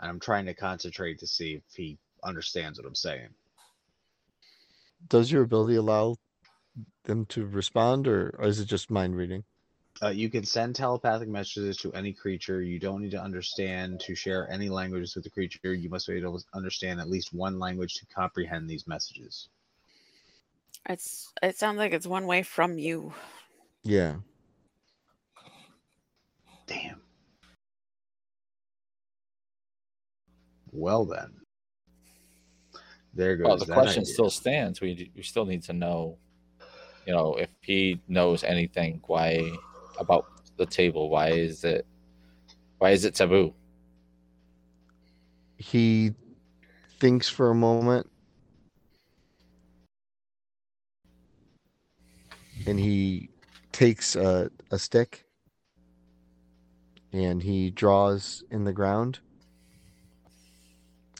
And 0.00 0.10
I'm 0.10 0.20
trying 0.20 0.46
to 0.46 0.54
concentrate 0.54 1.18
to 1.20 1.26
see 1.26 1.54
if 1.54 1.62
he 1.74 1.98
understands 2.22 2.78
what 2.78 2.86
I'm 2.86 2.94
saying. 2.94 3.28
Does 5.08 5.30
your 5.30 5.42
ability 5.42 5.76
allow 5.76 6.16
them 7.04 7.26
to 7.26 7.46
respond, 7.46 8.08
or, 8.08 8.34
or 8.38 8.46
is 8.46 8.60
it 8.60 8.66
just 8.66 8.90
mind 8.90 9.16
reading? 9.16 9.44
Uh, 10.02 10.08
you 10.08 10.28
can 10.28 10.44
send 10.44 10.74
telepathic 10.74 11.28
messages 11.28 11.76
to 11.76 11.92
any 11.92 12.12
creature. 12.12 12.60
You 12.60 12.80
don't 12.80 13.02
need 13.02 13.12
to 13.12 13.22
understand 13.22 14.00
to 14.00 14.14
share 14.14 14.50
any 14.50 14.68
languages 14.68 15.14
with 15.14 15.24
the 15.24 15.30
creature. 15.30 15.72
You 15.72 15.88
must 15.88 16.08
be 16.08 16.14
able 16.14 16.38
to 16.38 16.44
understand 16.52 17.00
at 17.00 17.08
least 17.08 17.32
one 17.32 17.58
language 17.58 17.94
to 17.94 18.06
comprehend 18.06 18.68
these 18.68 18.86
messages. 18.86 19.48
It's 20.88 21.32
it 21.42 21.56
sounds 21.56 21.78
like 21.78 21.92
it's 21.92 22.06
one 22.06 22.26
way 22.26 22.42
from 22.42 22.78
you. 22.78 23.12
Yeah. 23.82 24.16
Damn. 26.66 27.00
Well 30.72 31.04
then. 31.04 31.32
There 33.14 33.36
goes 33.36 33.46
Well, 33.46 33.56
the 33.58 33.64
that 33.66 33.74
question 33.74 34.02
idea. 34.02 34.12
still 34.12 34.30
stands. 34.30 34.80
We 34.80 35.10
we 35.14 35.22
still 35.22 35.46
need 35.46 35.62
to 35.64 35.72
know, 35.72 36.18
you 37.06 37.12
know, 37.12 37.34
if 37.36 37.48
he 37.60 38.00
knows 38.08 38.42
anything. 38.42 39.00
Why 39.06 39.52
about 39.98 40.26
the 40.56 40.66
table? 40.66 41.08
Why 41.10 41.28
is 41.30 41.62
it? 41.64 41.86
Why 42.78 42.90
is 42.90 43.04
it 43.04 43.14
taboo? 43.14 43.54
He 45.56 46.12
thinks 46.98 47.28
for 47.28 47.50
a 47.50 47.54
moment. 47.54 48.10
And 52.66 52.78
he 52.78 53.28
takes 53.72 54.16
a, 54.16 54.50
a 54.70 54.78
stick 54.78 55.24
and 57.12 57.42
he 57.42 57.70
draws 57.70 58.42
in 58.50 58.64
the 58.64 58.72
ground. 58.72 59.18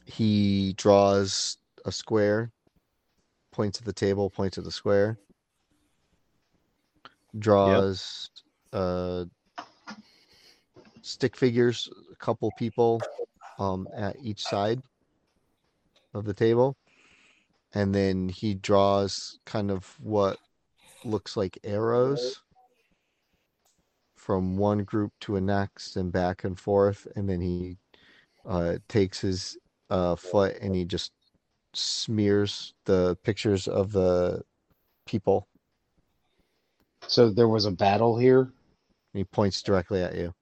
He 0.07 0.73
draws 0.75 1.59
a 1.85 1.93
square, 1.93 2.51
points 3.53 3.79
at 3.79 3.85
the 3.85 3.93
table, 3.93 4.31
points 4.31 4.59
at 4.59 4.65
the 4.65 4.71
square, 4.71 5.19
draws 7.39 8.31
uh, 8.73 9.25
stick 11.03 11.37
figures, 11.37 11.89
a 12.13 12.17
couple 12.17 12.51
people 12.59 13.01
um, 13.59 13.87
at 13.95 14.17
each 14.23 14.43
side 14.43 14.83
of 16.13 16.25
the 16.25 16.35
table. 16.35 16.77
And 17.75 17.95
then 17.95 18.29
he 18.29 18.55
draws 18.55 19.39
kind 19.45 19.71
of 19.71 19.95
what 20.01 20.39
looks 21.05 21.37
like 21.37 21.59
arrows 21.65 22.41
from 24.17 24.57
one 24.57 24.85
group 24.85 25.13
to 25.21 25.37
a 25.37 25.41
next 25.41 25.97
and 25.97 26.11
back 26.11 26.45
and 26.45 26.59
forth. 26.59 27.07
And 27.15 27.29
then 27.29 27.41
he 27.41 27.77
uh, 28.47 28.77
takes 28.89 29.21
his 29.21 29.59
uh, 29.91 30.17
foot 30.17 30.57
and 30.61 30.75
he 30.75 30.85
just 30.85 31.13
smears 31.75 32.75
the 32.85 33.17
pictures 33.23 33.69
of 33.69 33.93
the 33.93 34.43
people. 35.07 35.49
So 37.07 37.31
there 37.31 37.49
was 37.49 37.67
a 37.67 37.71
battle 37.71 38.17
here 38.17 38.41
And 38.41 38.53
he 39.13 39.25
points 39.25 39.61
directly 39.61 40.03
at 40.03 40.15
you. 40.15 40.35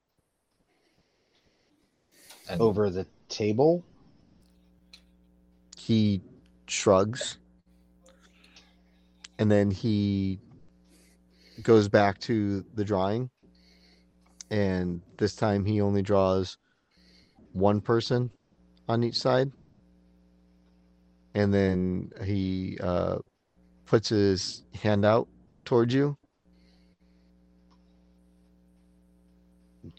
And 2.49 2.61
over 2.61 2.91
the 2.91 3.07
table. 3.29 3.83
he 5.77 6.21
shrugs 6.67 7.39
and 9.39 9.51
then 9.51 9.71
he 9.71 10.39
goes 11.63 11.89
back 11.89 12.19
to 12.21 12.65
the 12.75 12.85
drawing 12.85 13.31
and 14.51 15.01
this 15.17 15.35
time 15.35 15.65
he 15.65 15.81
only 15.81 16.03
draws 16.03 16.59
one 17.53 17.81
person 17.81 18.31
on 18.89 19.03
each 19.03 19.19
side 19.19 19.51
and 21.35 21.53
then 21.53 22.11
he 22.25 22.79
uh, 22.83 23.19
puts 23.87 24.09
his 24.09 24.63
hand 24.75 25.05
out 25.05 25.29
towards 25.65 25.95
you 25.95 26.17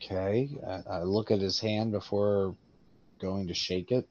Okay. 0.01 0.49
I, 0.66 0.82
I 0.89 1.03
look 1.03 1.32
at 1.32 1.39
his 1.39 1.59
hand 1.59 1.91
before 1.91 2.55
going 3.20 3.47
to 3.47 3.53
shake 3.53 3.91
it. 3.91 4.07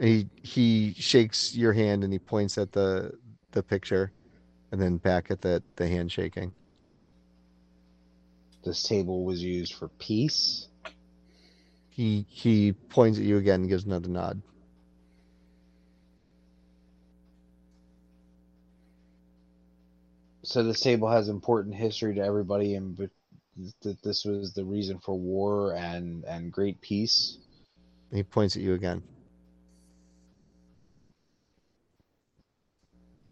he 0.00 0.28
he 0.42 0.94
shakes 0.94 1.54
your 1.54 1.72
hand 1.72 2.04
and 2.04 2.12
he 2.12 2.18
points 2.18 2.58
at 2.58 2.72
the 2.72 3.12
the 3.52 3.62
picture 3.62 4.12
and 4.72 4.80
then 4.80 4.96
back 4.96 5.30
at 5.30 5.40
the 5.40 5.62
the 5.76 5.86
handshaking 5.86 6.52
This 8.64 8.82
table 8.82 9.24
was 9.24 9.42
used 9.42 9.74
for 9.74 9.88
peace. 9.88 10.68
he 11.88 12.26
he 12.28 12.72
points 12.72 13.18
at 13.18 13.24
you 13.24 13.38
again 13.38 13.60
and 13.60 13.68
gives 13.68 13.84
another 13.84 14.08
nod 14.08 14.42
So 20.42 20.64
this 20.64 20.80
table 20.80 21.08
has 21.08 21.28
important 21.28 21.76
history 21.76 22.14
to 22.16 22.20
everybody, 22.22 22.74
and 22.74 22.96
that 23.82 24.02
this 24.02 24.24
was 24.24 24.52
the 24.52 24.64
reason 24.64 24.98
for 24.98 25.14
war 25.14 25.74
and 25.74 26.24
and 26.24 26.52
great 26.52 26.80
peace. 26.80 27.38
he 28.12 28.22
points 28.22 28.56
at 28.56 28.62
you 28.62 28.74
again 28.74 29.02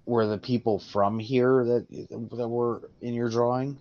Were 0.06 0.26
the 0.26 0.38
people 0.38 0.78
from 0.78 1.18
here 1.18 1.64
that 1.64 2.08
that 2.30 2.48
were 2.48 2.90
in 3.00 3.14
your 3.14 3.28
drawing? 3.28 3.78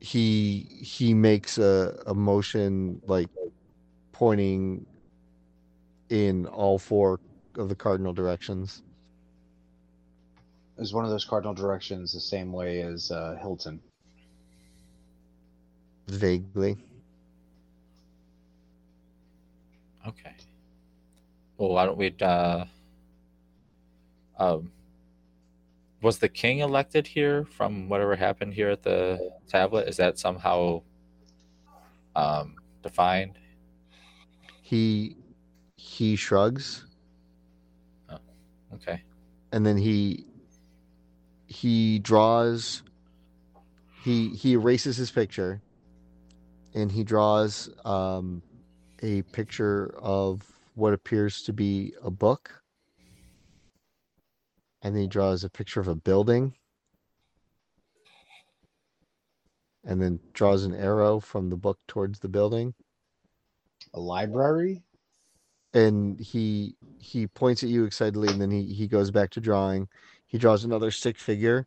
He 0.00 0.60
he 0.80 1.14
makes 1.14 1.58
a, 1.58 2.00
a 2.06 2.14
motion 2.14 3.00
like 3.06 3.28
pointing 4.12 4.86
in 6.10 6.46
all 6.46 6.78
four 6.78 7.20
of 7.56 7.68
the 7.68 7.74
cardinal 7.74 8.12
directions 8.12 8.82
Is 10.78 10.92
one 10.94 11.04
of 11.04 11.10
those 11.10 11.24
cardinal 11.24 11.54
directions 11.54 12.12
the 12.12 12.20
same 12.20 12.52
way 12.52 12.80
as 12.82 13.10
uh, 13.10 13.36
Hilton? 13.40 13.82
vaguely 16.08 16.76
okay. 20.06 20.34
Well, 21.58 21.70
why 21.70 21.86
don't 21.86 21.98
we? 21.98 22.14
Uh, 22.20 22.64
um, 24.38 24.70
was 26.02 26.18
the 26.18 26.28
king 26.28 26.58
elected 26.60 27.06
here 27.06 27.44
from 27.44 27.88
whatever 27.88 28.14
happened 28.16 28.54
here 28.54 28.70
at 28.70 28.82
the 28.82 29.30
tablet? 29.48 29.88
Is 29.88 29.96
that 29.96 30.18
somehow 30.18 30.82
um, 32.16 32.56
defined? 32.82 33.38
he 34.62 35.16
he 35.78 36.14
shrugs 36.14 36.84
Okay. 38.74 39.02
and 39.52 39.64
then 39.64 39.78
he 39.78 40.26
he 41.46 41.98
draws 42.00 42.82
he 44.04 44.28
he 44.28 44.52
erases 44.52 44.96
his 44.98 45.10
picture 45.10 45.62
and 46.74 46.92
he 46.92 47.02
draws 47.02 47.70
um 47.86 48.42
a 49.02 49.22
picture 49.32 49.94
of 50.02 50.42
what 50.74 50.92
appears 50.92 51.42
to 51.44 51.52
be 51.54 51.94
a 52.04 52.10
book 52.10 52.52
and 54.82 54.94
then 54.94 55.02
he 55.02 55.08
draws 55.08 55.44
a 55.44 55.50
picture 55.50 55.80
of 55.80 55.88
a 55.88 55.94
building 55.94 56.54
and 59.84 60.00
then 60.02 60.20
draws 60.34 60.64
an 60.64 60.74
arrow 60.74 61.18
from 61.20 61.48
the 61.48 61.56
book 61.56 61.78
towards 61.86 62.18
the 62.20 62.28
building 62.28 62.74
A 63.94 64.00
library? 64.00 64.82
and 65.74 66.18
he 66.18 66.76
he 66.98 67.26
points 67.26 67.62
at 67.62 67.68
you 67.68 67.84
excitedly 67.84 68.28
and 68.28 68.40
then 68.40 68.50
he 68.50 68.62
he 68.72 68.88
goes 68.88 69.10
back 69.10 69.28
to 69.30 69.40
drawing 69.40 69.86
he 70.26 70.38
draws 70.38 70.64
another 70.64 70.90
stick 70.90 71.18
figure 71.18 71.66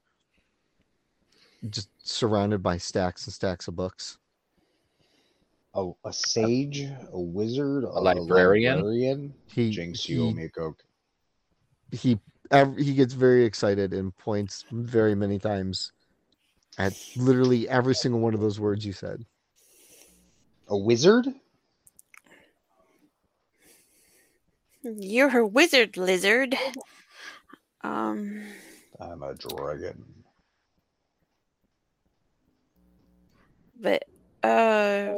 just 1.70 1.90
surrounded 2.04 2.64
by 2.64 2.78
stacks 2.78 3.26
and 3.28 3.34
stacks 3.34 3.68
of 3.68 3.76
books 3.76 4.18
A, 5.76 5.92
a 6.04 6.12
sage? 6.12 6.82
A 7.14 7.20
wizard? 7.20 7.84
A, 7.84 7.88
librarian? 7.88 8.78
librarian? 8.78 9.34
he 9.46 9.70
Jinx 9.70 10.04
he, 10.04 10.14
you, 10.14 10.24
Omiko. 10.34 10.74
He 11.92 12.20
ev- 12.52 12.78
he 12.78 12.94
gets 12.94 13.14
very 13.14 13.46
excited 13.46 13.94
and 13.94 14.16
points 14.18 14.66
very 14.72 15.16
many 15.16 15.40
times 15.40 15.92
at 16.78 16.94
literally 17.16 17.68
every 17.70 17.96
single 17.96 18.20
one 18.20 18.34
of 18.34 18.40
those 18.40 18.60
words 18.60 18.86
you 18.86 18.94
said 18.94 19.26
A 20.68 20.78
wizard? 20.78 21.28
You're 24.84 25.38
a 25.40 25.46
wizard, 25.48 25.96
lizard. 25.98 26.56
Um, 27.84 28.44
I'm 29.00 29.22
a 29.24 29.34
dragon. 29.36 30.04
but 33.80 34.04
uh, 34.44 35.14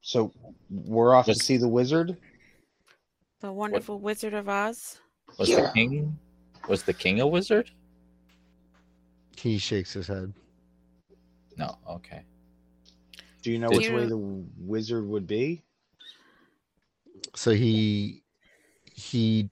So 0.00 0.32
we're 0.70 1.14
off 1.14 1.26
to 1.26 1.34
see 1.34 1.56
the 1.56 1.68
wizard? 1.68 2.16
the 3.40 3.52
wonderful 3.52 4.00
Wizard 4.00 4.32
of 4.34 4.48
Oz. 4.48 4.98
Was 5.38 5.48
Yeah. 5.50 5.60
the 5.62 5.70
king 5.74 6.18
was 6.68 6.82
the 6.82 6.92
king 6.94 7.20
a 7.20 7.26
wizard? 7.26 7.70
he 9.36 9.58
shakes 9.58 9.92
his 9.92 10.06
head 10.08 10.32
No. 11.56 11.78
Okay. 11.88 12.22
Do 13.42 13.50
you 13.52 13.58
know 13.58 13.68
Did 13.68 13.76
which 13.76 13.90
way 13.90 14.06
the 14.06 14.16
wizard 14.58 15.06
would 15.06 15.26
be? 15.26 15.62
so 17.34 17.52
he 17.52 18.22
he 18.84 19.50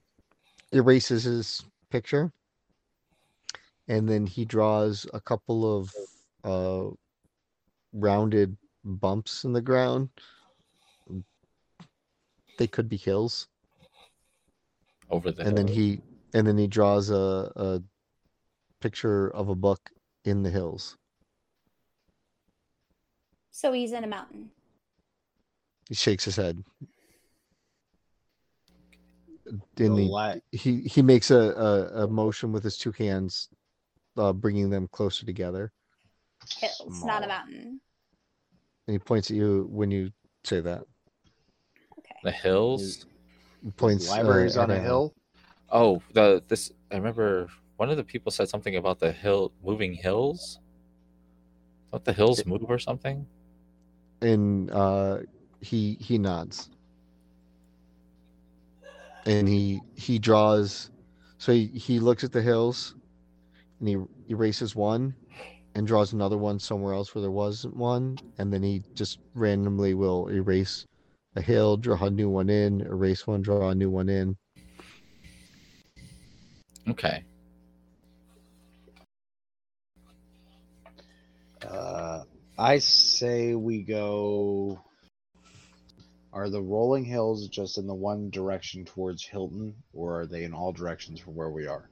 erases 0.71 1.23
his 1.23 1.63
picture 1.89 2.31
and 3.87 4.09
then 4.09 4.25
he 4.25 4.43
draws 4.45 5.05
a 5.13 5.19
couple 5.21 5.77
of 5.77 5.93
uh 6.43 6.89
rounded 7.93 8.57
bumps 8.83 9.43
in 9.43 9.53
the 9.53 9.61
ground 9.61 10.09
they 12.57 12.67
could 12.67 12.89
be 12.89 12.97
hills 12.97 13.47
Over 15.09 15.31
the 15.31 15.43
and 15.45 15.57
then 15.57 15.67
he 15.67 16.01
and 16.33 16.45
then 16.47 16.57
he 16.57 16.67
draws 16.67 17.09
a, 17.09 17.51
a 17.55 17.81
picture 18.81 19.29
of 19.29 19.49
a 19.49 19.55
book 19.55 19.89
in 20.25 20.43
the 20.43 20.49
hills 20.49 20.97
So 23.51 23.71
he's 23.71 23.91
in 23.93 24.03
a 24.03 24.07
mountain. 24.07 24.49
he 25.87 25.95
shakes 25.95 26.25
his 26.25 26.35
head 26.35 26.63
in 29.77 29.95
the 29.95 30.09
li- 30.09 30.41
he 30.51 30.81
he 30.81 31.01
makes 31.01 31.29
a, 31.31 31.37
a, 31.37 32.03
a 32.03 32.07
motion 32.07 32.51
with 32.51 32.63
his 32.63 32.77
two 32.77 32.91
hands 32.93 33.49
uh, 34.17 34.33
bringing 34.33 34.69
them 34.69 34.87
closer 34.91 35.25
together 35.25 35.71
Hills, 36.57 37.03
not 37.05 37.23
a 37.23 37.27
mountain. 37.27 37.79
and 38.87 38.93
he 38.95 38.99
points 38.99 39.29
at 39.29 39.37
you 39.37 39.67
when 39.69 39.91
you 39.91 40.11
say 40.43 40.59
that 40.61 40.83
Okay. 41.99 42.15
the 42.23 42.31
hills. 42.31 43.05
He 43.65 43.71
points 43.71 44.09
uh, 44.09 44.61
on 44.61 44.71
a 44.71 44.79
hill? 44.79 45.13
Oh, 45.69 46.01
the 46.13 46.41
this 46.47 46.71
I 46.91 46.95
remember 46.95 47.49
one 47.77 47.89
of 47.89 47.97
the 47.97 48.03
people 48.03 48.31
said 48.31 48.47
something 48.47 48.75
about 48.77 48.99
the 48.99 49.11
hill 49.11 49.51
moving 49.63 49.93
hills. 49.93 50.59
Don't 51.91 52.05
the 52.05 52.13
hills 52.13 52.45
move 52.45 52.65
or 52.69 52.79
something? 52.79 53.25
and 54.21 54.71
uh 54.71 55.19
he 55.61 55.97
he 55.99 56.17
nods 56.17 56.69
and 59.25 59.47
he 59.47 59.81
he 59.95 60.19
draws 60.19 60.91
so 61.37 61.51
he, 61.51 61.67
he 61.67 61.99
looks 61.99 62.23
at 62.23 62.31
the 62.31 62.41
hills 62.41 62.95
and 63.79 63.89
he 63.89 63.97
erases 64.29 64.75
one 64.75 65.13
and 65.75 65.85
draws 65.85 66.13
another 66.13 66.37
one 66.37 66.57
somewhere 66.59 66.93
else 66.93 67.13
where 67.13 67.21
there 67.21 67.31
wasn't 67.31 67.75
one 67.75 68.17
and 68.37 68.51
then 68.53 68.63
he 68.63 68.81
just 68.93 69.19
randomly 69.33 69.93
will 69.93 70.27
erase 70.29 70.85
a 71.35 71.41
hill 71.41 71.77
draw 71.77 72.03
a 72.05 72.09
new 72.09 72.29
one 72.29 72.49
in 72.49 72.81
erase 72.81 73.27
one 73.27 73.41
draw 73.41 73.69
a 73.69 73.75
new 73.75 73.89
one 73.89 74.09
in 74.09 74.37
Okay. 76.87 77.23
Uh, 81.67 82.23
I 82.57 82.77
say 82.77 83.55
we 83.55 83.81
go. 83.83 84.79
Are 86.31 86.49
the 86.49 86.61
rolling 86.61 87.05
hills 87.05 87.47
just 87.47 87.77
in 87.77 87.87
the 87.87 87.93
one 87.95 88.29
direction 88.29 88.85
towards 88.85 89.25
Hilton, 89.25 89.73
or 89.93 90.21
are 90.21 90.25
they 90.27 90.43
in 90.43 90.53
all 90.53 90.71
directions 90.73 91.19
from 91.19 91.35
where 91.35 91.49
we 91.49 91.65
are? 91.65 91.89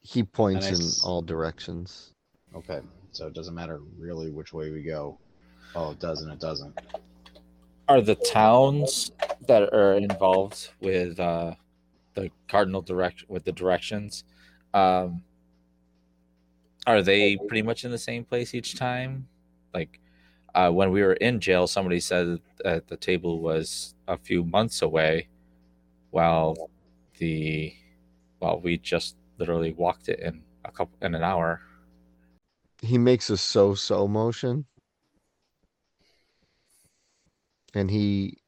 he 0.00 0.22
points 0.22 0.66
in 0.66 0.72
s- 0.74 1.04
all 1.04 1.20
directions 1.20 2.12
Okay, 2.54 2.80
so 3.12 3.26
it 3.26 3.34
doesn't 3.34 3.54
matter 3.54 3.80
really 3.98 4.30
which 4.30 4.52
way 4.54 4.70
we 4.70 4.82
go. 4.82 5.18
Oh, 5.74 5.90
it 5.90 6.00
does 6.00 6.22
and 6.22 6.32
it 6.32 6.40
doesn't. 6.40 6.74
Are 7.88 8.02
the 8.02 8.16
towns 8.16 9.12
that 9.46 9.72
are 9.72 9.94
involved 9.94 10.70
with 10.80 11.18
uh, 11.18 11.54
the 12.14 12.30
cardinal 12.46 12.82
direct 12.82 13.24
with 13.28 13.44
the 13.44 13.52
directions, 13.52 14.24
um, 14.74 15.22
are 16.86 17.02
they 17.02 17.36
pretty 17.36 17.62
much 17.62 17.84
in 17.84 17.90
the 17.90 17.98
same 17.98 18.24
place 18.24 18.54
each 18.54 18.76
time? 18.76 19.26
Like 19.72 20.00
uh, 20.54 20.70
when 20.70 20.90
we 20.90 21.02
were 21.02 21.14
in 21.14 21.40
jail, 21.40 21.66
somebody 21.66 22.00
said 22.00 22.40
that 22.64 22.88
the 22.88 22.96
table 22.96 23.40
was 23.40 23.94
a 24.06 24.18
few 24.18 24.44
months 24.44 24.82
away, 24.82 25.28
while 26.10 26.70
the 27.18 27.74
well, 28.40 28.60
we 28.60 28.78
just 28.78 29.16
literally 29.38 29.72
walked 29.72 30.08
it 30.08 30.20
in 30.20 30.42
a 30.64 30.70
couple 30.70 30.96
in 31.00 31.14
an 31.14 31.22
hour. 31.22 31.60
he 32.82 32.98
makes 32.98 33.30
a 33.30 33.36
so 33.36 33.74
so 33.74 34.06
motion 34.06 34.64
and 37.74 37.90
he 37.90 38.38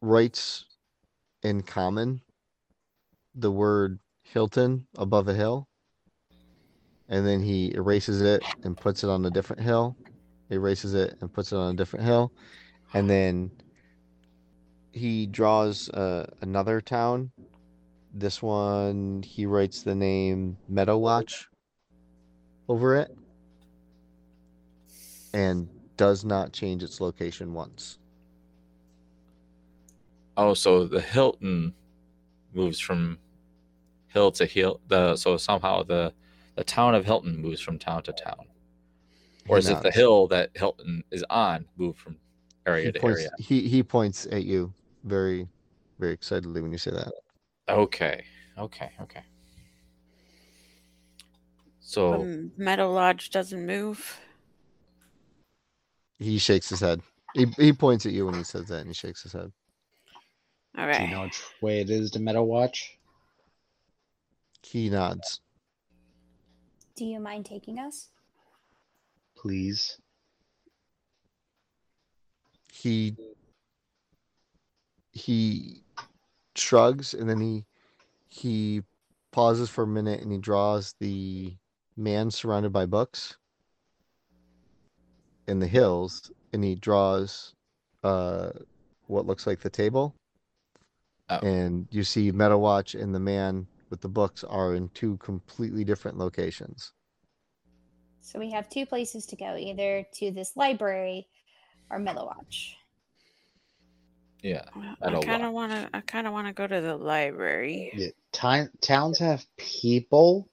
writes 0.00 0.64
in 1.42 1.62
common 1.62 2.20
the 3.34 3.50
word 3.50 3.98
Hilton 4.22 4.86
above 4.96 5.28
a 5.28 5.34
hill 5.34 5.68
and 7.08 7.26
then 7.26 7.42
he 7.42 7.74
erases 7.74 8.22
it 8.22 8.42
and 8.62 8.76
puts 8.76 9.04
it 9.04 9.10
on 9.10 9.24
a 9.24 9.30
different 9.30 9.62
hill 9.62 9.96
erases 10.50 10.94
it 10.94 11.16
and 11.20 11.32
puts 11.32 11.52
it 11.52 11.56
on 11.56 11.74
a 11.74 11.76
different 11.76 12.04
hill 12.04 12.32
and 12.94 13.08
then 13.08 13.50
he 14.92 15.26
draws 15.26 15.88
uh, 15.90 16.26
another 16.40 16.80
town 16.80 17.30
this 18.14 18.40
one 18.40 19.22
he 19.26 19.44
writes 19.44 19.82
the 19.82 19.94
name 19.94 20.56
meadow 20.68 20.96
watch 20.96 21.48
over 22.68 22.96
it 22.96 23.14
and 25.34 25.68
does 25.96 26.24
not 26.24 26.52
change 26.52 26.82
its 26.82 27.00
location 27.00 27.52
once. 27.52 27.98
Oh, 30.36 30.54
so 30.54 30.86
the 30.86 31.00
Hilton 31.00 31.74
moves 32.52 32.80
from 32.80 33.18
hill 34.08 34.30
to 34.32 34.46
hill. 34.46 34.80
The 34.88 35.16
so 35.16 35.36
somehow 35.36 35.82
the 35.82 36.12
the 36.56 36.64
town 36.64 36.94
of 36.94 37.04
Hilton 37.04 37.36
moves 37.40 37.60
from 37.60 37.78
town 37.78 38.02
to 38.04 38.12
town, 38.12 38.46
or 39.48 39.58
is 39.58 39.68
it 39.68 39.82
the 39.82 39.90
hill 39.90 40.28
that 40.28 40.50
Hilton 40.54 41.02
is 41.10 41.24
on 41.30 41.66
move 41.76 41.96
from 41.96 42.16
area 42.66 42.86
He 42.86 42.92
to 42.92 43.00
points, 43.00 43.20
area? 43.20 43.30
he, 43.38 43.68
he 43.68 43.82
points 43.82 44.26
at 44.30 44.44
you 44.44 44.72
very, 45.02 45.48
very 45.98 46.12
excitedly 46.12 46.60
when 46.62 46.72
you 46.72 46.78
say 46.78 46.92
that. 46.92 47.12
Okay, 47.68 48.24
okay, 48.58 48.90
okay. 49.02 49.22
So 51.80 52.14
um, 52.14 52.52
The 52.56 52.64
Meadow 52.64 52.92
Lodge 52.92 53.30
doesn't 53.30 53.66
move. 53.66 54.18
He 56.18 56.38
shakes 56.38 56.68
his 56.68 56.80
head. 56.80 57.00
He, 57.34 57.46
he 57.58 57.72
points 57.72 58.06
at 58.06 58.12
you 58.12 58.26
when 58.26 58.34
he 58.34 58.44
says 58.44 58.68
that 58.68 58.78
and 58.78 58.88
he 58.88 58.94
shakes 58.94 59.22
his 59.22 59.32
head. 59.32 59.52
All 60.76 60.84
Do 60.84 60.90
right. 60.90 61.08
you 61.08 61.14
know 61.14 61.22
which 61.22 61.40
way 61.60 61.80
it 61.80 61.90
is 61.90 62.10
to 62.12 62.20
Meadow 62.20 62.42
Watch? 62.42 62.98
He 64.62 64.90
nods. 64.90 65.40
Do 66.96 67.04
you 67.04 67.20
mind 67.20 67.46
taking 67.46 67.78
us? 67.78 68.08
Please. 69.36 69.98
He 72.72 73.16
he 75.12 75.82
shrugs 76.56 77.14
and 77.14 77.28
then 77.28 77.40
he 77.40 77.64
he 78.28 78.82
pauses 79.30 79.70
for 79.70 79.84
a 79.84 79.86
minute 79.86 80.20
and 80.22 80.32
he 80.32 80.38
draws 80.38 80.94
the 80.98 81.54
man 81.96 82.30
surrounded 82.30 82.72
by 82.72 82.84
books 82.86 83.36
in 85.46 85.60
the 85.60 85.66
hills 85.66 86.32
and 86.52 86.64
he 86.64 86.74
draws 86.74 87.54
uh 88.02 88.50
what 89.06 89.26
looks 89.26 89.46
like 89.46 89.60
the 89.60 89.70
table 89.70 90.14
Oh. 91.30 91.38
and 91.38 91.88
you 91.90 92.04
see 92.04 92.30
Meadowwatch 92.30 93.00
and 93.00 93.14
the 93.14 93.20
man 93.20 93.66
with 93.88 94.00
the 94.02 94.08
books 94.08 94.44
are 94.44 94.74
in 94.74 94.90
two 94.90 95.16
completely 95.18 95.82
different 95.84 96.18
locations. 96.18 96.92
So 98.20 98.38
we 98.38 98.50
have 98.50 98.68
two 98.68 98.84
places 98.86 99.26
to 99.26 99.36
go, 99.36 99.56
either 99.56 100.06
to 100.14 100.30
this 100.30 100.56
library 100.56 101.28
or 101.90 101.98
Meadowwatch. 101.98 102.74
Yeah. 104.42 104.64
I 104.74 104.94
I 105.00 105.10
don't 105.10 105.24
kind 105.24 105.42
of 105.42 105.52
want 105.52 105.72
to. 105.72 105.88
I 105.94 106.00
kind 106.00 106.26
of 106.26 106.34
want 106.34 106.46
to 106.48 106.52
go 106.52 106.66
to 106.66 106.80
the 106.80 106.96
library. 106.96 107.92
Yeah, 107.94 108.08
time, 108.32 108.68
towns 108.82 109.18
have 109.18 109.44
people. 109.56 110.50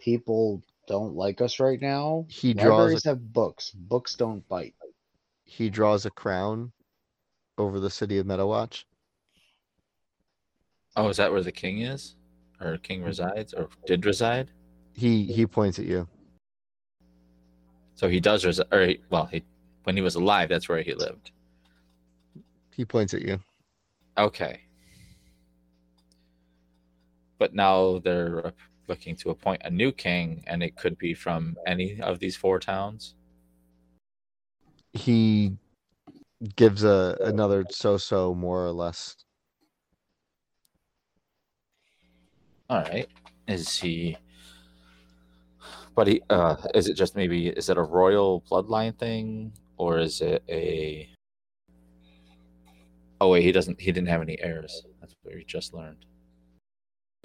People 0.00 0.62
don't 0.88 1.14
like 1.14 1.40
us 1.40 1.60
right 1.60 1.80
now. 1.80 2.26
He 2.28 2.52
draws 2.54 2.70
Libraries 2.70 3.06
a- 3.06 3.10
have 3.10 3.32
books. 3.32 3.70
Books 3.70 4.16
don't 4.16 4.46
bite. 4.48 4.74
He 5.44 5.70
draws 5.70 6.06
a 6.06 6.10
crown 6.10 6.72
over 7.58 7.78
the 7.78 7.90
city 7.90 8.18
of 8.18 8.26
Meadowwatch. 8.26 8.84
Oh, 10.96 11.08
is 11.08 11.16
that 11.16 11.32
where 11.32 11.42
the 11.42 11.52
king 11.52 11.80
is? 11.82 12.16
Or 12.60 12.76
king 12.78 13.02
resides? 13.02 13.54
Or 13.54 13.68
did 13.86 14.04
reside? 14.04 14.50
He 14.92 15.24
he 15.24 15.46
points 15.46 15.78
at 15.78 15.86
you. 15.86 16.06
So 17.94 18.08
he 18.08 18.20
does 18.20 18.44
reside. 18.44 18.66
Or, 18.72 18.86
he, 18.86 19.00
well, 19.10 19.26
he 19.26 19.42
when 19.84 19.96
he 19.96 20.02
was 20.02 20.14
alive, 20.14 20.48
that's 20.48 20.68
where 20.68 20.82
he 20.82 20.94
lived. 20.94 21.30
He 22.74 22.84
points 22.84 23.14
at 23.14 23.22
you. 23.22 23.40
Okay. 24.16 24.60
But 27.38 27.54
now 27.54 27.98
they're 27.98 28.52
looking 28.86 29.16
to 29.16 29.30
appoint 29.30 29.62
a 29.64 29.70
new 29.70 29.92
king, 29.92 30.44
and 30.46 30.62
it 30.62 30.76
could 30.76 30.98
be 30.98 31.14
from 31.14 31.56
any 31.66 32.00
of 32.00 32.18
these 32.18 32.36
four 32.36 32.58
towns. 32.58 33.14
He 34.92 35.56
gives 36.56 36.84
a 36.84 37.16
another 37.20 37.64
so-so 37.70 38.34
more 38.34 38.64
or 38.64 38.72
less. 38.72 39.16
All 42.72 42.80
right. 42.84 43.06
Is 43.48 43.76
he? 43.76 44.16
But 45.94 46.06
he, 46.06 46.22
uh, 46.30 46.56
is 46.74 46.88
it 46.88 46.94
just 46.94 47.14
maybe? 47.14 47.48
Is 47.48 47.68
it 47.68 47.76
a 47.76 47.82
royal 47.82 48.42
bloodline 48.50 48.96
thing, 48.98 49.52
or 49.76 49.98
is 49.98 50.22
it 50.22 50.42
a? 50.48 51.06
Oh 53.20 53.28
wait, 53.28 53.42
he 53.42 53.52
doesn't. 53.52 53.78
He 53.78 53.92
didn't 53.92 54.08
have 54.08 54.22
any 54.22 54.40
heirs. 54.40 54.86
That's 55.02 55.14
what 55.22 55.34
we 55.34 55.44
just 55.44 55.74
learned. 55.74 56.06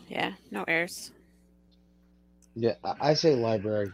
Yeah, 0.09 0.33
no 0.51 0.65
heirs. 0.67 1.11
Yeah, 2.53 2.73
I, 2.83 3.11
I 3.11 3.13
say 3.13 3.33
library. 3.33 3.89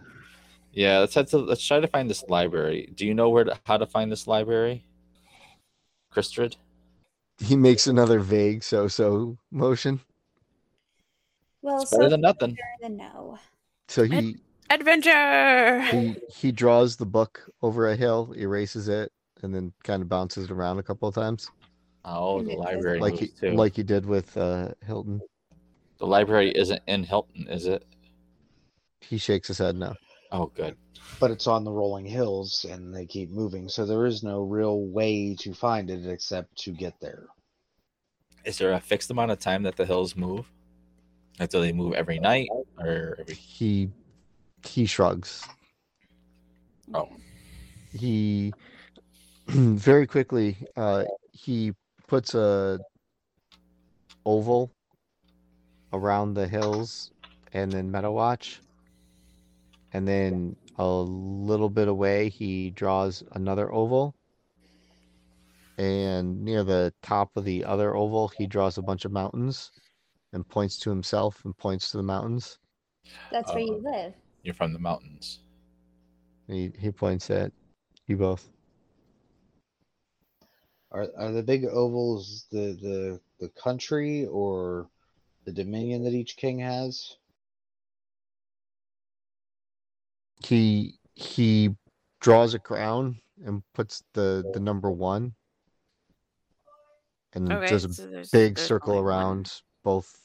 Yeah, 0.72 0.98
let's 0.98 1.14
head 1.14 1.28
to. 1.28 1.38
Let's 1.38 1.64
try 1.64 1.80
to 1.80 1.88
find 1.88 2.10
this 2.10 2.24
library. 2.30 2.92
Do 2.96 3.06
you 3.06 3.14
know 3.14 3.30
where 3.30 3.44
to, 3.44 3.60
how 3.68 3.78
to 3.78 3.86
find 3.86 4.12
this 4.12 4.26
library? 4.26 4.88
Christrid? 6.12 6.56
He 7.38 7.56
makes 7.56 7.86
another 7.86 8.18
vague 8.18 8.64
so-so 8.64 9.38
motion. 9.52 10.00
Well, 11.64 11.82
It's 11.82 11.92
better 11.92 12.04
so 12.04 12.10
than 12.10 12.22
nothing. 12.22 12.52
better 12.52 12.68
than 12.82 12.98
no. 12.98 13.40
So 13.88 14.04
he 14.04 14.36
Adventure. 14.70 15.82
he 15.84 16.16
he 16.30 16.52
draws 16.52 16.96
the 16.98 17.06
book 17.06 17.42
over 17.62 17.90
a 17.90 17.96
hill, 17.96 18.34
erases 18.38 18.88
it, 18.90 19.12
and 19.42 19.56
then 19.56 19.72
kind 19.84 20.02
of 20.02 20.10
bounces 20.10 20.46
it 20.46 20.52
around 20.52 20.78
a 20.80 20.84
couple 20.84 21.08
of 21.08 21.16
times, 21.16 21.50
Oh, 22.06 22.40
And 22.40 22.48
the 22.50 22.54
library 22.56 23.00
like 23.00 23.16
he 23.16 23.28
too. 23.28 23.52
like 23.52 23.76
he 23.76 23.84
did 23.84 24.06
with 24.06 24.36
uh, 24.38 24.70
Hilton. 24.86 25.22
the 26.00 26.06
library 26.08 26.52
isn't 26.52 26.82
in 26.88 27.04
Hilton, 27.04 27.48
is 27.48 27.66
it? 27.66 27.86
He 29.02 29.18
shakes 29.18 29.48
his 29.48 29.58
head 29.60 29.76
no. 29.76 29.94
Oh, 30.32 30.48
good. 30.48 30.76
but 31.20 31.30
it's 31.32 31.46
on 31.48 31.64
the 31.64 31.72
rolling 31.72 32.06
hills 32.06 32.66
and 32.70 32.94
they 32.94 33.06
keep 33.06 33.30
moving 33.30 33.70
so 33.70 33.86
there 33.86 34.06
is 34.08 34.24
no 34.24 34.42
real 34.42 34.82
way 34.88 35.36
to 35.36 35.54
find 35.54 35.90
it 35.92 36.08
except 36.08 36.56
to 36.64 36.72
get 36.72 37.00
there 37.00 37.28
Is 38.44 38.58
there 38.58 38.74
a 38.74 38.80
fixed 38.80 39.12
amount 39.12 39.30
of 39.32 39.40
time 39.40 39.62
that 39.64 39.76
the 39.76 39.86
hills 39.86 40.16
move? 40.16 40.50
Like, 41.40 41.50
do 41.50 41.62
they 41.62 41.72
move 41.74 41.94
every 41.94 42.20
night 42.20 42.50
or 42.78 43.18
every? 43.20 43.36
He 43.36 43.90
he 44.66 44.86
shrugs. 44.86 45.48
Oh, 46.94 47.10
He 47.94 48.54
very 49.48 50.08
quickly 50.08 50.58
uh, 50.76 51.06
he 51.32 51.74
puts 52.08 52.36
a 52.36 52.80
oval 54.26 54.72
around 55.92 56.34
the 56.34 56.48
hills 56.48 57.12
and 57.54 57.72
then 57.72 57.92
Meadowwatch. 57.92 58.60
And 59.94 60.08
then 60.08 60.56
a 60.78 60.88
little 60.88 61.70
bit 61.70 61.88
away, 61.88 62.30
he 62.30 62.72
draws 62.72 63.24
another 63.34 63.72
oval. 63.72 64.16
And 65.78 66.44
near 66.44 66.64
the 66.64 66.94
top 67.04 67.36
of 67.36 67.46
the 67.46 67.64
other 67.66 67.96
oval, 67.96 68.28
he 68.30 68.48
draws 68.48 68.78
a 68.78 68.82
bunch 68.82 69.06
of 69.06 69.12
mountains 69.12 69.72
and 70.34 70.48
points 70.48 70.78
to 70.80 70.90
himself 70.90 71.46
and 71.46 71.56
points 71.58 71.92
to 71.92 71.98
the 71.98 72.04
mountains. 72.04 72.60
That's 73.32 73.52
where 73.54 73.64
you 73.64 73.76
Uh, 73.76 73.90
live. 73.90 74.14
you're 74.44 74.54
from 74.54 74.74
the 74.74 74.80
mountains. 74.80 75.40
He, 76.48 76.72
he 76.78 76.92
points 76.92 77.30
at 77.30 77.52
you 78.08 78.18
both. 78.18 78.50
are, 80.92 81.08
are 81.18 81.32
the 81.32 81.44
big 81.44 81.66
ovals 81.66 82.46
the, 82.52 82.78
the 82.82 83.20
the 83.40 83.50
country 83.50 84.26
or 84.28 84.88
the 85.46 85.52
dominion 85.52 86.04
that 86.04 86.14
each 86.14 86.38
king 86.38 86.60
has 86.60 87.18
he 90.46 90.94
he 91.16 91.76
draws 92.22 92.54
a 92.54 92.60
crown 92.60 93.18
and 93.46 93.64
puts 93.74 94.04
the 94.14 94.46
the 94.54 94.60
number 94.60 94.92
one 94.92 95.34
and 97.34 97.50
Okay, 97.52 97.68
does 97.68 97.86
a 97.86 97.90
so 97.90 98.04
big 98.32 98.56
there's 98.56 98.68
circle 98.68 98.94
only 98.94 99.04
one. 99.04 99.08
around 99.14 99.62
both 99.84 100.23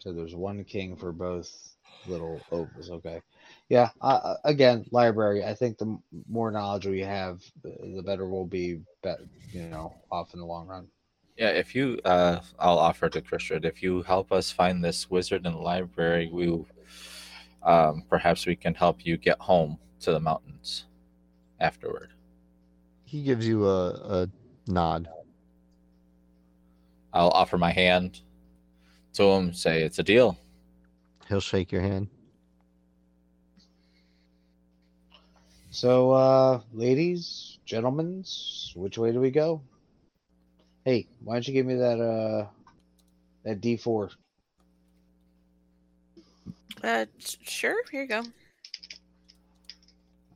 so 0.00 0.12
there's 0.12 0.34
one 0.34 0.64
king 0.64 0.96
for 0.96 1.12
both 1.12 1.76
little 2.06 2.44
ovals 2.50 2.90
okay. 2.90 3.20
Yeah 3.68 3.90
uh, 4.00 4.36
again 4.44 4.84
library 4.90 5.44
i 5.44 5.54
think 5.54 5.78
the 5.78 5.98
more 6.28 6.50
knowledge 6.50 6.86
we 6.86 7.00
have 7.00 7.42
the 7.62 7.76
the 7.96 8.02
better 8.02 8.28
we'll 8.28 8.46
be 8.46 8.80
bet 9.02 9.20
you 9.52 9.68
know 9.68 9.94
off 10.10 10.34
in 10.34 10.40
the 10.40 10.46
long 10.46 10.66
run. 10.66 10.88
Yeah, 11.36 11.50
if 11.50 11.74
you, 11.74 11.98
uh, 12.04 12.40
I'll 12.58 12.78
offer 12.78 13.08
to 13.08 13.20
Christian, 13.22 13.64
if 13.64 13.82
you 13.82 14.02
help 14.02 14.32
us 14.32 14.50
find 14.52 14.84
this 14.84 15.10
wizard 15.10 15.46
in 15.46 15.52
the 15.52 15.58
library, 15.58 16.28
we, 16.30 16.64
um, 17.62 18.04
perhaps 18.10 18.46
we 18.46 18.56
can 18.56 18.74
help 18.74 19.06
you 19.06 19.16
get 19.16 19.38
home 19.40 19.78
to 20.00 20.12
the 20.12 20.20
mountains 20.20 20.86
afterward. 21.60 22.10
he 23.04 23.22
gives 23.22 23.46
you 23.46 23.66
a, 23.66 23.90
a 23.90 24.28
nod. 24.66 25.08
I'll 27.12 27.30
offer 27.30 27.58
my 27.58 27.72
hand 27.72 28.20
to 29.14 29.24
him, 29.24 29.52
say 29.52 29.82
it's 29.82 29.98
a 29.98 30.02
deal. 30.02 30.36
he'll 31.28 31.40
shake 31.40 31.70
your 31.72 31.82
hand 31.82 32.08
so 35.70 36.10
uh 36.12 36.60
ladies 36.72 37.58
gentlemen 37.64 38.24
which 38.74 38.98
way 38.98 39.12
do 39.12 39.20
we 39.20 39.30
go 39.30 39.60
hey 40.84 41.06
why 41.22 41.34
don't 41.34 41.46
you 41.46 41.54
give 41.54 41.66
me 41.66 41.74
that 41.74 42.00
uh 42.00 42.46
that 43.44 43.60
d4 43.60 44.10
Uh, 46.82 47.04
sure. 47.18 47.76
Here 47.90 48.02
you 48.02 48.08
go. 48.08 48.22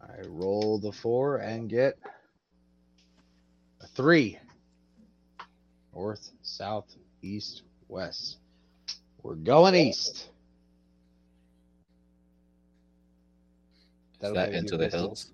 I 0.03 0.21
roll 0.29 0.79
the 0.79 0.93
four 0.93 1.39
and 1.39 1.71
get 1.71 1.97
a 3.81 3.87
three. 3.87 4.39
North, 5.95 6.31
south, 6.43 6.95
east, 7.23 7.63
west. 7.89 8.37
We're 9.25 9.37
going 9.37 9.75
east. 9.75 10.29
Is 14.13 14.21
That 14.21 14.35
that 14.35 14.49
okay 14.49 14.57
with 14.57 14.57
into 14.59 14.77
the 14.77 14.89
hills? 14.89 15.31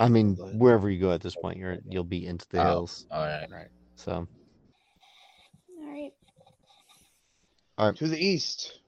i 0.00 0.08
mean 0.08 0.36
wherever 0.54 0.88
you 0.88 1.00
go 1.00 1.10
at 1.12 1.20
this 1.20 1.34
point 1.34 1.58
you're 1.58 1.78
you'll 1.88 2.04
be 2.04 2.24
into 2.24 2.46
the 2.50 2.60
Oh. 2.60 2.64
hills 2.64 3.06
All 3.10 3.24
right. 3.26 3.48
Right. 3.50 3.66
so 3.96 4.12
all 4.12 4.26
right, 5.92 6.12
all 7.76 7.86
right. 7.88 7.96
To 7.96 8.06
the 8.06 8.16
east. 8.24 8.78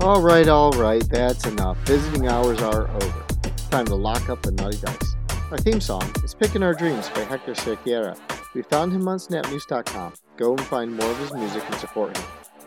all 0.00 0.20
right 0.20 0.48
all 0.48 0.70
right 0.72 1.08
that's 1.08 1.46
enough 1.46 1.78
visiting 1.86 2.26
hours 2.28 2.60
are 2.60 2.90
over 2.90 3.24
time 3.70 3.86
to 3.86 3.94
lock 3.94 4.28
up 4.28 4.42
the 4.42 4.50
naughty 4.52 4.76
dice 4.78 5.14
our 5.50 5.58
theme 5.58 5.80
song 5.80 6.02
is 6.22 6.34
picking 6.34 6.62
our 6.62 6.74
dreams 6.74 7.08
by 7.10 7.20
hector 7.20 7.52
Cerqueira. 7.54 8.18
We 8.54 8.62
found 8.62 8.92
him 8.92 9.06
on 9.08 9.18
snapnews.com 9.18 10.14
go 10.36 10.52
and 10.52 10.60
find 10.62 10.94
more 10.94 11.10
of 11.10 11.18
his 11.18 11.32
music 11.32 11.62
and 11.66 11.74
support 11.76 12.16
him 12.16 12.24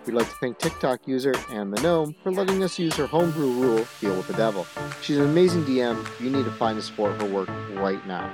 We'd 0.08 0.14
like 0.14 0.30
to 0.30 0.36
thank 0.36 0.58
TikTok 0.58 1.06
user 1.06 1.36
Anne 1.52 1.70
the 1.70 1.82
Gnome 1.82 2.16
for 2.24 2.32
letting 2.32 2.64
us 2.64 2.80
use 2.80 2.96
her 2.96 3.08
homebrew 3.08 3.52
rule, 3.52 3.86
Deal 4.00 4.16
with 4.16 4.28
the 4.28 4.36
Devil. 4.36 4.66
She's 5.02 5.18
an 5.18 5.26
amazing 5.26 5.66
DM. 5.66 6.08
You 6.22 6.30
need 6.30 6.46
to 6.46 6.52
find 6.52 6.78
and 6.78 6.84
support 6.84 7.22
her 7.22 7.28
work 7.28 7.50
right 7.74 8.06
now. 8.08 8.32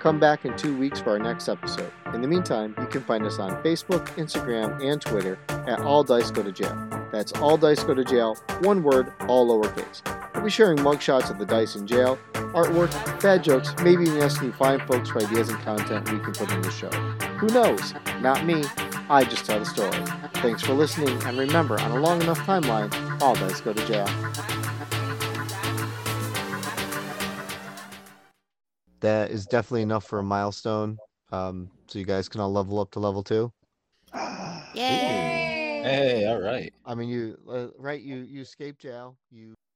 Come 0.00 0.18
back 0.18 0.44
in 0.44 0.56
two 0.56 0.76
weeks 0.76 0.98
for 0.98 1.10
our 1.10 1.20
next 1.20 1.48
episode. 1.48 1.92
In 2.12 2.22
the 2.22 2.26
meantime, 2.26 2.74
you 2.80 2.86
can 2.86 3.02
find 3.02 3.24
us 3.24 3.38
on 3.38 3.62
Facebook, 3.62 4.04
Instagram, 4.16 4.84
and 4.84 5.00
Twitter 5.00 5.38
at 5.48 5.78
All 5.82 6.02
Dice 6.02 6.32
Go 6.32 6.42
to 6.42 6.50
Jail. 6.50 6.88
That's 7.12 7.30
All 7.34 7.56
Dice 7.56 7.84
Go 7.84 7.94
to 7.94 8.04
Jail, 8.04 8.36
one 8.62 8.82
word, 8.82 9.12
all 9.28 9.46
lowercase. 9.46 10.31
For 10.42 10.46
We'll 10.46 10.48
be 10.48 10.54
sharing 10.54 10.78
mugshots 10.78 11.30
of 11.30 11.38
the 11.38 11.46
dice 11.46 11.76
in 11.76 11.86
jail, 11.86 12.18
artwork, 12.32 12.90
bad 13.22 13.44
jokes, 13.44 13.72
maybe 13.84 14.02
even 14.02 14.20
asking 14.20 14.48
you 14.48 14.52
fine 14.52 14.80
folks 14.88 15.08
for 15.10 15.22
ideas 15.22 15.48
and 15.48 15.58
content 15.60 16.10
we 16.10 16.18
can 16.18 16.32
put 16.32 16.50
in 16.50 16.60
the 16.62 16.70
show. 16.72 16.90
Who 17.38 17.46
knows? 17.46 17.94
Not 18.20 18.44
me. 18.44 18.64
I 19.08 19.22
just 19.22 19.46
tell 19.46 19.60
the 19.60 19.64
story. 19.64 19.96
Thanks 20.42 20.60
for 20.60 20.72
listening, 20.72 21.16
and 21.26 21.38
remember, 21.38 21.80
on 21.80 21.92
a 21.92 22.00
long 22.00 22.20
enough 22.20 22.40
timeline, 22.40 22.92
all 23.22 23.36
dice 23.36 23.60
go 23.60 23.72
to 23.72 23.86
jail. 23.86 24.06
That 28.98 29.30
is 29.30 29.46
definitely 29.46 29.82
enough 29.82 30.02
for 30.02 30.18
a 30.18 30.24
milestone. 30.24 30.98
Um, 31.30 31.70
so 31.86 32.00
you 32.00 32.04
guys 32.04 32.28
can 32.28 32.40
all 32.40 32.52
level 32.52 32.80
up 32.80 32.90
to 32.90 32.98
level 32.98 33.22
two. 33.22 33.52
Yay! 34.74 35.82
Hey, 35.84 36.26
all 36.28 36.40
right. 36.40 36.74
I 36.84 36.96
mean, 36.96 37.08
you 37.08 37.38
uh, 37.48 37.68
right? 37.78 38.02
You 38.02 38.16
you 38.16 38.40
escape 38.40 38.78
jail. 38.78 39.16
You 39.30 39.54